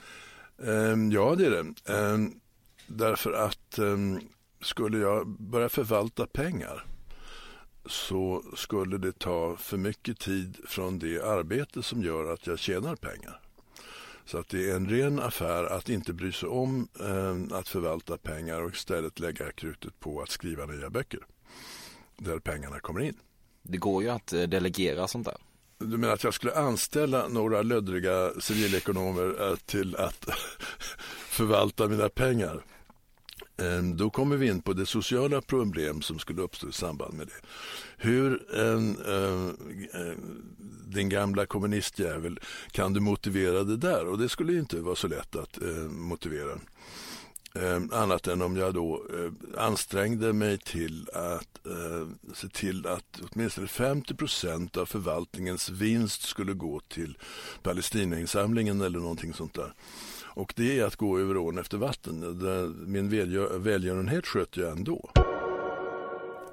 Um, 0.57 1.11
ja, 1.11 1.35
det 1.35 1.45
är 1.45 1.49
det. 1.49 1.93
Um, 1.93 2.39
därför 2.87 3.33
att 3.33 3.79
um, 3.79 4.19
skulle 4.61 4.97
jag 4.97 5.27
börja 5.27 5.69
förvalta 5.69 6.27
pengar 6.27 6.85
så 7.85 8.43
skulle 8.55 8.97
det 8.97 9.19
ta 9.19 9.55
för 9.57 9.77
mycket 9.77 10.19
tid 10.19 10.57
från 10.67 10.99
det 10.99 11.21
arbete 11.21 11.83
som 11.83 12.03
gör 12.03 12.33
att 12.33 12.47
jag 12.47 12.59
tjänar 12.59 12.95
pengar. 12.95 13.41
Så 14.25 14.37
att 14.37 14.49
det 14.49 14.69
är 14.69 14.75
en 14.75 14.89
ren 14.89 15.19
affär 15.19 15.63
att 15.63 15.89
inte 15.89 16.13
bry 16.13 16.31
sig 16.31 16.49
om 16.49 16.87
eh, 16.99 17.57
att 17.57 17.67
förvalta 17.67 18.17
pengar 18.17 18.61
och 18.61 18.73
istället 18.73 19.19
lägga 19.19 19.51
krutet 19.51 19.99
på 19.99 20.21
att 20.21 20.29
skriva 20.29 20.65
nya 20.65 20.89
böcker. 20.89 21.19
Där 22.17 22.39
pengarna 22.39 22.79
kommer 22.79 23.01
in. 23.01 23.17
Det 23.61 23.77
går 23.77 24.03
ju 24.03 24.09
att 24.09 24.33
eh, 24.33 24.43
delegera 24.43 25.07
sånt 25.07 25.25
där. 25.25 25.37
Du 25.79 25.97
menar 25.97 26.13
att 26.13 26.23
jag 26.23 26.33
skulle 26.33 26.55
anställa 26.55 27.27
några 27.27 27.61
löddriga 27.61 28.31
civilekonomer 28.39 29.49
eh, 29.49 29.55
till 29.55 29.95
att 29.95 30.25
förvalta 31.29 31.87
mina 31.87 32.09
pengar? 32.09 32.63
Ehm, 33.57 33.97
då 33.97 34.09
kommer 34.09 34.37
vi 34.37 34.47
in 34.47 34.61
på 34.61 34.73
det 34.73 34.85
sociala 34.85 35.41
problem 35.41 36.01
som 36.01 36.19
skulle 36.19 36.41
uppstå 36.41 36.69
i 36.69 36.71
samband 36.71 37.13
med 37.13 37.27
det. 37.27 37.47
Hur 37.97 38.55
en, 38.55 38.97
äh, 38.97 40.11
din 40.87 41.09
gamla 41.09 41.45
kommunistjävel 41.45 42.39
kan 42.71 42.93
du 42.93 42.99
motivera 42.99 43.63
det 43.63 43.77
där? 43.77 44.07
Och 44.07 44.17
det 44.17 44.29
skulle 44.29 44.59
inte 44.59 44.79
vara 44.79 44.95
så 44.95 45.07
lätt 45.07 45.35
att 45.35 45.61
äh, 45.61 45.67
motivera. 45.89 46.59
Eh, 47.55 47.99
annat 48.01 48.27
än 48.27 48.41
om 48.41 48.57
jag 48.57 48.73
då 48.73 49.03
eh, 49.13 49.63
ansträngde 49.65 50.33
mig 50.33 50.57
till 50.57 51.09
att 51.13 51.65
eh, 51.65 52.33
se 52.33 52.47
till 52.47 52.87
att 52.87 53.21
åtminstone 53.31 53.67
50 53.67 54.15
procent 54.15 54.77
av 54.77 54.85
förvaltningens 54.85 55.69
vinst 55.69 56.21
skulle 56.21 56.53
gå 56.53 56.79
till 56.79 57.17
Palestinainsamlingen 57.63 58.81
eller 58.81 58.99
någonting 58.99 59.33
sånt 59.33 59.53
där. 59.53 59.73
Och 60.23 60.53
det 60.55 60.79
är 60.79 60.85
att 60.85 60.95
gå 60.95 61.19
över 61.19 61.37
ån 61.37 61.57
efter 61.57 61.77
vatten. 61.77 62.19
Min 62.87 63.09
välgörenhet 63.63 64.27
sköter 64.27 64.61
jag 64.61 64.71
ändå. 64.71 65.09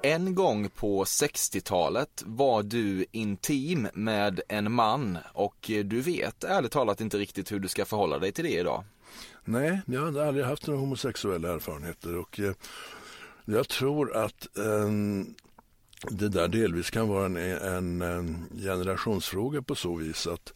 En 0.03 0.35
gång 0.35 0.69
på 0.69 1.03
60-talet 1.03 2.23
var 2.25 2.63
du 2.63 3.05
intim 3.11 3.87
med 3.93 4.41
en 4.49 4.71
man 4.71 5.17
och 5.33 5.71
du 5.85 6.01
vet 6.01 6.43
ärligt 6.43 6.71
talat 6.71 7.01
inte 7.01 7.17
riktigt 7.17 7.51
hur 7.51 7.59
du 7.59 7.67
ska 7.67 7.85
förhålla 7.85 8.19
dig 8.19 8.31
till 8.31 8.43
det 8.43 8.59
idag. 8.59 8.83
Nej, 9.49 9.81
jag 9.85 10.01
har 10.01 10.21
aldrig 10.21 10.45
haft 10.45 10.67
några 10.67 10.79
homosexuella 10.79 11.53
erfarenheter 11.53 12.15
och 12.15 12.39
eh, 12.39 12.53
jag 13.45 13.67
tror 13.67 14.15
att 14.15 14.57
eh, 14.57 14.89
det 16.09 16.29
där 16.29 16.47
delvis 16.47 16.89
kan 16.89 17.07
vara 17.07 17.25
en, 17.25 17.37
en, 17.37 18.01
en, 18.01 18.49
generationsfråga 18.61 19.61
på 19.61 19.75
så 19.75 19.95
vis 19.95 20.27
att 20.27 20.53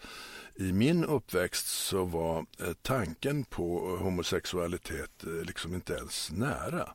i 0.56 0.74
min 0.74 1.06
uppväxt 1.06 1.68
så 1.68 2.06
var 2.06 2.46
eh, 2.60 2.74
tanken 2.82 3.44
på 3.44 3.98
homosexualitet 4.02 5.24
eh, 5.24 5.46
liksom 5.46 5.76
inte 5.76 5.94
ens 5.94 6.32
nära. 6.32 6.94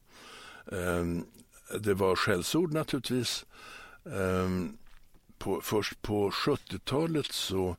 Ehm, 0.72 1.24
det 1.80 1.94
var 1.94 2.16
skällsord 2.16 2.72
naturligtvis. 2.72 3.47
Ehm, 4.12 4.78
på, 5.38 5.61
först 5.61 6.03
på 6.03 6.30
70-talet 6.30 7.26
så 7.26 7.76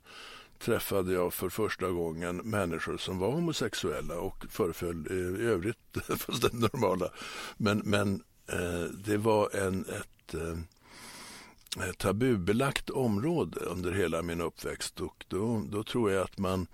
träffade 0.59 1.13
jag 1.13 1.33
för 1.33 1.49
första 1.49 1.89
gången 1.89 2.37
människor 2.37 2.97
som 2.97 3.19
var 3.19 3.31
homosexuella 3.31 4.19
och 4.19 4.45
föreföll 4.49 5.07
eh, 5.09 5.41
i 5.41 5.45
övrigt 5.45 5.77
fullständigt 6.19 6.73
normala. 6.73 7.09
Men, 7.57 7.77
men 7.77 8.23
eh, 8.47 8.83
det 9.05 9.17
var 9.17 9.55
en, 9.55 9.85
ett 9.85 10.33
eh, 10.33 11.91
tabubelagt 11.97 12.89
område 12.89 13.59
under 13.59 13.91
hela 13.91 14.21
min 14.21 14.41
uppväxt 14.41 15.01
och 15.01 15.25
då, 15.27 15.63
då 15.69 15.83
tror 15.83 16.11
jag 16.11 16.23
att 16.23 16.37
man 16.37 16.67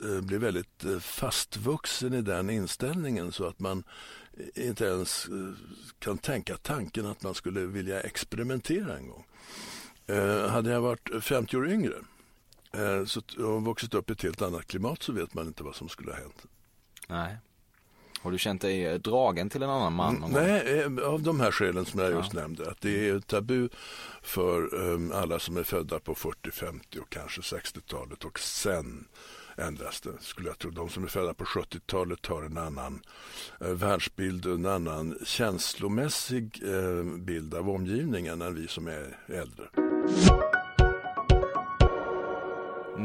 eh, 0.00 0.20
blir 0.20 0.38
väldigt 0.38 0.84
eh, 0.84 0.98
fastvuxen 0.98 2.14
i 2.14 2.22
den 2.22 2.50
inställningen 2.50 3.32
så 3.32 3.44
att 3.44 3.58
man 3.58 3.84
inte 4.54 4.84
ens 4.84 5.28
kan 5.98 6.18
tänka 6.18 6.56
tanken 6.56 7.06
att 7.06 7.22
man 7.22 7.34
skulle 7.34 7.60
vilja 7.60 8.00
experimentera 8.00 8.96
en 8.96 9.08
gång. 9.08 9.24
Eh, 10.06 10.48
hade 10.48 10.70
jag 10.70 10.80
varit 10.80 11.24
50 11.24 11.56
år 11.56 11.68
yngre 11.68 11.94
eh, 12.72 13.04
så, 13.04 13.20
och 13.44 13.64
vuxit 13.64 13.94
upp 13.94 14.10
i 14.10 14.12
ett 14.12 14.22
helt 14.22 14.42
annat 14.42 14.66
klimat 14.66 15.02
så 15.02 15.12
vet 15.12 15.34
man 15.34 15.46
inte 15.46 15.62
vad 15.62 15.74
som 15.74 15.88
skulle 15.88 16.10
ha 16.10 16.18
hänt. 16.18 16.46
Nej. 17.08 17.36
Har 18.22 18.30
du 18.30 18.38
känt 18.38 18.62
dig 18.62 18.86
eh, 18.86 18.94
dragen 18.94 19.50
till 19.50 19.62
en 19.62 19.70
annan 19.70 19.92
man? 19.92 20.24
Nej, 20.32 20.80
eh, 20.80 21.08
av 21.08 21.22
de 21.22 21.40
här 21.40 21.50
skälen 21.50 21.84
som 21.84 22.00
jag 22.00 22.10
just 22.10 22.34
ja. 22.34 22.40
nämnde. 22.40 22.70
Att 22.70 22.80
det 22.80 23.08
är 23.08 23.20
tabu 23.20 23.68
för 24.22 24.74
um, 24.74 25.12
alla 25.12 25.38
som 25.38 25.56
är 25.56 25.62
födda 25.62 25.98
på 25.98 26.14
40, 26.14 26.50
50 26.50 26.98
och 26.98 27.10
kanske 27.10 27.40
60-talet 27.40 28.24
och 28.24 28.38
sen 28.38 29.04
ändras 29.56 30.00
det, 30.00 30.12
skulle 30.20 30.48
jag 30.48 30.58
tro. 30.58 30.70
De 30.70 30.88
som 30.88 31.04
är 31.04 31.08
födda 31.08 31.34
på 31.34 31.44
70-talet 31.44 32.26
har 32.26 32.42
en 32.42 32.58
annan 32.58 33.02
eh, 33.60 33.68
världsbild 33.68 34.46
och 34.46 34.54
en 34.54 34.66
annan 34.66 35.18
känslomässig 35.24 36.62
eh, 36.66 37.04
bild 37.18 37.54
av 37.54 37.70
omgivningen 37.70 38.42
än 38.42 38.54
vi 38.54 38.68
som 38.68 38.86
är 38.86 39.18
äldre. 39.26 39.68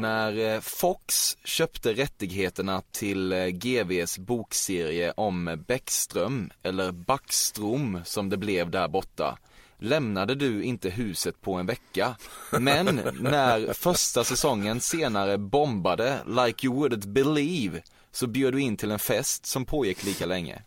När 0.00 0.54
eh, 0.54 0.60
Fox 0.60 1.36
köpte 1.44 1.92
rättigheterna 1.92 2.82
till 2.90 3.32
eh, 3.32 3.46
GVs 3.46 4.18
bokserie 4.18 5.12
om 5.16 5.64
Bäckström, 5.68 6.50
eller 6.62 6.92
Backstrom 6.92 8.00
som 8.04 8.28
det 8.28 8.36
blev 8.36 8.70
där 8.70 8.88
borta, 8.88 9.38
lämnade 9.78 10.34
du 10.34 10.62
inte 10.62 10.90
huset 10.90 11.40
på 11.40 11.54
en 11.54 11.66
vecka. 11.66 12.16
Men 12.60 13.00
när 13.20 13.72
första 13.72 14.24
säsongen 14.24 14.80
senare 14.80 15.38
bombade 15.38 16.18
Like 16.26 16.66
You 16.66 16.76
Wouldn't 16.76 17.06
Believe 17.06 17.82
så 18.12 18.26
bjöd 18.26 18.52
du 18.52 18.60
in 18.60 18.76
till 18.76 18.90
en 18.90 18.98
fest 18.98 19.46
som 19.46 19.64
pågick 19.64 20.04
lika 20.04 20.26
länge. 20.26 20.62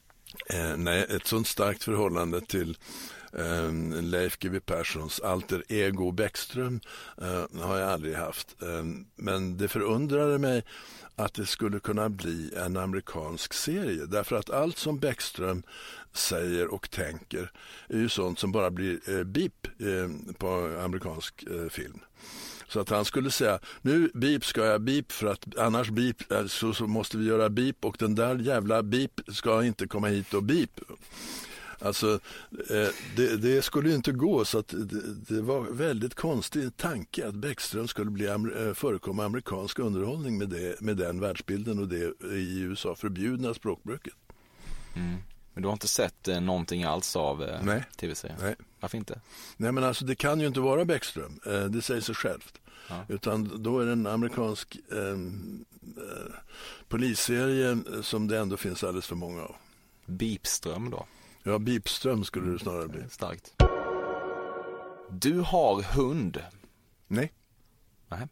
Eh, 0.49 0.77
nej, 0.77 1.07
ett 1.09 1.27
sånt 1.27 1.47
starkt 1.47 1.83
förhållande 1.83 2.41
till 2.41 2.77
eh, 3.33 4.01
Leif 4.01 4.39
GW 4.39 4.59
Perssons 4.59 5.19
alter 5.19 5.63
ego 5.67 6.11
Bäckström 6.11 6.79
eh, 7.21 7.61
har 7.61 7.77
jag 7.77 7.89
aldrig 7.89 8.15
haft. 8.15 8.61
Eh, 8.61 8.83
men 9.15 9.57
det 9.57 9.67
förundrade 9.67 10.37
mig 10.37 10.63
att 11.15 11.33
det 11.33 11.45
skulle 11.45 11.79
kunna 11.79 12.09
bli 12.09 12.51
en 12.57 12.77
amerikansk 12.77 13.53
serie. 13.53 14.05
Därför 14.05 14.35
att 14.35 14.49
allt 14.49 14.77
som 14.77 14.99
Bäckström 14.99 15.63
säger 16.13 16.67
och 16.67 16.91
tänker 16.91 17.51
är 17.87 17.97
ju 17.97 18.09
sånt 18.09 18.39
som 18.39 18.51
bara 18.51 18.71
blir 18.71 18.99
eh, 19.09 19.23
beep 19.23 19.67
eh, 19.79 20.33
på 20.37 20.77
amerikansk 20.83 21.43
eh, 21.43 21.69
film. 21.69 21.99
Så 22.67 22.79
att 22.79 22.89
han 22.89 23.05
skulle 23.05 23.31
säga, 23.31 23.59
nu 23.81 24.11
beep 24.13 24.45
ska 24.45 24.65
jag 24.65 24.81
beep 24.81 25.11
för 25.11 25.27
att 25.27 25.57
annars 25.57 25.89
bip, 25.89 26.31
eh, 26.31 26.45
så, 26.45 26.73
så 26.73 26.87
måste 26.87 27.17
vi 27.17 27.25
göra 27.25 27.49
beep 27.49 27.85
och 27.85 27.95
den 27.99 28.15
där 28.15 28.35
jävla 28.35 28.83
beep 28.83 29.21
ska 29.27 29.63
inte 29.63 29.87
komma 29.87 30.07
hit 30.07 30.33
och 30.33 30.43
beep. 30.43 30.79
Alltså, 31.81 32.19
eh, 32.69 32.87
det, 33.15 33.37
det, 33.37 33.61
skulle 33.61 33.95
inte 33.95 34.11
gå 34.11 34.45
så 34.45 34.59
att 34.59 34.67
det, 34.67 35.35
det, 35.35 35.41
var 35.41 35.61
väldigt 35.61 36.15
konstig 36.15 36.77
tanke 36.77 37.27
att 37.27 37.35
Bäckström 37.35 37.87
skulle 37.87 38.11
bli, 38.11 38.25
eh, 38.25 38.73
förekomma 38.73 39.25
amerikansk 39.25 39.79
underhållning 39.79 40.37
med, 40.37 40.49
det, 40.49 40.81
med 40.81 40.97
den 40.97 41.19
världsbilden 41.19 41.79
och 41.79 41.87
det 41.87 42.25
i 42.31 42.59
USA 42.59 42.95
förbjudna 42.95 43.53
språkbruket. 43.53 44.13
Mm. 44.95 45.17
Men 45.53 45.61
du 45.61 45.67
har 45.67 45.73
inte 45.73 45.87
sett 45.87 46.27
eh, 46.27 46.41
någonting 46.41 46.83
alls 46.83 47.15
av 47.15 47.43
eh, 47.43 47.81
tv-serien? 47.97 48.37
Nej. 48.41 48.55
Varför 48.79 48.97
inte? 48.97 49.21
Nej 49.57 49.71
men 49.71 49.83
alltså 49.83 50.05
det 50.05 50.15
kan 50.15 50.39
ju 50.39 50.47
inte 50.47 50.59
vara 50.59 50.85
Bäckström, 50.85 51.39
eh, 51.45 51.63
det 51.63 51.81
säger 51.81 52.01
sig 52.01 52.15
självt. 52.15 52.61
Ja. 52.89 53.05
Utan 53.07 53.63
då 53.63 53.79
är 53.79 53.85
det 53.85 53.91
en 53.91 54.07
amerikansk 54.07 54.77
ehm, 54.91 55.65
eh, 55.97 56.33
polisserie 56.87 57.77
som 58.01 58.27
det 58.27 58.39
ändå 58.39 58.57
finns 58.57 58.83
alldeles 58.83 59.07
för 59.07 59.15
många 59.15 59.41
av. 59.41 59.55
Beepström 60.05 60.89
då? 60.89 61.05
Ja, 61.43 61.59
Beepström 61.59 62.23
skulle 62.23 62.51
det 62.51 62.59
snarare 62.59 62.87
bli. 62.87 63.01
Starkt. 63.09 63.53
Du 65.09 65.39
har 65.39 65.81
hund. 65.81 66.43
Nej. 67.07 67.31
Nej. 68.09 68.27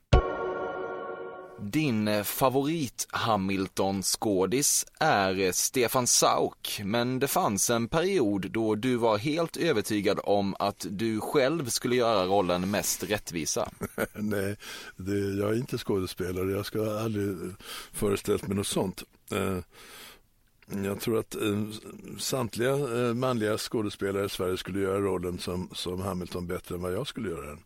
Din 1.62 2.08
eh, 2.08 2.24
favorit 2.24 3.08
Hamilton-skådis 3.12 4.86
är 5.00 5.40
eh, 5.40 5.52
Stefan 5.52 6.08
Sauk, 6.08 6.82
men 6.84 7.20
det 7.20 7.28
fanns 7.28 7.70
en 7.70 7.88
period 7.88 8.52
då 8.52 8.76
du 8.76 8.96
var 8.96 9.18
helt 9.18 9.58
övertygad 9.58 10.20
om 10.24 10.56
att 10.60 10.86
du 10.90 11.20
själv 11.20 11.70
skulle 11.70 11.96
göra 11.96 12.26
rollen 12.26 12.72
mest 12.72 13.04
rättvisa. 13.04 13.70
Nej, 14.14 14.56
det, 14.96 15.20
jag 15.20 15.50
är 15.50 15.58
inte 15.58 15.78
skådespelare. 15.78 16.52
Jag 16.52 16.66
ska 16.66 17.00
aldrig 17.00 17.38
föreställt 17.92 18.48
mig 18.48 18.58
något 18.58 18.68
sånt. 18.68 19.04
Eh, 20.72 20.86
jag 20.86 21.00
tror 21.00 21.20
att 21.20 21.36
eh, 21.36 21.66
samtliga 22.18 22.72
eh, 22.72 23.14
manliga 23.14 23.58
skådespelare 23.58 24.26
i 24.26 24.30
Sverige 24.30 24.58
skulle 24.58 24.80
göra 24.80 25.00
rollen 25.00 25.40
som, 25.40 25.70
som 25.72 26.02
Hamilton 26.02 26.48
bättre 26.48 26.76
än 26.76 26.82
vad 26.82 26.94
jag 26.94 27.08
skulle 27.08 27.30
göra 27.30 27.46
den. 27.46 27.60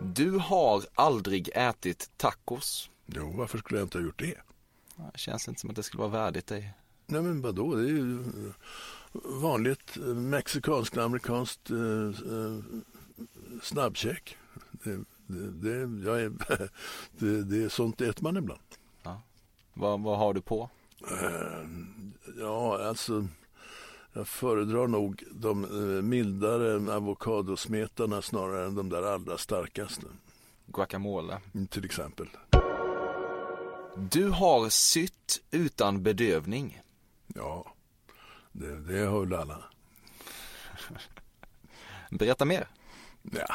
Du 0.00 0.30
har 0.30 0.84
aldrig 0.94 1.50
ätit 1.54 2.10
tacos. 2.16 2.90
Jo, 3.06 3.32
varför 3.36 3.58
skulle 3.58 3.80
jag 3.80 3.84
inte 3.84 3.98
ha 3.98 4.04
gjort 4.04 4.18
det? 4.18 4.34
Det 5.12 5.18
känns 5.18 5.48
inte 5.48 5.60
som 5.60 5.70
att 5.70 5.76
det 5.76 5.82
skulle 5.82 6.00
vara 6.00 6.12
värdigt 6.12 6.46
dig. 6.46 6.72
Nej, 7.06 7.22
men 7.22 7.40
vadå? 7.40 7.74
Det 7.74 7.82
är 7.82 7.88
ju 7.88 8.18
vanligt 9.24 9.96
eh, 9.96 10.02
mexikanskt, 10.02 10.96
amerikanskt 10.96 11.70
eh, 11.70 12.36
eh, 12.36 12.58
snabbkäk. 13.62 14.36
Det, 14.72 15.04
det, 15.26 15.86
det, 15.86 16.10
är, 16.10 16.32
det, 17.18 17.42
det 17.42 17.64
är 17.64 17.68
sånt 17.68 18.00
äter 18.00 18.22
man 18.22 18.36
ibland. 18.36 18.60
Ja. 19.02 19.22
Vad, 19.74 20.00
vad 20.00 20.18
har 20.18 20.34
du 20.34 20.40
på? 20.40 20.70
Uh, 21.02 21.66
ja, 22.38 22.88
alltså 22.88 23.26
jag 24.12 24.28
föredrar 24.28 24.86
nog 24.86 25.24
de 25.32 25.64
uh, 25.64 26.02
mildare 26.02 26.94
avokadosmetarna 26.94 28.22
snarare 28.22 28.66
än 28.66 28.74
de 28.74 28.88
där 28.88 29.02
allra 29.02 29.38
starkaste. 29.38 30.06
Guacamole? 30.66 31.40
Mm, 31.54 31.66
till 31.66 31.84
exempel. 31.84 32.28
Du 33.96 34.28
har 34.28 34.68
sytt 34.68 35.42
utan 35.50 36.02
bedövning. 36.02 36.80
Ja, 37.26 37.74
det, 38.52 38.80
det 38.80 39.06
har 39.06 39.20
väl 39.20 39.34
alla. 39.34 39.64
Berätta 42.10 42.44
mer. 42.44 42.68
Ja. 43.22 43.54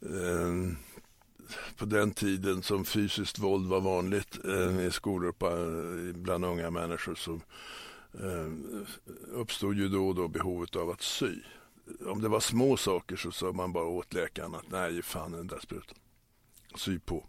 Eh, 0.00 0.76
på 1.76 1.84
den 1.84 2.10
tiden 2.10 2.62
som 2.62 2.84
fysiskt 2.84 3.38
våld 3.38 3.68
var 3.68 3.80
vanligt 3.80 4.38
eh, 4.44 4.86
i 4.86 4.90
skolor 4.90 5.32
på, 5.32 5.46
eh, 5.46 6.16
bland 6.16 6.44
unga 6.44 6.70
människor 6.70 7.14
så 7.14 7.32
eh, 8.24 8.52
uppstod 9.32 9.76
ju 9.76 9.88
då 9.88 10.08
och 10.08 10.14
då 10.14 10.28
behovet 10.28 10.76
av 10.76 10.90
att 10.90 11.02
sy. 11.02 11.34
Om 12.06 12.22
det 12.22 12.28
var 12.28 12.40
små 12.40 12.76
saker 12.76 13.16
så 13.16 13.32
sa 13.32 13.52
man 13.52 13.72
bara 13.72 13.84
åt 13.84 14.14
läkaren 14.14 14.54
att 14.54 14.70
nej, 14.70 15.02
fan 15.02 15.32
den 15.32 15.46
där 15.46 15.58
sprutan. 15.58 15.98
Sy 16.76 16.98
på. 16.98 17.24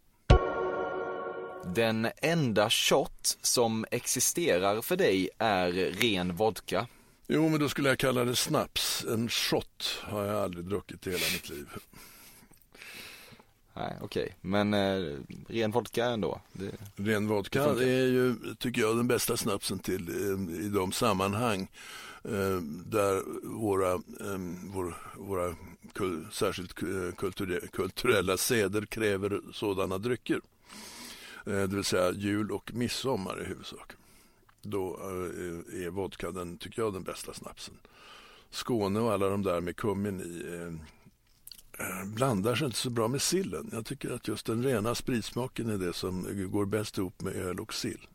Den 1.76 2.08
enda 2.18 2.70
shot 2.70 3.38
som 3.42 3.86
existerar 3.92 4.82
för 4.82 4.96
dig 4.96 5.30
är 5.38 5.72
ren 5.72 6.36
vodka. 6.36 6.88
Jo, 7.28 7.50
men 7.50 7.60
då 7.60 7.70
skulle 7.70 7.90
jag 7.90 8.00
kalla 8.00 8.26
det 8.26 8.36
snaps. 8.36 9.06
En 9.10 9.30
shot 9.30 10.00
har 10.04 10.26
jag 10.26 10.44
aldrig 10.44 10.66
druckit 10.66 11.08
i 11.08 11.12
hela 11.12 11.26
mitt 11.34 11.50
liv. 11.50 11.68
Nej, 13.76 13.98
okej. 14.02 14.24
Okay. 14.24 14.34
Men 14.42 14.74
eh, 14.74 15.18
ren 15.48 15.72
vodka 15.72 16.06
ändå? 16.06 16.42
Det, 16.54 16.72
ren 16.96 17.28
vodka 17.28 17.64
är 17.64 18.08
ju, 18.08 18.36
tycker 18.60 18.82
jag, 18.82 18.98
den 18.98 19.08
bästa 19.08 19.38
snapsen 19.38 19.80
till 19.80 20.10
eh, 20.10 20.66
i 20.66 20.70
de 20.70 20.92
sammanhang 20.92 21.68
eh, 22.24 22.62
där 22.86 23.24
våra, 23.48 23.92
eh, 23.94 24.40
vår, 24.74 24.98
våra 25.18 25.56
kul, 25.94 26.28
särskilt 26.32 26.74
kulturella, 27.18 27.68
kulturella 27.68 28.38
seder 28.38 28.86
kräver 28.86 29.42
sådana 29.54 29.98
drycker. 29.98 30.42
Eh, 31.46 31.54
det 31.54 31.76
vill 31.76 31.84
säga 31.84 32.12
jul 32.12 32.52
och 32.52 32.72
midsommar 32.74 33.42
i 33.42 33.46
huvudsak. 33.46 33.92
Då 34.62 35.00
eh, 35.02 35.86
är 35.86 35.90
vodka 35.90 36.32
den, 36.32 36.58
tycker 36.58 36.82
jag, 36.82 36.94
den 36.94 37.04
bästa 37.04 37.34
snapsen. 37.34 37.76
Skåne 38.50 39.00
och 39.00 39.12
alla 39.12 39.30
de 39.30 39.44
där 39.44 39.62
med 39.62 39.76
kummin 39.76 40.22
i 40.22 40.56
eh, 40.56 40.95
blandar 42.06 42.56
sig 42.56 42.66
inte 42.66 42.78
så 42.78 42.90
bra 42.90 43.08
med 43.08 43.22
sillen. 43.22 43.70
Jag 43.72 43.86
tycker 43.86 44.12
att 44.12 44.28
just 44.28 44.46
den 44.46 44.64
rena 44.64 44.96
spritsmaken 44.96 45.70
är 45.70 45.78
det 45.78 45.94
som 45.94 46.48
går 46.52 46.66
bäst 46.66 46.98
ihop 46.98 47.22
med 47.22 47.36
öl 47.36 47.60
och 47.60 47.74
sill. 47.74 48.08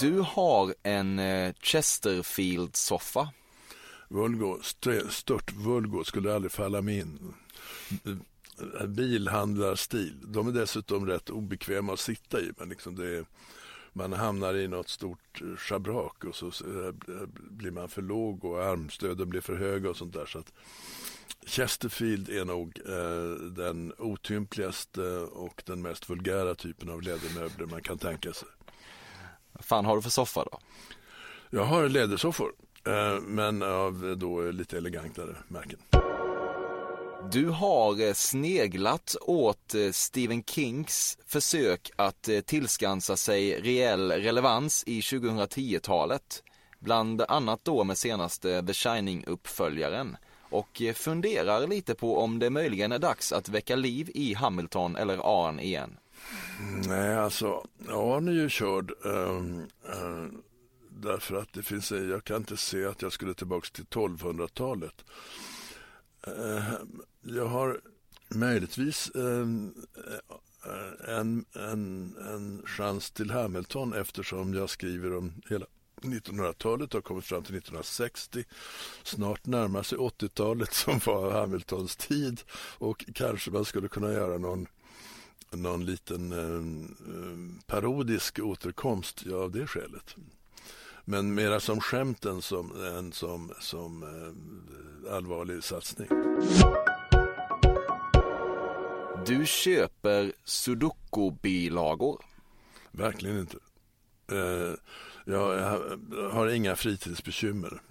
Du 0.00 0.20
har 0.20 0.74
en 0.82 1.20
Chesterfield-soffa. 1.62 3.28
Vulgo, 4.08 4.58
stört 5.10 5.52
Vulgo 5.52 6.04
skulle 6.04 6.34
aldrig 6.34 6.52
falla 6.52 6.82
mig 6.82 6.98
in 6.98 7.34
bilhandlarstil. 8.86 10.16
De 10.22 10.48
är 10.48 10.52
dessutom 10.52 11.06
rätt 11.06 11.30
obekväma 11.30 11.92
att 11.92 12.00
sitta 12.00 12.40
i. 12.40 12.52
Men 12.58 12.68
liksom 12.68 12.96
det 12.96 13.16
är, 13.16 13.24
man 13.92 14.12
hamnar 14.12 14.54
i 14.54 14.68
något 14.68 14.88
stort 14.88 15.42
schabrak 15.56 16.24
och 16.24 16.34
så 16.34 16.52
blir 17.34 17.70
man 17.70 17.88
för 17.88 18.02
låg 18.02 18.44
och 18.44 18.64
armstöden 18.64 19.28
blir 19.30 19.40
för 19.40 19.54
höga 19.56 19.90
och 19.90 19.96
sånt 19.96 20.14
där. 20.14 20.26
Så 20.26 20.38
att 20.38 20.52
Chesterfield 21.46 22.28
är 22.28 22.44
nog 22.44 22.80
eh, 22.86 23.46
den 23.46 23.92
otympligaste 23.98 25.02
och 25.18 25.62
den 25.66 25.82
mest 25.82 26.10
vulgära 26.10 26.54
typen 26.54 26.90
av 26.90 27.02
lädermöbler 27.02 27.66
man 27.66 27.82
kan 27.82 27.98
tänka 27.98 28.32
sig. 28.32 28.48
Vad 29.52 29.64
fan 29.64 29.84
har 29.84 29.96
du 29.96 30.02
för 30.02 30.10
soffa 30.10 30.44
då? 30.44 30.58
Jag 31.50 31.64
har 31.64 31.88
lädersoffor, 31.88 32.52
eh, 32.86 33.20
men 33.20 33.62
av 33.62 34.16
då 34.18 34.50
lite 34.50 34.76
elegantare 34.76 35.36
märken. 35.48 35.78
Du 37.30 37.48
har 37.48 38.00
eh, 38.06 38.12
sneglat 38.12 39.16
åt 39.20 39.74
eh, 39.74 39.90
Stephen 39.90 40.44
Kings 40.44 41.18
försök 41.26 41.90
att 41.96 42.28
eh, 42.28 42.40
tillskansa 42.40 43.16
sig 43.16 43.60
reell 43.60 44.12
relevans 44.12 44.84
i 44.86 45.00
2010-talet. 45.00 46.42
Bland 46.78 47.22
annat 47.22 47.60
då 47.62 47.84
med 47.84 47.98
senaste 47.98 48.66
The 48.66 48.72
Shining-uppföljaren. 48.72 50.16
Och 50.50 50.82
funderar 50.94 51.66
lite 51.66 51.94
på 51.94 52.18
om 52.18 52.38
det 52.38 52.50
möjligen 52.50 52.92
är 52.92 52.98
dags 52.98 53.32
att 53.32 53.48
väcka 53.48 53.76
liv 53.76 54.10
i 54.14 54.34
Hamilton 54.34 54.96
eller 54.96 55.46
Arn 55.46 55.60
igen. 55.60 55.98
Nej, 56.86 57.16
alltså 57.16 57.66
Arn 57.88 58.28
är 58.28 58.32
ju 58.32 58.48
körd. 58.48 58.92
Um, 59.04 59.66
um, 59.82 60.42
därför 60.88 61.36
att 61.36 61.52
det 61.52 61.62
finns, 61.62 61.90
jag 61.90 62.24
kan 62.24 62.36
inte 62.36 62.56
se 62.56 62.84
att 62.84 63.02
jag 63.02 63.12
skulle 63.12 63.34
tillbaka 63.34 63.68
till 63.72 63.84
1200-talet. 63.84 65.04
Jag 67.22 67.46
har 67.46 67.80
möjligtvis 68.28 69.10
en, 69.14 69.74
en, 71.08 71.44
en, 71.54 72.16
en 72.16 72.62
chans 72.66 73.10
till 73.10 73.30
Hamilton 73.30 73.92
eftersom 73.92 74.54
jag 74.54 74.70
skriver 74.70 75.16
om 75.16 75.32
hela 75.50 75.66
1900-talet 76.00 76.92
har 76.92 77.00
kommit 77.00 77.24
fram 77.24 77.42
till 77.42 77.56
1960. 77.56 78.44
Snart 79.02 79.46
närmar 79.46 79.82
sig 79.82 79.98
80-talet 79.98 80.74
som 80.74 81.00
var 81.06 81.30
Hamiltons 81.30 81.96
tid 81.96 82.40
och 82.78 83.04
kanske 83.14 83.50
man 83.50 83.64
skulle 83.64 83.88
kunna 83.88 84.12
göra 84.12 84.38
någon, 84.38 84.66
någon 85.50 85.84
liten 85.84 86.32
eh, 86.32 87.64
parodisk 87.66 88.38
återkomst 88.38 89.22
ja, 89.26 89.36
av 89.36 89.50
det 89.50 89.66
skälet. 89.66 90.16
Men 91.04 91.34
mera 91.34 91.60
som 91.60 91.80
skämt 91.80 92.24
än 92.24 92.42
som, 92.42 92.84
än 92.84 93.12
som, 93.12 93.52
som 93.60 94.02
eh, 94.02 95.14
allvarlig 95.14 95.64
satsning. 95.64 96.08
Du 99.26 99.46
köper 99.46 100.32
sudoku-bilagor? 100.44 102.24
Verkligen 102.90 103.38
inte. 103.38 103.56
Eh, 104.32 104.74
jag 105.24 105.78
har 106.32 106.48
inga 106.48 106.76
fritidsbekymmer. 106.76 107.82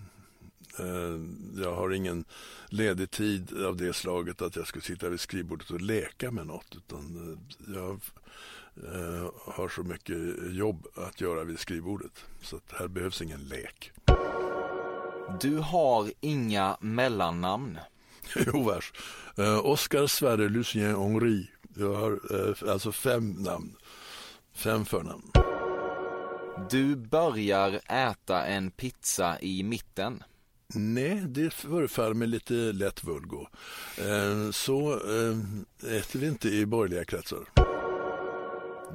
Eh, 0.79 1.19
jag 1.63 1.75
har 1.75 1.93
ingen 1.93 2.25
ledig 2.69 3.11
tid 3.11 3.63
av 3.65 3.77
det 3.77 3.93
slaget 3.93 4.41
att 4.41 4.55
jag 4.55 4.67
skulle 4.67 4.83
sitta 4.83 5.09
vid 5.09 5.19
skrivbordet 5.19 5.71
och 5.71 5.81
leka 5.81 6.31
med 6.31 6.47
något. 6.47 6.75
Utan 6.75 7.37
eh, 7.67 7.73
jag 7.73 7.99
har 9.45 9.69
så 9.69 9.83
mycket 9.83 10.17
jobb 10.51 10.87
att 10.95 11.21
göra 11.21 11.43
vid 11.43 11.59
skrivbordet. 11.59 12.25
Så 12.41 12.59
här 12.71 12.87
behövs 12.87 13.21
ingen 13.21 13.41
lek. 13.41 13.91
Du 15.41 15.57
har 15.57 16.11
inga 16.19 16.77
mellannamn. 16.81 17.77
jo, 18.53 18.63
vars. 18.63 18.93
Uh, 19.39 19.65
Oscar 19.65 20.07
Sverre 20.07 20.49
Lucien 20.49 20.95
Henri. 20.95 21.49
Jag 21.75 21.93
har 21.93 22.11
uh, 22.11 22.71
alltså 22.71 22.91
fem 22.91 23.31
namn. 23.31 23.75
Fem 24.53 24.85
förnamn. 24.85 25.31
Du 26.69 26.95
börjar 26.95 27.81
äta 27.87 28.45
en 28.45 28.71
pizza 28.71 29.39
i 29.41 29.63
mitten. 29.63 30.23
Nej, 30.73 31.23
det 31.27 31.53
förefaller 31.53 32.13
mig 32.13 32.27
lite 32.27 32.53
lätt 32.53 33.03
vulgo. 33.03 33.47
Uh, 33.99 34.51
så 34.51 34.95
äter 35.79 36.19
vi 36.19 36.27
inte 36.27 36.49
i 36.49 36.65
borgerliga 36.65 37.05
kretsar. 37.05 37.70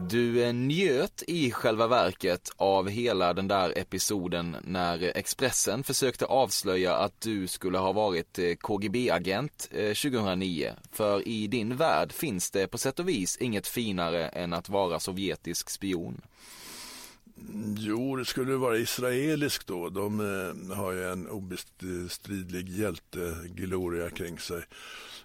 Du 0.01 0.43
eh, 0.43 0.55
njöt 0.55 1.23
i 1.27 1.51
själva 1.51 1.87
verket 1.87 2.53
av 2.57 2.89
hela 2.89 3.33
den 3.33 3.49
där 3.49 3.79
episoden 3.79 4.57
när 4.65 5.13
Expressen 5.17 5.85
försökte 5.85 6.25
avslöja 6.25 6.97
att 6.97 7.21
du 7.21 7.47
skulle 7.47 7.79
ha 7.79 7.93
varit 7.93 8.39
eh, 8.39 8.55
KGB-agent 8.55 9.69
eh, 9.73 9.95
2009. 9.95 10.73
För 10.93 11.29
i 11.29 11.47
din 11.47 11.77
värld 11.77 12.13
finns 12.13 12.51
det 12.51 12.67
på 12.67 12.79
sätt 12.79 12.99
och 12.99 13.09
vis 13.09 13.37
inget 13.37 13.67
finare 13.67 14.29
än 14.29 14.53
att 14.53 14.69
vara 14.69 15.01
sovjetisk 15.01 15.71
spion. 15.71 16.21
Jo, 17.79 18.17
det 18.17 18.25
skulle 18.25 18.57
vara 18.57 18.79
israelisk 18.79 19.67
då. 19.67 19.89
De 19.89 20.19
har 20.77 20.93
ju 20.93 21.13
en 21.13 21.29
obestridlig 21.29 22.69
hjältegloria 22.69 24.11
kring 24.11 24.39
sig. 24.39 24.63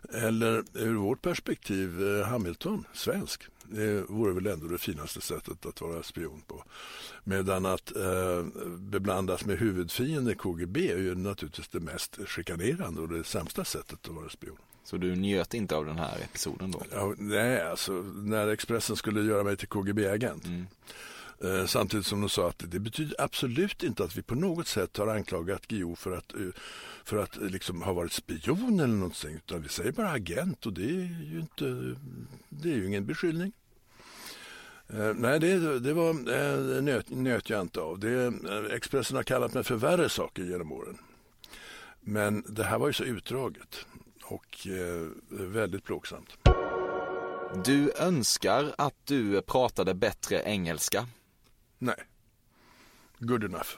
Eller 0.10 0.64
ur 0.74 0.96
vårt 0.96 1.22
perspektiv 1.22 2.22
Hamilton, 2.26 2.86
svensk. 2.94 3.44
Det 3.64 4.02
vore 4.10 4.34
väl 4.34 4.48
ändå 4.48 4.68
det 4.68 4.78
finaste 4.78 5.22
sättet 5.22 5.66
att 5.66 5.82
vara 5.82 6.04
spion 6.04 6.42
på. 6.48 6.64
Medan 7.24 7.66
att 7.66 7.96
eh, 7.96 8.46
beblandas 8.78 9.46
med 9.46 9.60
huvudfienden 9.60 10.36
KGB 10.36 10.92
är 10.92 10.98
ju 10.98 11.16
naturligtvis 11.16 11.68
det 11.68 11.80
mest 11.80 12.20
chikanerande 12.28 13.02
och 13.02 13.10
det 13.10 13.24
sämsta 13.24 13.66
sättet 13.66 14.08
att 14.08 14.16
vara 14.16 14.30
spion. 14.30 14.58
Så 14.84 14.98
du 14.98 15.16
njöt 15.16 15.54
inte 15.54 15.76
av 15.76 15.86
den 15.86 15.98
här 15.98 16.18
episoden 16.24 16.72
då? 16.72 16.84
Ja, 16.92 17.14
nej, 17.18 17.62
alltså 17.62 17.92
när 18.16 18.48
Expressen 18.48 18.96
skulle 18.96 19.22
göra 19.22 19.44
mig 19.44 19.58
till 19.58 19.68
KGB-agent. 19.68 20.46
Mm. 20.46 20.68
Eh, 21.44 21.66
samtidigt 21.66 22.06
som 22.06 22.22
de 22.22 22.30
sa 22.30 22.50
att 22.50 22.64
det 22.68 22.80
betyder 22.80 23.16
absolut 23.22 23.84
inte 23.84 24.04
att 24.04 24.18
vi 24.18 24.22
på 24.22 24.36
något 24.36 24.68
sätt 24.68 24.98
har 24.98 25.08
anklagat 25.08 25.68
Guillou 25.68 25.96
för 25.96 26.12
att, 26.12 26.34
eh, 26.34 26.40
för 27.04 27.18
att 27.18 27.38
eh, 27.38 27.44
liksom 27.44 27.82
ha 27.82 27.94
varit 27.94 28.12
spion 28.12 28.80
eller 28.80 28.94
någonting. 28.94 29.36
Utan 29.36 29.62
vi 29.62 29.70
säger 29.70 29.92
bara 29.92 30.10
agent 30.10 30.66
och 30.66 30.74
det 30.74 30.84
är 30.84 31.26
ju, 31.32 31.40
inte, 31.40 31.96
det 32.50 32.72
är 32.72 32.76
ju 32.76 32.88
ingen 32.88 33.06
beskyllning. 33.06 33.52
Eh, 34.90 35.14
nej, 35.16 35.40
det, 35.40 35.80
det 35.80 35.94
var 35.94 36.10
eh, 36.10 36.84
nöt, 36.84 37.10
nöt 37.10 37.50
jag 37.50 37.62
inte 37.62 37.82
av. 37.82 38.00
Det, 38.00 38.26
eh, 38.26 38.76
Expressen 38.76 39.16
har 39.16 39.24
kallat 39.24 39.54
mig 39.54 39.64
för 39.64 39.76
värre 39.76 40.10
saker 40.10 40.44
genom 40.44 40.72
åren. 40.72 40.98
Men 42.02 42.44
det 42.48 42.64
här 42.64 42.80
var 42.80 42.88
ju 42.88 42.94
så 42.94 43.04
utdraget 43.04 43.86
och 44.24 44.68
eh, 44.68 45.08
väldigt 45.30 45.84
plågsamt. 45.84 46.38
Du 47.66 47.92
önskar 47.98 48.76
att 48.78 48.96
du 49.06 49.42
pratade 49.42 49.94
bättre 49.94 50.42
engelska? 50.46 51.08
Nej. 51.84 51.96
Good 53.20 53.44
enough. 53.44 53.70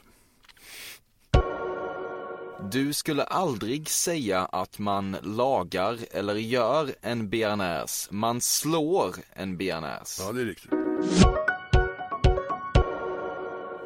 Du 2.71 2.93
skulle 2.93 3.23
aldrig 3.23 3.89
säga 3.89 4.45
att 4.45 4.79
man 4.79 5.17
lagar 5.21 5.97
eller 6.11 6.35
gör 6.35 6.95
en 7.01 7.29
bearnaise. 7.29 8.13
Man 8.13 8.41
slår 8.41 9.15
en 9.33 9.57
bearnaise. 9.57 10.23
Ja, 10.23 10.31
det 10.31 10.41
är 10.41 10.45
riktigt. 10.45 10.71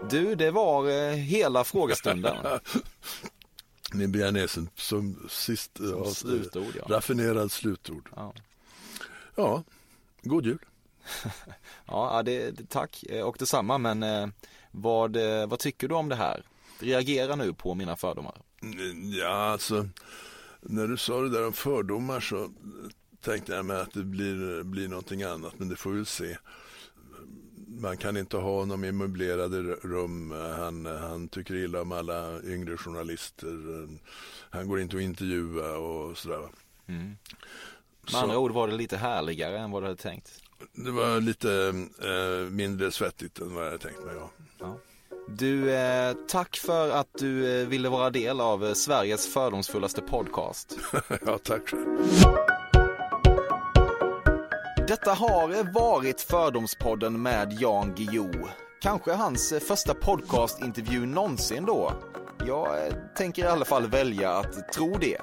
Du, 0.10 0.36
det 0.36 0.52
var 0.52 0.90
eh, 0.90 1.14
hela 1.16 1.64
frågestunden. 1.64 2.36
Med 3.94 4.10
bearnaisen 4.10 4.70
som 4.76 5.30
sist, 5.30 5.78
Som 5.78 6.04
ja, 6.06 6.12
slutord, 6.12 6.76
ja. 6.76 6.96
raffinerad 6.96 7.52
slutord. 7.52 8.10
Ja. 8.16 8.34
Ja, 9.36 9.64
god 10.22 10.46
jul. 10.46 10.60
Ja, 11.88 12.24
det, 12.26 12.70
tack 12.70 13.04
eh, 13.10 13.22
och 13.24 13.36
detsamma. 13.40 13.78
Men 13.78 14.04
eh, 14.04 14.28
vad, 14.72 15.16
eh, 15.16 15.48
vad 15.48 15.60
tycker 15.60 15.88
du 15.88 15.96
om 15.96 16.10
det 16.10 16.16
här? 16.16 16.44
Reagera 16.80 17.36
nu 17.36 17.54
på 17.54 17.76
mina 17.76 17.96
fördomar. 17.96 18.36
Mm, 18.62 19.12
Ja, 19.12 19.28
alltså 19.28 19.88
när 20.62 20.88
du 20.88 20.98
sa 20.98 21.22
det 21.22 21.30
där 21.30 21.46
om 21.48 21.54
fördomar 21.54 22.20
så 22.20 22.50
tänkte 23.22 23.54
jag 23.56 23.66
mig 23.66 23.80
att 23.82 23.94
det 23.94 24.04
blir, 24.04 24.64
blir 24.64 24.88
någonting 24.88 25.24
annat, 25.24 25.60
men 25.60 25.70
det 25.70 25.76
får 25.76 25.90
vi 25.90 25.96
väl 25.98 26.06
se. 26.06 26.38
Man 27.68 27.98
kan 27.98 28.18
inte 28.18 28.38
ha 28.38 28.60
honom 28.60 28.84
i 28.84 28.92
möblerade 28.92 29.58
rum. 29.62 30.32
Han, 30.58 30.86
han 30.86 31.28
tycker 31.30 31.56
illa 31.56 31.82
om 31.82 31.92
alla 31.92 32.42
yngre 32.44 32.78
journalister. 32.78 33.88
Han 34.50 34.68
går 34.68 34.80
inte 34.80 34.96
att 34.98 35.02
intervjua 35.02 35.78
och 35.78 36.18
sådär. 36.18 36.48
Mm. 36.88 37.06
Med 38.02 38.12
Så- 38.12 38.18
andra 38.18 38.38
ord 38.38 38.52
var 38.52 38.68
det 38.68 38.74
lite 38.76 38.98
härligare 38.98 39.60
än 39.60 39.72
vad 39.72 39.82
du 39.84 39.88
hade 39.88 40.02
tänkt. 40.02 40.42
Det 40.74 40.92
var 40.92 41.22
lite 41.22 41.52
eh, 42.02 42.52
mindre 42.52 42.92
svettigt 42.92 43.40
än 43.40 43.56
vad 43.56 43.64
jag 43.66 43.72
hade 43.72 43.84
tänkt 43.84 44.06
mig. 44.06 44.16
Ja. 44.60 44.78
Du, 45.30 45.72
eh, 45.76 46.16
tack 46.28 46.58
för 46.58 46.90
att 46.90 47.08
du 47.20 47.62
eh, 47.62 47.68
ville 47.68 47.90
vara 47.90 48.10
del 48.10 48.42
av 48.42 48.66
eh, 48.66 48.74
Sveriges 48.74 49.34
fördomsfullaste 49.34 50.02
podcast. 50.02 50.78
ja, 51.26 51.38
tack 51.38 51.70
själv. 51.70 51.98
Detta 54.88 55.14
har 55.14 55.74
varit 55.74 56.22
Fördomspodden 56.22 57.22
med 57.22 57.58
Jan 57.60 57.96
Guillou. 57.96 58.48
Kanske 58.82 59.14
hans 59.14 59.52
eh, 59.52 59.60
första 59.60 59.94
podcastintervju 59.94 61.06
någonsin 61.06 61.66
då. 61.66 61.94
Jag 62.48 62.88
eh, 62.88 62.94
tänker 63.16 63.44
i 63.44 63.48
alla 63.48 63.66
fall 63.66 63.88
välja 63.88 64.32
att 64.32 64.74
tro 64.74 64.98
det. 64.98 65.18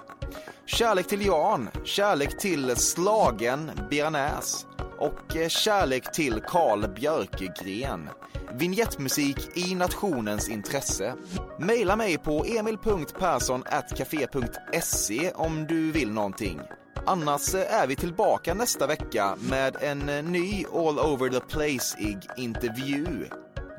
Kärlek 0.66 1.06
till 1.06 1.26
Jan, 1.26 1.68
kärlek 1.84 2.38
till 2.38 2.76
slagen 2.76 3.70
bearnaise 3.90 4.66
och 4.98 5.36
eh, 5.36 5.48
kärlek 5.48 6.12
till 6.12 6.40
Carl 6.40 6.94
Björkegren. 6.94 8.08
Vignettmusik 8.52 9.56
i 9.56 9.74
nationens 9.74 10.48
intresse. 10.48 11.14
Maila 11.58 11.96
mig 11.96 12.18
på 12.18 12.44
emil.perssonatcafe.se 12.44 15.32
om 15.34 15.66
du 15.66 15.92
vill 15.92 16.10
någonting. 16.10 16.60
Annars 17.06 17.54
eh, 17.54 17.74
är 17.74 17.86
vi 17.86 17.96
tillbaka 17.96 18.54
nästa 18.54 18.86
vecka 18.86 19.36
med 19.50 19.76
en 19.80 19.98
ny 20.32 20.64
All 20.74 20.98
over 20.98 21.28
the 21.28 21.40
place-ig 21.40 22.18
intervju. 22.36 23.28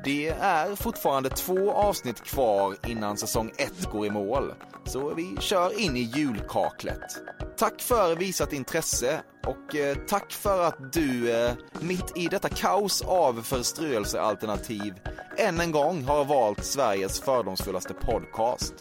Det 0.06 0.28
är 0.28 0.74
fortfarande 0.74 1.30
två 1.30 1.72
avsnitt 1.72 2.24
kvar 2.24 2.76
innan 2.86 3.16
säsong 3.16 3.52
ett 3.58 3.90
går 3.92 4.06
i 4.06 4.10
mål, 4.10 4.54
så 4.84 5.14
vi 5.14 5.36
kör 5.40 5.80
in 5.80 5.96
i 5.96 6.00
julkaklet. 6.00 7.18
Tack 7.56 7.82
för 7.82 8.16
visat 8.16 8.52
intresse 8.52 9.20
och 9.46 9.76
eh, 9.76 9.96
tack 10.08 10.32
för 10.32 10.62
att 10.62 10.92
du 10.92 11.32
eh, 11.32 11.52
mitt 11.80 12.16
i 12.16 12.26
detta 12.28 12.48
kaos 12.48 13.02
av 13.02 13.42
förströelsealternativ 13.42 14.94
än 15.36 15.60
en 15.60 15.72
gång 15.72 16.04
har 16.04 16.24
valt 16.24 16.64
Sveriges 16.64 17.20
fördomsfullaste 17.20 17.94
podcast. 17.94 18.74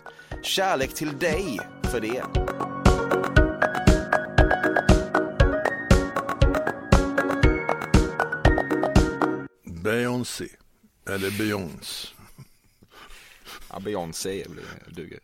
Kärlek 0.44 0.94
till 0.94 1.18
dig 1.18 1.60
för 1.92 2.00
det. 2.02 2.24
Beyoncé. 9.84 10.65
Eller 11.06 11.32
Beyoncé. 11.32 12.08
Ja, 13.70 13.80
Beyoncé 13.80 14.46
duger. 14.88 15.22